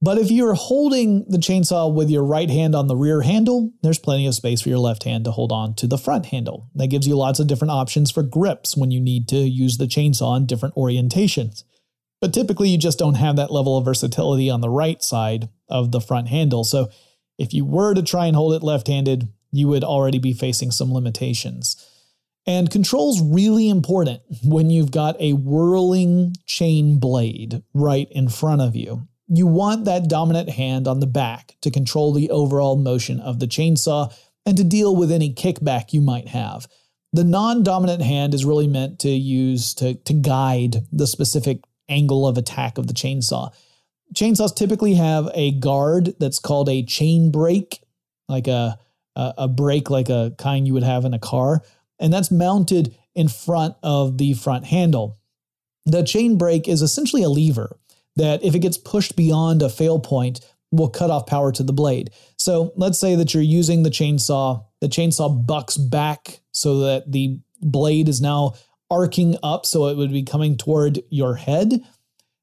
But 0.00 0.18
if 0.18 0.30
you're 0.30 0.54
holding 0.54 1.24
the 1.28 1.38
chainsaw 1.38 1.92
with 1.92 2.08
your 2.08 2.22
right 2.22 2.48
hand 2.48 2.76
on 2.76 2.86
the 2.86 2.96
rear 2.96 3.22
handle, 3.22 3.72
there's 3.82 3.98
plenty 3.98 4.26
of 4.28 4.34
space 4.34 4.60
for 4.60 4.68
your 4.68 4.78
left 4.78 5.02
hand 5.02 5.24
to 5.24 5.32
hold 5.32 5.50
on 5.50 5.74
to 5.74 5.88
the 5.88 5.98
front 5.98 6.26
handle. 6.26 6.70
That 6.76 6.86
gives 6.86 7.08
you 7.08 7.16
lots 7.16 7.40
of 7.40 7.48
different 7.48 7.72
options 7.72 8.12
for 8.12 8.22
grips 8.22 8.76
when 8.76 8.92
you 8.92 9.00
need 9.00 9.26
to 9.28 9.38
use 9.38 9.76
the 9.76 9.86
chainsaw 9.86 10.36
in 10.36 10.46
different 10.46 10.76
orientations. 10.76 11.64
But 12.20 12.32
typically, 12.32 12.68
you 12.68 12.78
just 12.78 12.98
don't 12.98 13.14
have 13.14 13.36
that 13.36 13.50
level 13.50 13.76
of 13.76 13.84
versatility 13.84 14.50
on 14.50 14.60
the 14.60 14.70
right 14.70 15.02
side 15.02 15.48
of 15.68 15.90
the 15.90 16.00
front 16.00 16.28
handle. 16.28 16.62
So 16.62 16.90
if 17.36 17.52
you 17.52 17.64
were 17.64 17.94
to 17.94 18.02
try 18.02 18.26
and 18.26 18.36
hold 18.36 18.54
it 18.54 18.62
left 18.62 18.86
handed, 18.86 19.28
you 19.50 19.66
would 19.66 19.84
already 19.84 20.18
be 20.20 20.32
facing 20.32 20.70
some 20.70 20.92
limitations. 20.92 21.76
And 22.46 22.70
control's 22.70 23.20
really 23.20 23.68
important 23.68 24.22
when 24.44 24.70
you've 24.70 24.90
got 24.90 25.20
a 25.20 25.32
whirling 25.32 26.34
chain 26.46 26.98
blade 26.98 27.62
right 27.74 28.08
in 28.12 28.28
front 28.28 28.62
of 28.62 28.76
you. 28.76 29.07
You 29.28 29.46
want 29.46 29.84
that 29.84 30.08
dominant 30.08 30.48
hand 30.48 30.88
on 30.88 31.00
the 31.00 31.06
back 31.06 31.56
to 31.60 31.70
control 31.70 32.12
the 32.12 32.30
overall 32.30 32.76
motion 32.76 33.20
of 33.20 33.38
the 33.38 33.46
chainsaw 33.46 34.12
and 34.46 34.56
to 34.56 34.64
deal 34.64 34.96
with 34.96 35.12
any 35.12 35.32
kickback 35.32 35.92
you 35.92 36.00
might 36.00 36.28
have. 36.28 36.66
The 37.12 37.24
non 37.24 37.62
dominant 37.62 38.02
hand 38.02 38.34
is 38.34 38.44
really 38.44 38.68
meant 38.68 38.98
to 39.00 39.10
use 39.10 39.74
to, 39.74 39.94
to 39.94 40.12
guide 40.12 40.86
the 40.92 41.06
specific 41.06 41.64
angle 41.88 42.26
of 42.26 42.38
attack 42.38 42.78
of 42.78 42.86
the 42.86 42.94
chainsaw. 42.94 43.52
Chainsaws 44.14 44.54
typically 44.54 44.94
have 44.94 45.28
a 45.34 45.52
guard 45.52 46.14
that's 46.18 46.38
called 46.38 46.68
a 46.68 46.84
chain 46.84 47.30
brake, 47.30 47.82
like 48.28 48.46
a, 48.46 48.78
a, 49.16 49.34
a 49.38 49.48
brake 49.48 49.90
like 49.90 50.08
a 50.08 50.32
kind 50.38 50.66
you 50.66 50.74
would 50.74 50.82
have 50.82 51.04
in 51.04 51.12
a 51.12 51.18
car, 51.18 51.62
and 51.98 52.12
that's 52.12 52.30
mounted 52.30 52.96
in 53.14 53.28
front 53.28 53.74
of 53.82 54.16
the 54.16 54.32
front 54.34 54.64
handle. 54.64 55.18
The 55.84 56.02
chain 56.02 56.38
brake 56.38 56.68
is 56.68 56.82
essentially 56.82 57.22
a 57.22 57.28
lever 57.28 57.78
that, 58.18 58.44
if 58.44 58.54
it 58.54 58.60
gets 58.60 58.76
pushed 58.76 59.16
beyond 59.16 59.62
a 59.62 59.68
fail 59.68 59.98
point, 59.98 60.40
will 60.70 60.90
cut 60.90 61.10
off 61.10 61.26
power 61.26 61.50
to 61.52 61.62
the 61.62 61.72
blade. 61.72 62.10
So 62.36 62.72
let's 62.76 62.98
say 62.98 63.14
that 63.14 63.32
you're 63.32 63.42
using 63.42 63.82
the 63.82 63.90
chainsaw, 63.90 64.64
the 64.80 64.88
chainsaw 64.88 65.46
bucks 65.46 65.78
back 65.78 66.40
so 66.52 66.80
that 66.80 67.10
the 67.10 67.40
blade 67.62 68.08
is 68.08 68.20
now 68.20 68.54
arcing 68.90 69.36
up 69.42 69.64
so 69.64 69.86
it 69.86 69.96
would 69.96 70.12
be 70.12 70.22
coming 70.22 70.56
toward 70.56 71.00
your 71.10 71.36
head. 71.36 71.82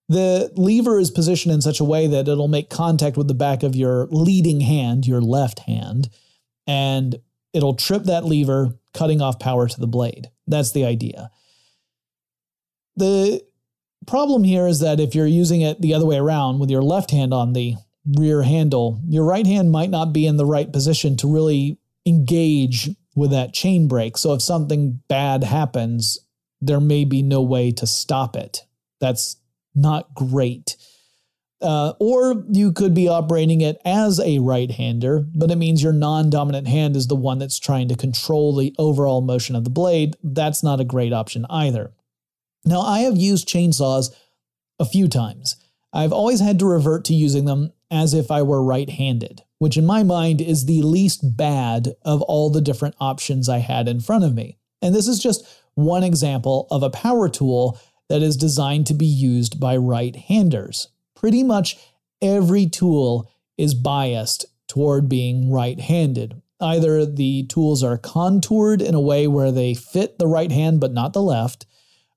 The 0.09 0.51
lever 0.55 0.99
is 0.99 1.11
positioned 1.11 1.53
in 1.53 1.61
such 1.61 1.79
a 1.79 1.85
way 1.85 2.07
that 2.07 2.27
it'll 2.27 2.47
make 2.47 2.69
contact 2.69 3.17
with 3.17 3.27
the 3.27 3.33
back 3.33 3.63
of 3.63 3.75
your 3.75 4.07
leading 4.07 4.61
hand, 4.61 5.05
your 5.05 5.21
left 5.21 5.59
hand, 5.59 6.09
and 6.67 7.15
it'll 7.53 7.75
trip 7.75 8.03
that 8.03 8.25
lever, 8.25 8.73
cutting 8.93 9.21
off 9.21 9.39
power 9.39 9.67
to 9.67 9.79
the 9.79 9.87
blade. 9.87 10.29
That's 10.47 10.71
the 10.71 10.85
idea. 10.85 11.31
The 12.95 13.44
problem 14.05 14.43
here 14.43 14.67
is 14.67 14.79
that 14.79 14.99
if 14.99 15.15
you're 15.15 15.25
using 15.25 15.61
it 15.61 15.81
the 15.81 15.93
other 15.93 16.05
way 16.05 16.17
around 16.17 16.59
with 16.59 16.69
your 16.69 16.81
left 16.81 17.11
hand 17.11 17.33
on 17.33 17.53
the 17.53 17.75
rear 18.17 18.43
handle, 18.43 19.01
your 19.07 19.25
right 19.25 19.45
hand 19.45 19.71
might 19.71 19.89
not 19.89 20.13
be 20.13 20.25
in 20.25 20.37
the 20.37 20.45
right 20.45 20.71
position 20.71 21.17
to 21.17 21.31
really 21.31 21.77
engage 22.05 22.89
with 23.15 23.31
that 23.31 23.53
chain 23.53 23.87
brake. 23.87 24.17
So 24.17 24.33
if 24.33 24.41
something 24.41 25.01
bad 25.07 25.43
happens, 25.43 26.19
there 26.61 26.79
may 26.79 27.05
be 27.05 27.21
no 27.21 27.41
way 27.41 27.71
to 27.71 27.87
stop 27.87 28.35
it. 28.35 28.61
That's 28.99 29.37
not 29.73 30.13
great. 30.13 30.77
Uh, 31.61 31.93
or 31.99 32.43
you 32.49 32.71
could 32.71 32.93
be 32.93 33.07
operating 33.07 33.61
it 33.61 33.81
as 33.85 34.19
a 34.19 34.39
right 34.39 34.69
hander, 34.69 35.25
but 35.33 35.49
it 35.49 35.55
means 35.55 35.81
your 35.81 35.93
non 35.93 36.29
dominant 36.29 36.67
hand 36.67 36.95
is 36.95 37.07
the 37.07 37.15
one 37.15 37.39
that's 37.39 37.59
trying 37.59 37.87
to 37.87 37.95
control 37.95 38.55
the 38.55 38.75
overall 38.77 39.21
motion 39.21 39.55
of 39.55 39.63
the 39.63 39.69
blade. 39.69 40.15
That's 40.21 40.61
not 40.61 40.81
a 40.81 40.85
great 40.85 41.13
option 41.13 41.45
either. 41.49 41.91
Now, 42.65 42.81
I 42.81 42.99
have 42.99 43.15
used 43.15 43.47
chainsaws 43.47 44.11
a 44.79 44.85
few 44.85 45.07
times. 45.07 45.55
I've 45.93 46.11
always 46.11 46.39
had 46.39 46.59
to 46.59 46.65
revert 46.65 47.05
to 47.05 47.13
using 47.13 47.45
them 47.45 47.71
as 47.91 48.13
if 48.13 48.31
I 48.31 48.41
were 48.41 48.63
right 48.63 48.89
handed, 48.89 49.43
which 49.59 49.77
in 49.77 49.85
my 49.85 50.03
mind 50.03 50.41
is 50.41 50.65
the 50.65 50.81
least 50.81 51.37
bad 51.37 51.93
of 52.01 52.21
all 52.23 52.49
the 52.49 52.61
different 52.61 52.95
options 52.99 53.47
I 53.47 53.59
had 53.59 53.87
in 53.87 54.01
front 54.01 54.23
of 54.23 54.33
me. 54.33 54.57
And 54.81 54.93
this 54.93 55.07
is 55.07 55.19
just 55.19 55.45
one 55.75 56.03
example 56.03 56.67
of 56.71 56.83
a 56.83 56.89
power 56.89 57.29
tool 57.29 57.79
that 58.09 58.21
is 58.21 58.35
designed 58.35 58.87
to 58.87 58.93
be 58.93 59.05
used 59.05 59.59
by 59.59 59.77
right 59.77 60.15
handers. 60.15 60.89
Pretty 61.15 61.43
much 61.43 61.77
every 62.21 62.67
tool 62.67 63.31
is 63.57 63.73
biased 63.73 64.45
toward 64.67 65.07
being 65.07 65.51
right 65.51 65.79
handed. 65.79 66.41
Either 66.59 67.05
the 67.05 67.45
tools 67.47 67.83
are 67.83 67.97
contoured 67.97 68.81
in 68.81 68.95
a 68.95 69.01
way 69.01 69.27
where 69.27 69.51
they 69.51 69.73
fit 69.73 70.17
the 70.17 70.27
right 70.27 70.51
hand 70.51 70.79
but 70.79 70.93
not 70.93 71.13
the 71.13 71.21
left, 71.21 71.65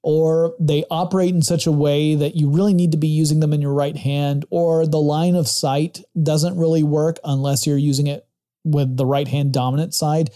or 0.02 0.54
they 0.60 0.84
operate 0.90 1.34
in 1.34 1.42
such 1.42 1.66
a 1.66 1.72
way 1.72 2.14
that 2.14 2.36
you 2.36 2.50
really 2.50 2.74
need 2.74 2.92
to 2.92 2.98
be 2.98 3.08
using 3.08 3.40
them 3.40 3.52
in 3.52 3.60
your 3.60 3.74
right 3.74 3.96
hand, 3.96 4.44
or 4.50 4.86
the 4.86 5.00
line 5.00 5.34
of 5.34 5.48
sight 5.48 6.00
doesn't 6.22 6.56
really 6.56 6.82
work 6.82 7.18
unless 7.24 7.66
you're 7.66 7.76
using 7.76 8.06
it 8.06 8.26
with 8.64 8.96
the 8.96 9.06
right 9.06 9.28
hand 9.28 9.52
dominant 9.52 9.94
side. 9.94 10.30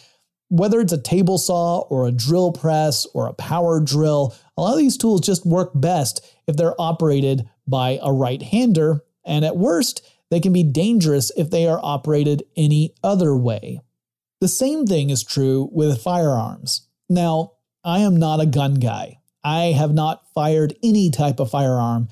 Whether 0.49 0.81
it's 0.81 0.93
a 0.93 1.01
table 1.01 1.39
saw 1.39 1.81
or 1.81 2.07
a 2.07 2.13
drill 2.13 2.53
press 2.53 3.07
or 3.15 3.27
a 3.27 3.33
power 3.33 3.81
drill, 3.81 4.35
a 4.57 4.61
lot 4.61 4.73
of 4.73 4.79
these 4.79 4.99
tools 4.99 5.23
just 5.23 5.47
work 5.47 5.71
best 5.75 6.21
if 6.47 6.57
they're 6.57 6.79
operated 6.79 7.49
by 7.67 7.99
a 8.03 8.13
right 8.13 8.43
hander, 8.43 9.03
and 9.25 9.45
at 9.45 9.57
worst, 9.57 10.07
they 10.31 10.41
can 10.41 10.53
be 10.53 10.65
dangerous 10.65 11.31
if 11.37 11.51
they 11.51 11.67
are 11.67 11.81
operated 11.83 12.43
any 12.57 12.95
other 13.03 13.37
way. 13.37 13.81
The 14.41 14.49
same 14.49 14.87
thing 14.87 15.11
is 15.11 15.23
true 15.23 15.71
with 15.73 16.03
firearms. 16.03 16.89
Now, 17.09 17.53
I 17.85 18.01
am 18.01 18.17
not 18.17 18.41
a 18.41 18.47
gun 18.47 18.75
guy. 18.75 19.21
I 19.45 19.73
have 19.73 19.93
not 19.93 20.27
fired 20.35 20.75
any 20.83 21.11
type 21.11 21.41
of 21.41 21.51
firearm 21.51 22.09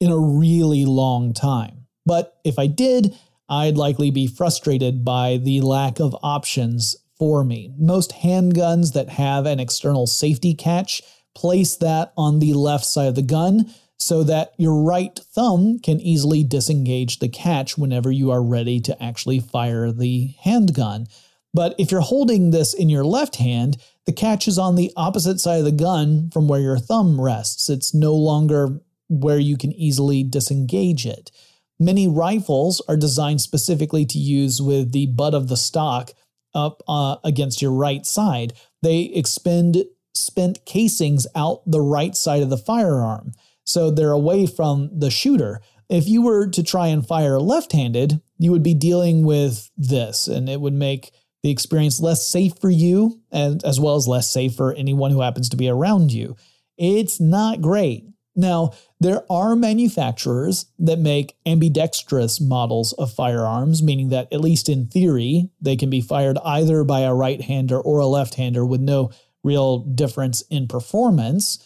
in 0.00 0.10
a 0.10 0.18
really 0.18 0.84
long 0.84 1.32
time. 1.32 1.86
But 2.06 2.38
if 2.44 2.58
I 2.58 2.66
did, 2.66 3.16
I'd 3.48 3.76
likely 3.76 4.10
be 4.10 4.26
frustrated 4.26 5.04
by 5.04 5.38
the 5.38 5.60
lack 5.60 6.00
of 6.00 6.16
options 6.22 6.96
for 7.18 7.44
me. 7.44 7.72
Most 7.78 8.12
handguns 8.12 8.92
that 8.92 9.10
have 9.10 9.46
an 9.46 9.60
external 9.60 10.06
safety 10.06 10.54
catch 10.54 11.02
place 11.34 11.76
that 11.76 12.12
on 12.16 12.38
the 12.38 12.54
left 12.54 12.84
side 12.84 13.08
of 13.08 13.14
the 13.14 13.22
gun 13.22 13.72
so 13.98 14.22
that 14.24 14.52
your 14.58 14.82
right 14.82 15.18
thumb 15.34 15.78
can 15.78 16.00
easily 16.00 16.44
disengage 16.44 17.18
the 17.18 17.28
catch 17.28 17.78
whenever 17.78 18.10
you 18.10 18.30
are 18.30 18.42
ready 18.42 18.80
to 18.80 19.02
actually 19.02 19.40
fire 19.40 19.90
the 19.90 20.34
handgun. 20.40 21.06
But 21.54 21.76
if 21.78 21.92
you're 21.92 22.00
holding 22.00 22.50
this 22.50 22.74
in 22.74 22.90
your 22.90 23.04
left 23.04 23.36
hand, 23.36 23.78
the 24.04 24.12
catch 24.12 24.48
is 24.48 24.58
on 24.58 24.74
the 24.74 24.92
opposite 24.96 25.40
side 25.40 25.60
of 25.60 25.64
the 25.64 25.72
gun 25.72 26.30
from 26.32 26.48
where 26.48 26.60
your 26.60 26.78
thumb 26.78 27.20
rests. 27.20 27.70
It's 27.70 27.94
no 27.94 28.14
longer 28.14 28.80
where 29.08 29.38
you 29.38 29.56
can 29.56 29.72
easily 29.72 30.24
disengage 30.24 31.06
it. 31.06 31.30
Many 31.78 32.08
rifles 32.08 32.82
are 32.88 32.96
designed 32.96 33.40
specifically 33.40 34.04
to 34.06 34.18
use 34.18 34.60
with 34.60 34.92
the 34.92 35.06
butt 35.06 35.34
of 35.34 35.48
the 35.48 35.56
stock 35.56 36.12
up 36.54 36.82
uh, 36.88 37.16
against 37.24 37.62
your 37.62 37.72
right 37.72 38.04
side. 38.04 38.52
They 38.82 39.02
expend 39.02 39.84
spent 40.16 40.64
casings 40.64 41.26
out 41.34 41.62
the 41.66 41.80
right 41.80 42.14
side 42.14 42.42
of 42.42 42.50
the 42.50 42.56
firearm, 42.56 43.32
so 43.64 43.90
they're 43.90 44.12
away 44.12 44.46
from 44.46 44.88
the 44.96 45.10
shooter. 45.10 45.60
If 45.88 46.08
you 46.08 46.22
were 46.22 46.46
to 46.46 46.62
try 46.62 46.86
and 46.88 47.06
fire 47.06 47.40
left 47.40 47.72
handed, 47.72 48.20
you 48.38 48.52
would 48.52 48.62
be 48.62 48.74
dealing 48.74 49.24
with 49.24 49.70
this, 49.76 50.28
and 50.28 50.48
it 50.48 50.60
would 50.60 50.72
make 50.72 51.10
the 51.44 51.50
experience 51.50 52.00
less 52.00 52.26
safe 52.26 52.54
for 52.58 52.70
you 52.70 53.20
and 53.30 53.62
as 53.64 53.78
well 53.78 53.96
as 53.96 54.08
less 54.08 54.30
safe 54.30 54.54
for 54.54 54.72
anyone 54.72 55.10
who 55.10 55.20
happens 55.20 55.50
to 55.50 55.58
be 55.58 55.68
around 55.68 56.10
you. 56.10 56.34
It's 56.78 57.20
not 57.20 57.60
great. 57.60 58.06
Now, 58.34 58.72
there 58.98 59.30
are 59.30 59.54
manufacturers 59.54 60.64
that 60.78 60.98
make 60.98 61.36
ambidextrous 61.44 62.40
models 62.40 62.94
of 62.94 63.12
firearms, 63.12 63.82
meaning 63.82 64.08
that, 64.08 64.32
at 64.32 64.40
least 64.40 64.70
in 64.70 64.86
theory, 64.86 65.50
they 65.60 65.76
can 65.76 65.90
be 65.90 66.00
fired 66.00 66.38
either 66.46 66.82
by 66.82 67.00
a 67.00 67.14
right 67.14 67.42
hander 67.42 67.78
or 67.78 67.98
a 67.98 68.06
left 68.06 68.36
hander 68.36 68.64
with 68.64 68.80
no 68.80 69.10
real 69.44 69.80
difference 69.80 70.40
in 70.48 70.66
performance. 70.66 71.62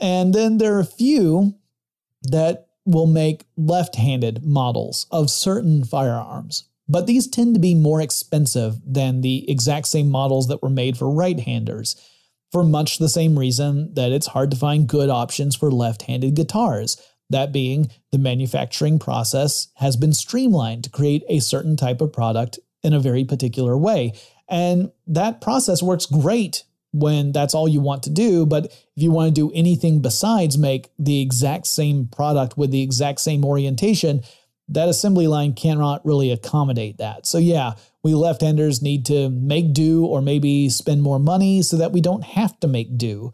And 0.00 0.34
then 0.34 0.58
there 0.58 0.74
are 0.74 0.80
a 0.80 0.84
few 0.84 1.54
that 2.24 2.66
will 2.84 3.06
make 3.06 3.44
left 3.56 3.94
handed 3.94 4.44
models 4.44 5.06
of 5.12 5.30
certain 5.30 5.84
firearms 5.84 6.64
but 6.88 7.06
these 7.06 7.28
tend 7.28 7.54
to 7.54 7.60
be 7.60 7.74
more 7.74 8.00
expensive 8.00 8.76
than 8.86 9.20
the 9.20 9.48
exact 9.50 9.86
same 9.86 10.10
models 10.10 10.48
that 10.48 10.62
were 10.62 10.70
made 10.70 10.96
for 10.96 11.10
right 11.10 11.40
handers, 11.40 11.96
for 12.50 12.62
much 12.62 12.98
the 12.98 13.08
same 13.08 13.38
reason 13.38 13.94
that 13.94 14.12
it's 14.12 14.26
hard 14.28 14.50
to 14.50 14.56
find 14.56 14.88
good 14.88 15.08
options 15.08 15.56
for 15.56 15.70
left 15.70 16.02
handed 16.02 16.34
guitars. 16.34 17.00
That 17.30 17.52
being, 17.52 17.90
the 18.10 18.18
manufacturing 18.18 18.98
process 18.98 19.68
has 19.76 19.96
been 19.96 20.12
streamlined 20.12 20.84
to 20.84 20.90
create 20.90 21.22
a 21.28 21.40
certain 21.40 21.76
type 21.76 22.00
of 22.00 22.12
product 22.12 22.58
in 22.82 22.92
a 22.92 23.00
very 23.00 23.24
particular 23.24 23.78
way. 23.78 24.12
And 24.48 24.92
that 25.06 25.40
process 25.40 25.82
works 25.82 26.04
great 26.04 26.64
when 26.92 27.32
that's 27.32 27.54
all 27.54 27.68
you 27.68 27.80
want 27.80 28.02
to 28.02 28.10
do. 28.10 28.44
But 28.44 28.66
if 28.66 29.02
you 29.02 29.10
want 29.10 29.34
to 29.34 29.40
do 29.40 29.50
anything 29.54 30.02
besides 30.02 30.58
make 30.58 30.90
the 30.98 31.22
exact 31.22 31.66
same 31.66 32.06
product 32.06 32.58
with 32.58 32.70
the 32.70 32.82
exact 32.82 33.20
same 33.20 33.44
orientation, 33.44 34.22
that 34.68 34.88
assembly 34.88 35.26
line 35.26 35.54
cannot 35.54 36.04
really 36.04 36.30
accommodate 36.30 36.98
that. 36.98 37.26
So, 37.26 37.38
yeah, 37.38 37.72
we 38.02 38.14
left 38.14 38.40
handers 38.40 38.82
need 38.82 39.06
to 39.06 39.28
make 39.28 39.72
do 39.72 40.04
or 40.04 40.22
maybe 40.22 40.68
spend 40.68 41.02
more 41.02 41.18
money 41.18 41.62
so 41.62 41.76
that 41.76 41.92
we 41.92 42.00
don't 42.00 42.24
have 42.24 42.58
to 42.60 42.68
make 42.68 42.96
do. 42.96 43.32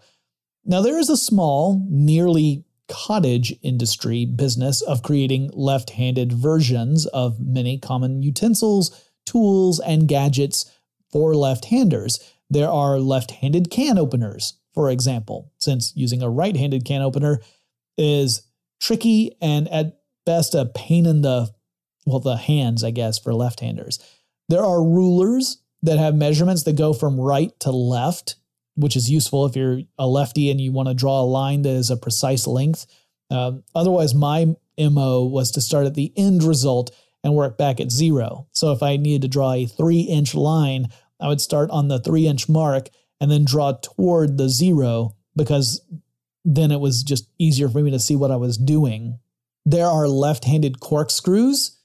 Now, 0.64 0.83
there 0.83 0.99
is 0.99 1.09
a 1.09 1.16
small, 1.16 1.87
nearly 1.89 2.64
cottage 2.89 3.55
industry 3.62 4.24
business 4.24 4.81
of 4.83 5.03
creating 5.03 5.51
left 5.53 5.91
handed 5.91 6.33
versions 6.33 7.07
of 7.07 7.39
many 7.39 7.79
common 7.79 8.22
utensils, 8.22 9.11
tools, 9.26 9.79
and 9.81 10.09
gadgets 10.09 10.70
for 11.11 11.35
left 11.35 11.66
handers. 11.66 12.18
There 12.51 12.70
are 12.70 12.99
left 12.99 13.31
handed 13.31 13.70
can 13.70 13.99
openers, 13.99 14.55
for 14.74 14.91
example, 14.91 15.53
since 15.59 15.93
using 15.95 16.22
a 16.22 16.31
right 16.31 16.57
handed 16.57 16.85
can 16.85 17.03
opener 17.03 17.41
is 17.99 18.43
tricky 18.81 19.37
and 19.41 19.68
at 19.68 19.98
best 20.29 20.55
a 20.55 20.66
pain 20.66 21.07
in 21.07 21.22
the 21.22 21.49
well 22.05 22.20
the 22.20 22.37
hands 22.37 22.85
i 22.85 22.91
guess 22.91 23.18
for 23.18 23.33
left-handers. 23.33 23.99
There 24.51 24.64
are 24.64 24.83
rulers 24.83 25.62
that 25.83 25.99
have 25.99 26.14
measurements 26.14 26.64
that 26.64 26.76
go 26.76 26.93
from 26.93 27.18
right 27.18 27.59
to 27.61 27.70
left 27.70 28.37
which 28.74 28.95
is 28.95 29.11
useful 29.11 29.47
if 29.47 29.57
you're 29.57 29.81
a 29.99 30.07
lefty 30.07 30.51
and 30.51 30.61
you 30.61 30.70
want 30.70 30.89
to 30.89 30.95
draw 30.95 31.20
a 31.20 31.33
line 31.41 31.62
that 31.62 31.70
is 31.70 31.91
a 31.91 31.97
precise 31.97 32.47
length. 32.47 32.87
Um, 33.31 33.64
otherwise 33.74 34.14
my 34.14 34.55
mo 34.79 35.24
was 35.24 35.51
to 35.53 35.61
start 35.61 35.87
at 35.87 35.95
the 35.95 36.12
end 36.16 36.45
result 36.45 36.95
and 37.24 37.35
work 37.35 37.59
back 37.59 37.81
at 37.81 37.91
zero. 37.91 38.47
So 38.53 38.70
if 38.72 38.83
i 38.83 38.97
needed 38.97 39.22
to 39.22 39.29
draw 39.29 39.55
a 39.55 39.66
three 39.66 40.03
inch 40.03 40.35
line 40.35 40.89
i 41.20 41.26
would 41.29 41.41
start 41.41 41.70
on 41.70 41.89
the 41.89 42.01
three 42.01 42.26
inch 42.26 42.49
mark 42.51 42.91
and 43.20 43.31
then 43.31 43.45
draw 43.47 43.72
toward 43.72 44.37
the 44.37 44.51
zero 44.51 45.16
because 45.35 45.81
then 46.45 46.70
it 46.70 46.81
was 46.81 47.03
just 47.03 47.29
easier 47.39 47.68
for 47.68 47.81
me 47.81 47.91
to 47.91 47.99
see 47.99 48.14
what 48.14 48.31
i 48.31 48.37
was 48.37 48.59
doing 48.59 49.18
there 49.65 49.87
are 49.87 50.09
left 50.09 50.45
handed 50.45 50.81
corkscrews 50.81 51.77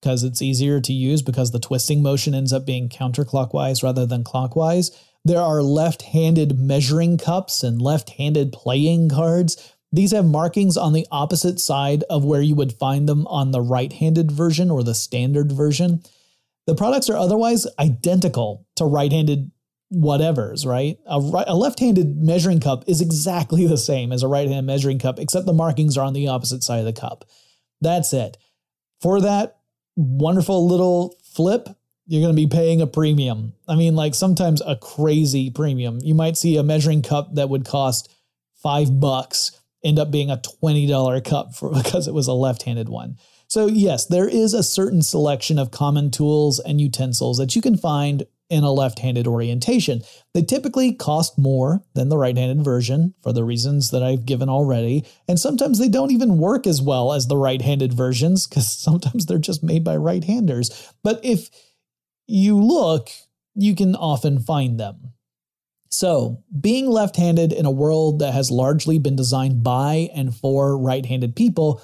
because 0.00 0.24
it's 0.24 0.42
easier 0.42 0.80
to 0.80 0.92
use 0.92 1.22
because 1.22 1.52
the 1.52 1.60
twisting 1.60 2.02
motion 2.02 2.34
ends 2.34 2.52
up 2.52 2.66
being 2.66 2.88
counterclockwise 2.88 3.82
rather 3.82 4.04
than 4.04 4.24
clockwise. 4.24 4.90
There 5.24 5.40
are 5.40 5.62
left 5.62 6.02
handed 6.02 6.58
measuring 6.58 7.18
cups 7.18 7.62
and 7.62 7.80
left 7.80 8.10
handed 8.10 8.52
playing 8.52 9.10
cards. 9.10 9.72
These 9.92 10.10
have 10.10 10.24
markings 10.24 10.76
on 10.76 10.92
the 10.92 11.06
opposite 11.12 11.60
side 11.60 12.02
of 12.10 12.24
where 12.24 12.40
you 12.40 12.56
would 12.56 12.72
find 12.72 13.08
them 13.08 13.26
on 13.28 13.52
the 13.52 13.60
right 13.60 13.92
handed 13.92 14.32
version 14.32 14.70
or 14.70 14.82
the 14.82 14.94
standard 14.94 15.52
version. 15.52 16.02
The 16.66 16.74
products 16.74 17.08
are 17.08 17.16
otherwise 17.16 17.66
identical 17.78 18.66
to 18.76 18.84
right 18.84 19.12
handed 19.12 19.52
whatevers, 19.92 20.66
right? 20.66 20.98
A, 21.06 21.20
right, 21.20 21.44
a 21.46 21.54
left-handed 21.54 22.16
measuring 22.16 22.60
cup 22.60 22.84
is 22.86 23.00
exactly 23.00 23.66
the 23.68 23.78
same 23.78 24.12
as 24.12 24.22
a 24.22 24.28
right-handed 24.28 24.64
measuring 24.64 24.98
cup, 24.98 25.18
except 25.18 25.46
the 25.46 25.52
markings 25.52 25.96
are 25.96 26.04
on 26.04 26.12
the 26.12 26.28
opposite 26.28 26.62
side 26.62 26.78
of 26.78 26.84
the 26.84 26.92
cup. 26.92 27.24
That's 27.80 28.12
it. 28.12 28.36
For 29.00 29.20
that 29.20 29.58
wonderful 29.96 30.66
little 30.66 31.16
flip, 31.22 31.68
you're 32.06 32.22
going 32.22 32.34
to 32.34 32.40
be 32.40 32.48
paying 32.48 32.80
a 32.80 32.86
premium. 32.86 33.54
I 33.68 33.76
mean, 33.76 33.94
like 33.94 34.14
sometimes 34.14 34.60
a 34.60 34.76
crazy 34.76 35.50
premium. 35.50 35.98
You 36.02 36.14
might 36.14 36.36
see 36.36 36.56
a 36.56 36.62
measuring 36.62 37.02
cup 37.02 37.34
that 37.34 37.48
would 37.48 37.64
cost 37.64 38.12
five 38.54 39.00
bucks 39.00 39.58
end 39.84 39.98
up 39.98 40.10
being 40.10 40.30
a 40.30 40.36
$20 40.36 41.24
cup 41.24 41.54
for, 41.54 41.70
because 41.82 42.06
it 42.06 42.14
was 42.14 42.28
a 42.28 42.32
left-handed 42.32 42.88
one. 42.88 43.18
So 43.48 43.66
yes, 43.66 44.06
there 44.06 44.28
is 44.28 44.54
a 44.54 44.62
certain 44.62 45.02
selection 45.02 45.58
of 45.58 45.70
common 45.70 46.10
tools 46.10 46.58
and 46.58 46.80
utensils 46.80 47.36
that 47.38 47.54
you 47.54 47.60
can 47.60 47.76
find 47.76 48.24
in 48.52 48.64
a 48.64 48.70
left 48.70 48.98
handed 48.98 49.26
orientation. 49.26 50.02
They 50.34 50.42
typically 50.42 50.92
cost 50.92 51.38
more 51.38 51.82
than 51.94 52.10
the 52.10 52.18
right 52.18 52.36
handed 52.36 52.62
version 52.62 53.14
for 53.22 53.32
the 53.32 53.44
reasons 53.44 53.90
that 53.90 54.02
I've 54.02 54.26
given 54.26 54.50
already, 54.50 55.06
and 55.26 55.40
sometimes 55.40 55.78
they 55.78 55.88
don't 55.88 56.12
even 56.12 56.36
work 56.36 56.66
as 56.66 56.82
well 56.82 57.14
as 57.14 57.26
the 57.26 57.36
right 57.38 57.62
handed 57.62 57.94
versions 57.94 58.46
because 58.46 58.70
sometimes 58.78 59.24
they're 59.24 59.38
just 59.38 59.62
made 59.62 59.82
by 59.82 59.96
right 59.96 60.22
handers. 60.22 60.92
But 61.02 61.24
if 61.24 61.48
you 62.26 62.60
look, 62.60 63.08
you 63.54 63.74
can 63.74 63.96
often 63.96 64.38
find 64.38 64.78
them. 64.78 65.14
So, 65.88 66.42
being 66.58 66.88
left 66.88 67.16
handed 67.16 67.52
in 67.52 67.64
a 67.64 67.70
world 67.70 68.18
that 68.18 68.34
has 68.34 68.50
largely 68.50 68.98
been 68.98 69.16
designed 69.16 69.62
by 69.62 70.10
and 70.14 70.34
for 70.34 70.78
right 70.78 71.04
handed 71.04 71.36
people 71.36 71.82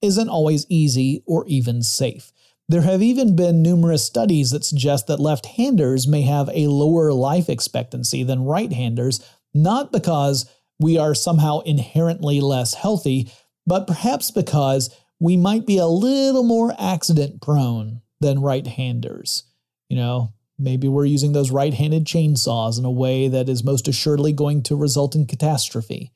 isn't 0.00 0.28
always 0.28 0.66
easy 0.70 1.22
or 1.26 1.46
even 1.46 1.82
safe. 1.82 2.32
There 2.68 2.82
have 2.82 3.02
even 3.02 3.36
been 3.36 3.62
numerous 3.62 4.04
studies 4.04 4.50
that 4.50 4.64
suggest 4.64 5.06
that 5.06 5.20
left 5.20 5.46
handers 5.46 6.08
may 6.08 6.22
have 6.22 6.50
a 6.52 6.66
lower 6.66 7.12
life 7.12 7.48
expectancy 7.48 8.22
than 8.24 8.44
right 8.44 8.72
handers, 8.72 9.24
not 9.54 9.92
because 9.92 10.50
we 10.80 10.98
are 10.98 11.14
somehow 11.14 11.60
inherently 11.60 12.40
less 12.40 12.74
healthy, 12.74 13.30
but 13.66 13.86
perhaps 13.86 14.30
because 14.30 14.94
we 15.20 15.36
might 15.36 15.64
be 15.64 15.78
a 15.78 15.86
little 15.86 16.42
more 16.42 16.74
accident 16.78 17.40
prone 17.40 18.02
than 18.20 18.40
right 18.40 18.66
handers. 18.66 19.44
You 19.88 19.96
know, 19.96 20.32
Maybe 20.58 20.88
we're 20.88 21.04
using 21.04 21.32
those 21.32 21.50
right 21.50 21.74
handed 21.74 22.06
chainsaws 22.06 22.78
in 22.78 22.84
a 22.84 22.90
way 22.90 23.28
that 23.28 23.48
is 23.48 23.62
most 23.62 23.88
assuredly 23.88 24.32
going 24.32 24.62
to 24.64 24.76
result 24.76 25.14
in 25.14 25.26
catastrophe. 25.26 26.12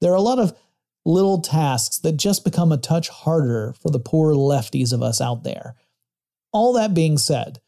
There 0.00 0.12
are 0.12 0.16
a 0.16 0.22
lot 0.22 0.38
of 0.38 0.56
little 1.04 1.40
tasks 1.40 1.98
that 1.98 2.16
just 2.16 2.44
become 2.44 2.72
a 2.72 2.78
touch 2.78 3.10
harder 3.10 3.74
for 3.82 3.90
the 3.90 3.98
poor 3.98 4.32
lefties 4.32 4.92
of 4.92 5.02
us 5.02 5.20
out 5.20 5.44
there. 5.44 5.74
All 6.54 6.72
that 6.74 6.94
being 6.94 7.18
said, 7.18 7.60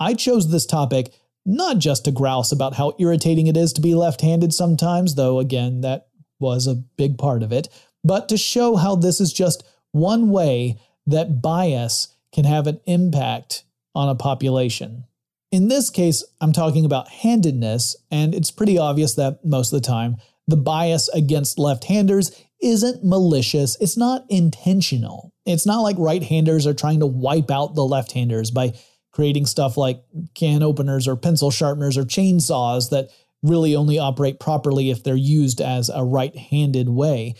I 0.00 0.14
chose 0.14 0.50
this 0.50 0.66
topic 0.66 1.14
not 1.46 1.78
just 1.78 2.04
to 2.04 2.10
grouse 2.10 2.50
about 2.52 2.74
how 2.74 2.94
irritating 2.98 3.46
it 3.46 3.56
is 3.56 3.72
to 3.74 3.80
be 3.80 3.94
left 3.94 4.20
handed 4.20 4.52
sometimes, 4.52 5.14
though, 5.14 5.38
again, 5.38 5.80
that 5.80 6.08
was 6.40 6.66
a 6.66 6.74
big 6.74 7.18
part 7.18 7.42
of 7.44 7.52
it, 7.52 7.68
but 8.04 8.28
to 8.28 8.36
show 8.36 8.74
how 8.74 8.96
this 8.96 9.20
is 9.20 9.32
just 9.32 9.64
one 9.92 10.30
way 10.30 10.76
that 11.06 11.40
bias 11.40 12.16
can 12.32 12.44
have 12.44 12.66
an 12.66 12.80
impact 12.86 13.62
on 13.94 14.08
a 14.08 14.14
population. 14.14 15.04
In 15.52 15.68
this 15.68 15.88
case, 15.88 16.24
I'm 16.40 16.52
talking 16.52 16.84
about 16.84 17.08
handedness, 17.08 17.94
and 18.10 18.34
it's 18.34 18.50
pretty 18.50 18.76
obvious 18.76 19.14
that 19.14 19.44
most 19.44 19.72
of 19.72 19.80
the 19.80 19.86
time, 19.86 20.16
the 20.48 20.56
bias 20.56 21.08
against 21.10 21.58
left 21.58 21.84
handers 21.84 22.36
isn't 22.62 23.04
malicious, 23.04 23.76
it's 23.80 23.96
not 23.96 24.24
intentional. 24.28 25.32
It's 25.44 25.66
not 25.66 25.80
like 25.80 25.96
right 25.98 26.22
handers 26.22 26.66
are 26.66 26.74
trying 26.74 27.00
to 27.00 27.06
wipe 27.06 27.50
out 27.50 27.74
the 27.74 27.84
left 27.84 28.12
handers 28.12 28.50
by 28.50 28.74
creating 29.12 29.46
stuff 29.46 29.76
like 29.76 30.02
can 30.34 30.62
openers 30.62 31.06
or 31.06 31.16
pencil 31.16 31.50
sharpeners 31.50 31.98
or 31.98 32.04
chainsaws 32.04 32.90
that 32.90 33.08
really 33.42 33.74
only 33.74 33.98
operate 33.98 34.40
properly 34.40 34.90
if 34.90 35.02
they're 35.02 35.16
used 35.16 35.60
as 35.60 35.90
a 35.90 36.04
right 36.04 36.36
handed 36.36 36.88
way. 36.88 37.34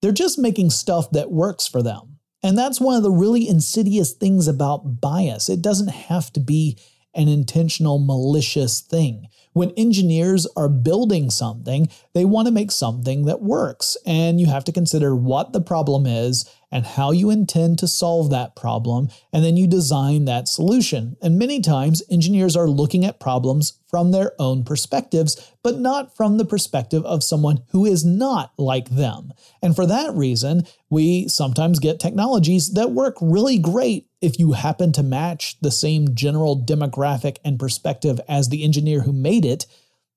They're 0.00 0.12
just 0.12 0.38
making 0.38 0.70
stuff 0.70 1.10
that 1.10 1.30
works 1.30 1.66
for 1.66 1.82
them. 1.82 2.18
And 2.42 2.58
that's 2.58 2.80
one 2.80 2.96
of 2.96 3.02
the 3.02 3.10
really 3.10 3.48
insidious 3.48 4.12
things 4.12 4.48
about 4.48 5.00
bias. 5.00 5.48
It 5.48 5.62
doesn't 5.62 5.90
have 5.90 6.32
to 6.32 6.40
be 6.40 6.78
an 7.14 7.28
intentional 7.28 7.98
malicious 7.98 8.80
thing. 8.80 9.26
When 9.52 9.70
engineers 9.72 10.46
are 10.56 10.68
building 10.68 11.28
something, 11.30 11.88
they 12.14 12.24
want 12.24 12.46
to 12.46 12.52
make 12.52 12.70
something 12.70 13.26
that 13.26 13.42
works, 13.42 13.96
and 14.06 14.40
you 14.40 14.46
have 14.46 14.64
to 14.64 14.72
consider 14.72 15.14
what 15.14 15.52
the 15.52 15.60
problem 15.60 16.06
is 16.06 16.48
and 16.70 16.86
how 16.86 17.10
you 17.10 17.28
intend 17.28 17.78
to 17.78 17.86
solve 17.86 18.30
that 18.30 18.56
problem, 18.56 19.10
and 19.30 19.44
then 19.44 19.58
you 19.58 19.66
design 19.66 20.24
that 20.24 20.48
solution. 20.48 21.18
And 21.20 21.38
many 21.38 21.60
times, 21.60 22.02
engineers 22.10 22.56
are 22.56 22.66
looking 22.66 23.04
at 23.04 23.20
problems 23.20 23.78
from 23.86 24.10
their 24.10 24.32
own 24.38 24.64
perspectives, 24.64 25.52
but 25.62 25.78
not 25.78 26.16
from 26.16 26.38
the 26.38 26.46
perspective 26.46 27.04
of 27.04 27.22
someone 27.22 27.62
who 27.72 27.84
is 27.84 28.06
not 28.06 28.54
like 28.56 28.88
them. 28.88 29.34
And 29.62 29.76
for 29.76 29.84
that 29.84 30.14
reason, 30.14 30.62
we 30.88 31.28
sometimes 31.28 31.78
get 31.78 32.00
technologies 32.00 32.72
that 32.72 32.92
work 32.92 33.16
really 33.20 33.58
great 33.58 34.06
if 34.22 34.38
you 34.38 34.52
happen 34.52 34.92
to 34.92 35.02
match 35.02 35.58
the 35.60 35.70
same 35.70 36.14
general 36.14 36.58
demographic 36.58 37.36
and 37.44 37.58
perspective 37.58 38.20
as 38.28 38.48
the 38.48 38.64
engineer 38.64 39.02
who 39.02 39.12
made 39.12 39.44
it, 39.44 39.66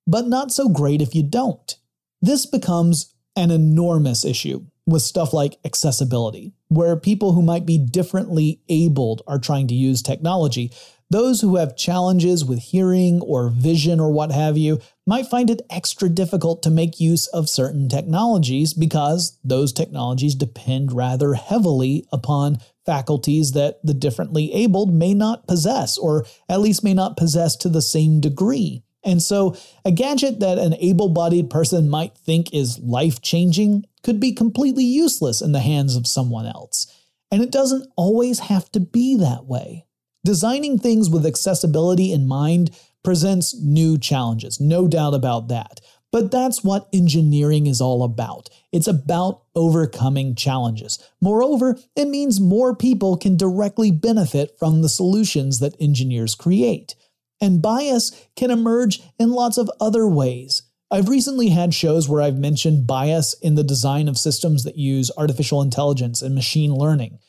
but 0.08 0.28
not 0.28 0.51
so 0.51 0.70
great 0.70 1.01
if 1.01 1.16
you 1.16 1.24
don't. 1.24 1.76
This 2.22 2.45
becomes 2.45 3.14
an 3.36 3.51
enormous 3.51 4.24
issue 4.24 4.66
with 4.86 5.01
stuff 5.01 5.34
like 5.34 5.58
accessibility, 5.66 6.53
where 6.68 6.95
people 6.95 7.34
who 7.34 7.41
might 7.41 7.66
be 7.66 7.78
differently 7.78 8.62
abled 8.70 9.24
are 9.28 9.39
trying 9.39 9.68
to 9.68 9.74
use 9.74 10.01
technology. 10.01 10.72
Those 11.10 11.41
who 11.41 11.56
have 11.56 11.78
challenges 11.78 12.45
with 12.45 12.60
hearing 12.60 13.22
or 13.22 13.49
vision 13.49 13.99
or 13.99 14.12
what 14.12 14.32
have 14.32 14.58
you 14.58 14.80
might 15.06 15.28
find 15.28 15.49
it 15.49 15.62
extra 15.70 16.10
difficult 16.10 16.64
to 16.64 16.72
make 16.72 16.99
use 16.99 17.28
of 17.28 17.49
certain 17.49 17.89
technologies 17.89 18.74
because 18.74 19.38
those 19.43 19.72
technologies 19.72 20.36
depend 20.36 20.91
rather 20.91 21.34
heavily 21.34 22.06
upon 22.12 22.60
faculties 22.86 23.52
that 23.54 23.80
the 23.84 23.94
differently 23.94 24.54
abled 24.54 24.94
may 24.94 25.14
not 25.14 25.48
possess, 25.48 25.98
or 25.98 26.26
at 26.48 26.60
least 26.62 26.84
may 26.84 26.94
not 26.94 27.18
possess 27.18 27.56
to 27.58 27.70
the 27.70 27.82
same 27.82 28.20
degree. 28.20 28.84
And 29.04 29.22
so, 29.22 29.56
a 29.84 29.92
gadget 29.92 30.40
that 30.40 30.58
an 30.58 30.74
able 30.76 31.10
bodied 31.10 31.50
person 31.50 31.90
might 31.90 32.18
think 32.18 32.54
is 32.54 32.80
life 32.80 33.22
changing 33.22 33.86
could 34.04 34.20
be 34.20 34.34
completely 34.34 34.84
useless 34.84 35.42
in 35.42 35.52
the 35.52 35.60
hands 35.60 35.96
of 35.96 36.08
someone 36.08 36.48
else. 36.48 36.88
And 37.32 37.44
it 37.44 37.52
doesn't 37.52 37.92
always 37.96 38.40
have 38.40 38.72
to 38.72 38.80
be 38.80 39.16
that 39.18 39.46
way. 39.46 39.86
Designing 40.24 40.80
things 40.80 41.10
with 41.10 41.26
accessibility 41.26 42.12
in 42.12 42.28
mind 42.28 42.72
presents 43.04 43.56
new 43.62 43.98
challenges, 43.98 44.60
no 44.60 44.88
doubt 44.88 45.14
about 45.14 45.50
that. 45.50 45.80
But 46.16 46.32
that's 46.32 46.63
what 46.63 46.88
engineering 46.93 47.68
is 47.68 47.82
all 47.82 48.01
about. 48.01 48.49
It's 48.72 48.88
about 48.88 49.41
overcoming 49.53 50.34
challenges. 50.34 50.97
Moreover, 51.20 51.78
it 51.93 52.07
means 52.07 52.39
more 52.39 52.74
people 52.74 53.18
can 53.18 53.36
directly 53.36 53.91
benefit 53.91 54.57
from 54.57 54.82
the 54.82 54.88
solutions 54.88 55.59
that 55.59 55.76
engineers 55.78 56.34
create. 56.34 56.95
And 57.41 57.61
bias 57.61 58.28
can 58.38 58.49
emerge 58.49 59.01
in 59.20 59.32
lots 59.32 59.57
of 59.57 59.70
other 59.82 60.07
ways. 60.07 60.61
I've 60.89 61.09
recently 61.09 61.49
had 61.49 61.74
shows 61.74 62.07
where 62.07 62.22
I've 62.22 62.38
mentioned 62.38 62.88
bias 62.88 63.36
in 63.41 63.55
the 63.55 63.63
design 63.66 64.07
of 64.07 64.18
systems 64.18 64.63
that 64.63 64.78
use 64.78 65.11
artificial 65.18 65.61
intelligence 65.61 66.22
and 66.22 66.34
machine 66.34 66.74
learning. 66.74 67.20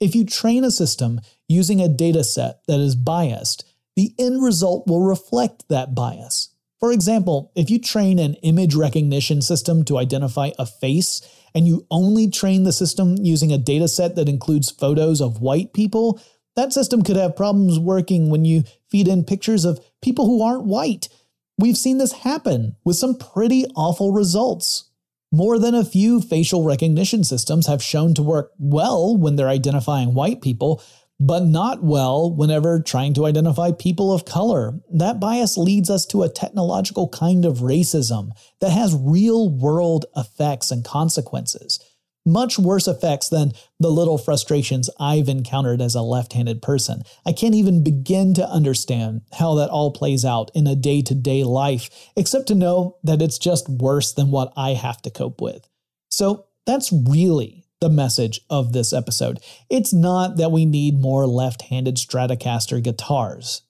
If 0.00 0.14
you 0.14 0.26
train 0.26 0.64
a 0.64 0.70
system 0.70 1.22
using 1.48 1.80
a 1.80 1.88
data 1.88 2.22
set 2.22 2.60
that 2.68 2.78
is 2.78 2.94
biased, 2.94 3.64
the 3.96 4.12
end 4.18 4.44
result 4.44 4.86
will 4.86 5.00
reflect 5.00 5.70
that 5.70 5.94
bias. 5.94 6.50
For 6.84 6.92
example, 6.92 7.50
if 7.54 7.70
you 7.70 7.78
train 7.78 8.18
an 8.18 8.34
image 8.42 8.74
recognition 8.74 9.40
system 9.40 9.86
to 9.86 9.96
identify 9.96 10.50
a 10.58 10.66
face 10.66 11.22
and 11.54 11.66
you 11.66 11.86
only 11.90 12.28
train 12.28 12.64
the 12.64 12.74
system 12.74 13.16
using 13.22 13.50
a 13.50 13.56
data 13.56 13.88
set 13.88 14.16
that 14.16 14.28
includes 14.28 14.70
photos 14.70 15.22
of 15.22 15.40
white 15.40 15.72
people, 15.72 16.20
that 16.56 16.74
system 16.74 17.02
could 17.02 17.16
have 17.16 17.36
problems 17.36 17.78
working 17.78 18.28
when 18.28 18.44
you 18.44 18.64
feed 18.90 19.08
in 19.08 19.24
pictures 19.24 19.64
of 19.64 19.80
people 20.02 20.26
who 20.26 20.42
aren't 20.42 20.66
white. 20.66 21.08
We've 21.56 21.78
seen 21.78 21.96
this 21.96 22.12
happen 22.12 22.76
with 22.84 22.96
some 22.96 23.16
pretty 23.16 23.64
awful 23.74 24.12
results. 24.12 24.90
More 25.32 25.58
than 25.58 25.74
a 25.74 25.86
few 25.86 26.20
facial 26.20 26.64
recognition 26.64 27.24
systems 27.24 27.66
have 27.66 27.82
shown 27.82 28.12
to 28.12 28.22
work 28.22 28.50
well 28.58 29.16
when 29.16 29.36
they're 29.36 29.48
identifying 29.48 30.12
white 30.12 30.42
people, 30.42 30.82
but 31.20 31.44
not 31.44 31.82
well 31.82 32.34
whenever 32.34 32.80
trying 32.80 33.14
to 33.14 33.26
identify 33.26 33.70
people 33.72 34.12
of 34.12 34.24
color. 34.24 34.74
That 34.92 35.20
bias 35.20 35.56
leads 35.56 35.88
us 35.88 36.04
to 36.06 36.22
a 36.22 36.28
technological 36.28 37.08
kind 37.08 37.44
of 37.44 37.58
racism 37.58 38.30
that 38.60 38.70
has 38.70 38.96
real 38.98 39.48
world 39.48 40.06
effects 40.16 40.70
and 40.70 40.84
consequences 40.84 41.78
much 42.26 42.58
worse 42.58 42.88
effects 42.88 43.28
than 43.28 43.52
the 43.78 43.90
little 43.90 44.18
frustrations 44.18 44.88
I've 44.98 45.28
encountered 45.28 45.80
as 45.80 45.94
a 45.94 46.02
left 46.02 46.32
handed 46.32 46.62
person. 46.62 47.02
I 47.26 47.32
can't 47.32 47.54
even 47.54 47.84
begin 47.84 48.34
to 48.34 48.48
understand 48.48 49.22
how 49.32 49.54
that 49.56 49.70
all 49.70 49.92
plays 49.92 50.24
out 50.24 50.50
in 50.54 50.66
a 50.66 50.74
day 50.74 51.02
to 51.02 51.14
day 51.14 51.44
life, 51.44 51.90
except 52.16 52.48
to 52.48 52.54
know 52.54 52.96
that 53.04 53.20
it's 53.20 53.38
just 53.38 53.68
worse 53.68 54.12
than 54.12 54.30
what 54.30 54.52
I 54.56 54.70
have 54.70 55.02
to 55.02 55.10
cope 55.10 55.40
with. 55.40 55.68
So 56.08 56.46
that's 56.66 56.92
really 56.92 57.63
the 57.84 57.90
message 57.90 58.40
of 58.48 58.72
this 58.72 58.94
episode. 58.94 59.40
It's 59.68 59.92
not 59.92 60.38
that 60.38 60.50
we 60.50 60.64
need 60.64 60.98
more 60.98 61.26
left 61.26 61.62
handed 61.62 61.96
Stratocaster 61.96 62.82
guitars, 62.82 63.60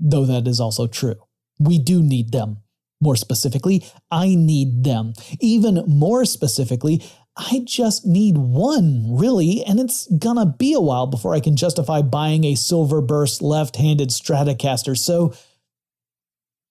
though 0.00 0.24
that 0.24 0.48
is 0.48 0.58
also 0.58 0.88
true. 0.88 1.14
We 1.60 1.78
do 1.78 2.02
need 2.02 2.32
them. 2.32 2.58
More 3.00 3.14
specifically, 3.14 3.86
I 4.10 4.34
need 4.34 4.82
them. 4.82 5.12
Even 5.38 5.84
more 5.86 6.24
specifically, 6.24 7.04
I 7.36 7.62
just 7.64 8.04
need 8.04 8.36
one, 8.36 9.06
really, 9.16 9.62
and 9.64 9.78
it's 9.78 10.08
gonna 10.18 10.46
be 10.46 10.72
a 10.72 10.80
while 10.80 11.06
before 11.06 11.32
I 11.32 11.40
can 11.40 11.54
justify 11.54 12.02
buying 12.02 12.42
a 12.42 12.56
silver 12.56 13.00
burst 13.00 13.42
left 13.42 13.76
handed 13.76 14.08
Stratocaster, 14.08 14.98
so 14.98 15.32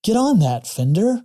get 0.03 0.17
on 0.17 0.39
that, 0.39 0.67
Fender. 0.67 1.21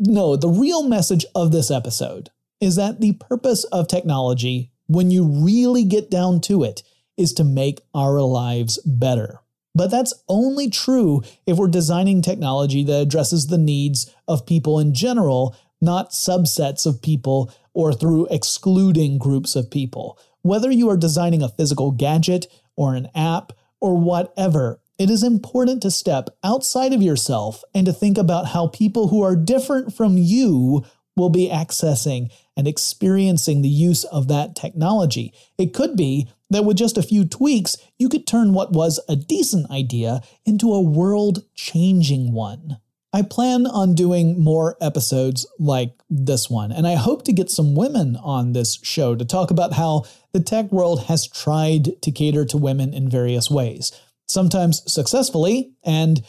No, 0.00 0.34
the 0.34 0.48
real 0.48 0.82
message 0.82 1.24
of 1.36 1.52
this 1.52 1.70
episode 1.70 2.30
is 2.66 2.74
that 2.74 3.00
the 3.00 3.12
purpose 3.12 3.62
of 3.64 3.86
technology, 3.86 4.72
when 4.88 5.08
you 5.08 5.24
really 5.24 5.84
get 5.84 6.10
down 6.10 6.40
to 6.40 6.64
it, 6.64 6.82
is 7.16 7.32
to 7.32 7.44
make 7.44 7.80
our 7.94 8.20
lives 8.20 8.78
better. 8.84 9.38
But 9.72 9.92
that's 9.92 10.12
only 10.28 10.68
true 10.68 11.22
if 11.46 11.58
we're 11.58 11.68
designing 11.68 12.22
technology 12.22 12.82
that 12.82 13.02
addresses 13.02 13.46
the 13.46 13.56
needs 13.56 14.12
of 14.26 14.46
people 14.46 14.80
in 14.80 14.94
general, 14.94 15.54
not 15.80 16.10
subsets 16.10 16.86
of 16.86 17.00
people 17.00 17.52
or 17.72 17.92
through 17.92 18.26
excluding 18.32 19.18
groups 19.18 19.54
of 19.54 19.70
people. 19.70 20.18
Whether 20.42 20.72
you 20.72 20.90
are 20.90 20.96
designing 20.96 21.42
a 21.42 21.48
physical 21.48 21.92
gadget 21.92 22.48
or 22.74 22.96
an 22.96 23.08
app 23.14 23.52
or 23.80 23.96
whatever, 23.96 24.80
it 24.98 25.08
is 25.08 25.22
important 25.22 25.82
to 25.82 25.90
step 25.92 26.30
outside 26.42 26.92
of 26.92 27.02
yourself 27.02 27.62
and 27.72 27.86
to 27.86 27.92
think 27.92 28.18
about 28.18 28.46
how 28.48 28.66
people 28.66 29.06
who 29.06 29.22
are 29.22 29.36
different 29.36 29.94
from 29.94 30.18
you 30.18 30.84
will 31.16 31.30
be 31.30 31.48
accessing 31.48 32.30
and 32.56 32.66
experiencing 32.66 33.62
the 33.62 33.68
use 33.68 34.04
of 34.04 34.28
that 34.28 34.56
technology. 34.56 35.32
It 35.58 35.74
could 35.74 35.96
be 35.96 36.28
that 36.50 36.64
with 36.64 36.76
just 36.76 36.96
a 36.96 37.02
few 37.02 37.24
tweaks, 37.24 37.76
you 37.98 38.08
could 38.08 38.26
turn 38.26 38.52
what 38.52 38.72
was 38.72 39.00
a 39.08 39.16
decent 39.16 39.70
idea 39.70 40.20
into 40.44 40.72
a 40.72 40.80
world 40.80 41.44
changing 41.54 42.32
one. 42.32 42.78
I 43.12 43.22
plan 43.22 43.66
on 43.66 43.94
doing 43.94 44.38
more 44.38 44.76
episodes 44.80 45.46
like 45.58 45.92
this 46.10 46.50
one, 46.50 46.70
and 46.70 46.86
I 46.86 46.96
hope 46.96 47.24
to 47.24 47.32
get 47.32 47.50
some 47.50 47.74
women 47.74 48.16
on 48.16 48.52
this 48.52 48.78
show 48.82 49.14
to 49.14 49.24
talk 49.24 49.50
about 49.50 49.72
how 49.72 50.04
the 50.32 50.40
tech 50.40 50.70
world 50.70 51.04
has 51.04 51.26
tried 51.26 52.02
to 52.02 52.10
cater 52.10 52.44
to 52.44 52.58
women 52.58 52.92
in 52.92 53.08
various 53.08 53.50
ways, 53.50 53.90
sometimes 54.28 54.82
successfully, 54.92 55.72
and 55.82 56.22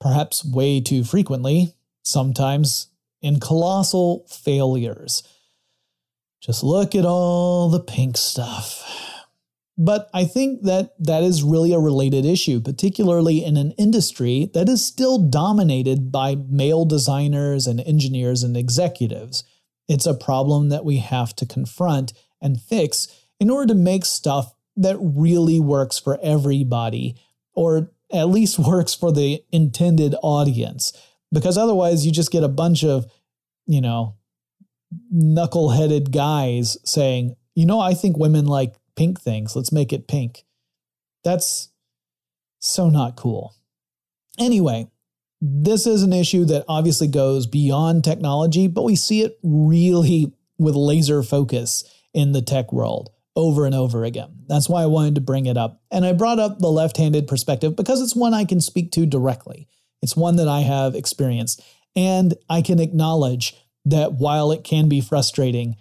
perhaps 0.00 0.44
way 0.44 0.80
too 0.80 1.04
frequently, 1.04 1.74
sometimes 2.02 2.88
in 3.22 3.38
colossal 3.38 4.26
failures. 4.28 5.22
Just 6.40 6.64
look 6.64 6.94
at 6.94 7.04
all 7.04 7.68
the 7.68 7.80
pink 7.80 8.16
stuff. 8.16 8.82
But 9.76 10.10
I 10.12 10.24
think 10.24 10.62
that 10.64 10.92
that 10.98 11.22
is 11.22 11.42
really 11.42 11.72
a 11.72 11.78
related 11.78 12.26
issue, 12.26 12.60
particularly 12.60 13.44
in 13.44 13.56
an 13.56 13.72
industry 13.72 14.50
that 14.52 14.68
is 14.68 14.84
still 14.84 15.18
dominated 15.18 16.12
by 16.12 16.36
male 16.36 16.84
designers 16.84 17.66
and 17.66 17.80
engineers 17.80 18.42
and 18.42 18.56
executives. 18.56 19.42
It's 19.88 20.06
a 20.06 20.14
problem 20.14 20.68
that 20.68 20.84
we 20.84 20.98
have 20.98 21.34
to 21.36 21.46
confront 21.46 22.12
and 22.42 22.60
fix 22.60 23.08
in 23.38 23.48
order 23.48 23.68
to 23.68 23.74
make 23.74 24.04
stuff 24.04 24.54
that 24.76 24.98
really 25.00 25.60
works 25.60 25.98
for 25.98 26.18
everybody, 26.22 27.16
or 27.54 27.90
at 28.12 28.28
least 28.28 28.58
works 28.66 28.94
for 28.94 29.12
the 29.12 29.42
intended 29.50 30.14
audience. 30.22 30.92
Because 31.32 31.56
otherwise, 31.56 32.04
you 32.04 32.12
just 32.12 32.32
get 32.32 32.44
a 32.44 32.48
bunch 32.48 32.84
of, 32.84 33.10
you 33.66 33.80
know, 33.80 34.16
knuckle-headed 35.10 36.12
guys 36.12 36.76
saying, 36.84 37.36
you 37.54 37.66
know, 37.66 37.80
I 37.80 37.94
think 37.94 38.16
women 38.16 38.46
like 38.46 38.74
pink 38.96 39.20
things. 39.20 39.54
Let's 39.54 39.72
make 39.72 39.92
it 39.92 40.08
pink. 40.08 40.44
That's 41.24 41.70
so 42.60 42.90
not 42.90 43.16
cool. 43.16 43.54
Anyway, 44.38 44.90
this 45.40 45.86
is 45.86 46.02
an 46.02 46.12
issue 46.12 46.44
that 46.46 46.64
obviously 46.68 47.08
goes 47.08 47.46
beyond 47.46 48.04
technology, 48.04 48.66
but 48.68 48.84
we 48.84 48.96
see 48.96 49.22
it 49.22 49.38
really 49.42 50.32
with 50.58 50.74
laser 50.74 51.22
focus 51.22 51.84
in 52.12 52.32
the 52.32 52.42
tech 52.42 52.72
world 52.72 53.10
over 53.36 53.64
and 53.64 53.74
over 53.74 54.04
again. 54.04 54.44
That's 54.48 54.68
why 54.68 54.82
I 54.82 54.86
wanted 54.86 55.14
to 55.14 55.20
bring 55.20 55.46
it 55.46 55.56
up. 55.56 55.80
And 55.90 56.04
I 56.04 56.12
brought 56.12 56.38
up 56.38 56.58
the 56.58 56.68
left 56.70 56.96
handed 56.96 57.26
perspective 57.26 57.76
because 57.76 58.02
it's 58.02 58.16
one 58.16 58.34
I 58.34 58.44
can 58.44 58.60
speak 58.60 58.92
to 58.92 59.06
directly. 59.06 59.68
It's 60.02 60.16
one 60.16 60.36
that 60.36 60.48
I 60.48 60.60
have 60.60 60.94
experienced. 60.94 61.62
And 61.96 62.34
I 62.48 62.62
can 62.62 62.78
acknowledge 62.78 63.56
that 63.84 64.14
while 64.14 64.52
it 64.52 64.64
can 64.64 64.88
be 64.88 65.00
frustrating, 65.00 65.76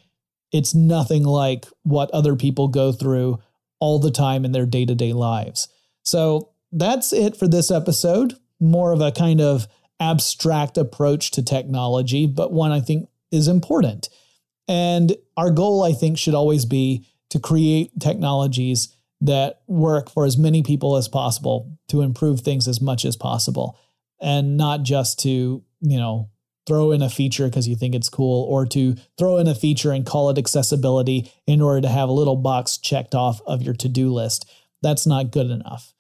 it's 0.52 0.74
nothing 0.74 1.24
like 1.24 1.66
what 1.84 2.10
other 2.12 2.36
people 2.36 2.68
go 2.68 2.92
through 2.92 3.40
all 3.80 4.00
the 4.00 4.12
time 4.12 4.46
in 4.46 4.52
their 4.52 4.66
day 4.66 4.86
to 4.86 4.96
day 4.96 5.14
lives. 5.14 5.68
So 6.04 6.50
that's 6.72 7.14
it 7.14 7.38
for 7.38 7.48
this 7.48 7.72
episode. 7.72 8.36
More 8.60 8.92
of 8.92 9.02
a 9.02 9.12
kind 9.12 9.42
of 9.42 9.68
abstract 10.00 10.78
approach 10.78 11.32
to 11.32 11.44
technology, 11.44 12.26
but 12.26 12.52
one 12.52 12.72
I 12.72 12.80
think 12.80 13.10
is 13.32 13.48
important. 13.48 14.10
And 14.68 15.16
our 15.36 15.52
goal, 15.52 15.84
I 15.84 15.94
think, 15.94 16.18
should 16.18 16.36
always 16.36 16.66
be 16.66 17.06
to 17.30 17.40
create 17.40 17.92
technologies 18.00 18.96
that 19.22 19.62
work 19.68 20.10
for 20.10 20.26
as 20.26 20.38
many 20.38 20.64
people 20.64 20.96
as 20.96 21.08
possible 21.08 21.78
to 21.90 22.02
improve 22.02 22.42
things 22.42 22.68
as 22.68 22.82
much 22.82 23.04
as 23.04 23.18
possible 23.18 23.78
and 24.22 24.58
not 24.58 24.84
just 24.84 25.20
to, 25.20 25.64
you 25.82 25.98
know, 25.98 26.30
throw 26.70 26.92
in 26.92 27.02
a 27.02 27.10
feature 27.10 27.48
because 27.48 27.68
you 27.68 27.76
think 27.76 27.96
it's 27.96 28.10
cool 28.10 28.44
or 28.44 28.68
to 28.68 28.96
throw 29.18 29.38
in 29.38 29.48
a 29.48 29.56
feature 29.56 29.92
and 29.92 30.06
call 30.06 30.30
it 30.30 30.38
accessibility 30.38 31.32
in 31.48 31.62
order 31.62 31.82
to 31.82 31.90
have 31.90 32.08
a 32.08 32.14
little 32.14 32.36
box 32.36 32.78
checked 32.78 33.16
off 33.16 33.42
of 33.48 33.64
your 33.64 33.74
to-do 33.74 34.14
list. 34.14 34.48
That's 34.84 35.08
not 35.08 35.32
good 35.32 35.50
enough. 35.50 35.96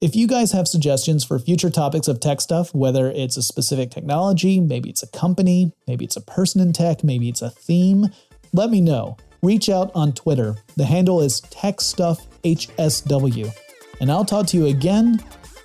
If 0.00 0.16
you 0.16 0.26
guys 0.26 0.50
have 0.52 0.66
suggestions 0.66 1.24
for 1.24 1.38
future 1.38 1.70
topics 1.70 2.08
of 2.08 2.18
tech 2.18 2.40
stuff, 2.40 2.74
whether 2.74 3.12
it's 3.12 3.36
a 3.36 3.42
specific 3.42 3.92
technology, 3.92 4.58
maybe 4.58 4.90
it's 4.90 5.04
a 5.04 5.08
company, 5.08 5.70
maybe 5.86 6.04
it's 6.04 6.16
a 6.16 6.20
person 6.20 6.60
in 6.60 6.72
tech, 6.72 7.04
maybe 7.04 7.28
it's 7.28 7.42
a 7.42 7.50
theme, 7.50 8.08
let 8.52 8.70
me 8.70 8.80
know. 8.80 9.16
Reach 9.40 9.68
out 9.68 9.92
on 9.94 10.12
Twitter. 10.12 10.56
The 10.76 10.84
handle 10.84 11.20
is 11.20 11.40
TechStuffHSW. 11.42 13.52
And 14.00 14.10
I'll 14.10 14.24
talk 14.24 14.48
to 14.48 14.56
you 14.56 14.66
again 14.66 15.22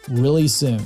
really 0.10 0.48
soon. 0.48 0.86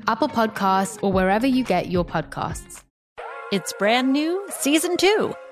Apple 0.07 0.29
Podcasts, 0.29 0.97
or 1.01 1.11
wherever 1.11 1.47
you 1.47 1.63
get 1.63 1.89
your 1.89 2.05
podcasts. 2.05 2.83
It's 3.51 3.73
brand 3.73 4.13
new, 4.13 4.45
season 4.49 4.97
two. 4.97 5.33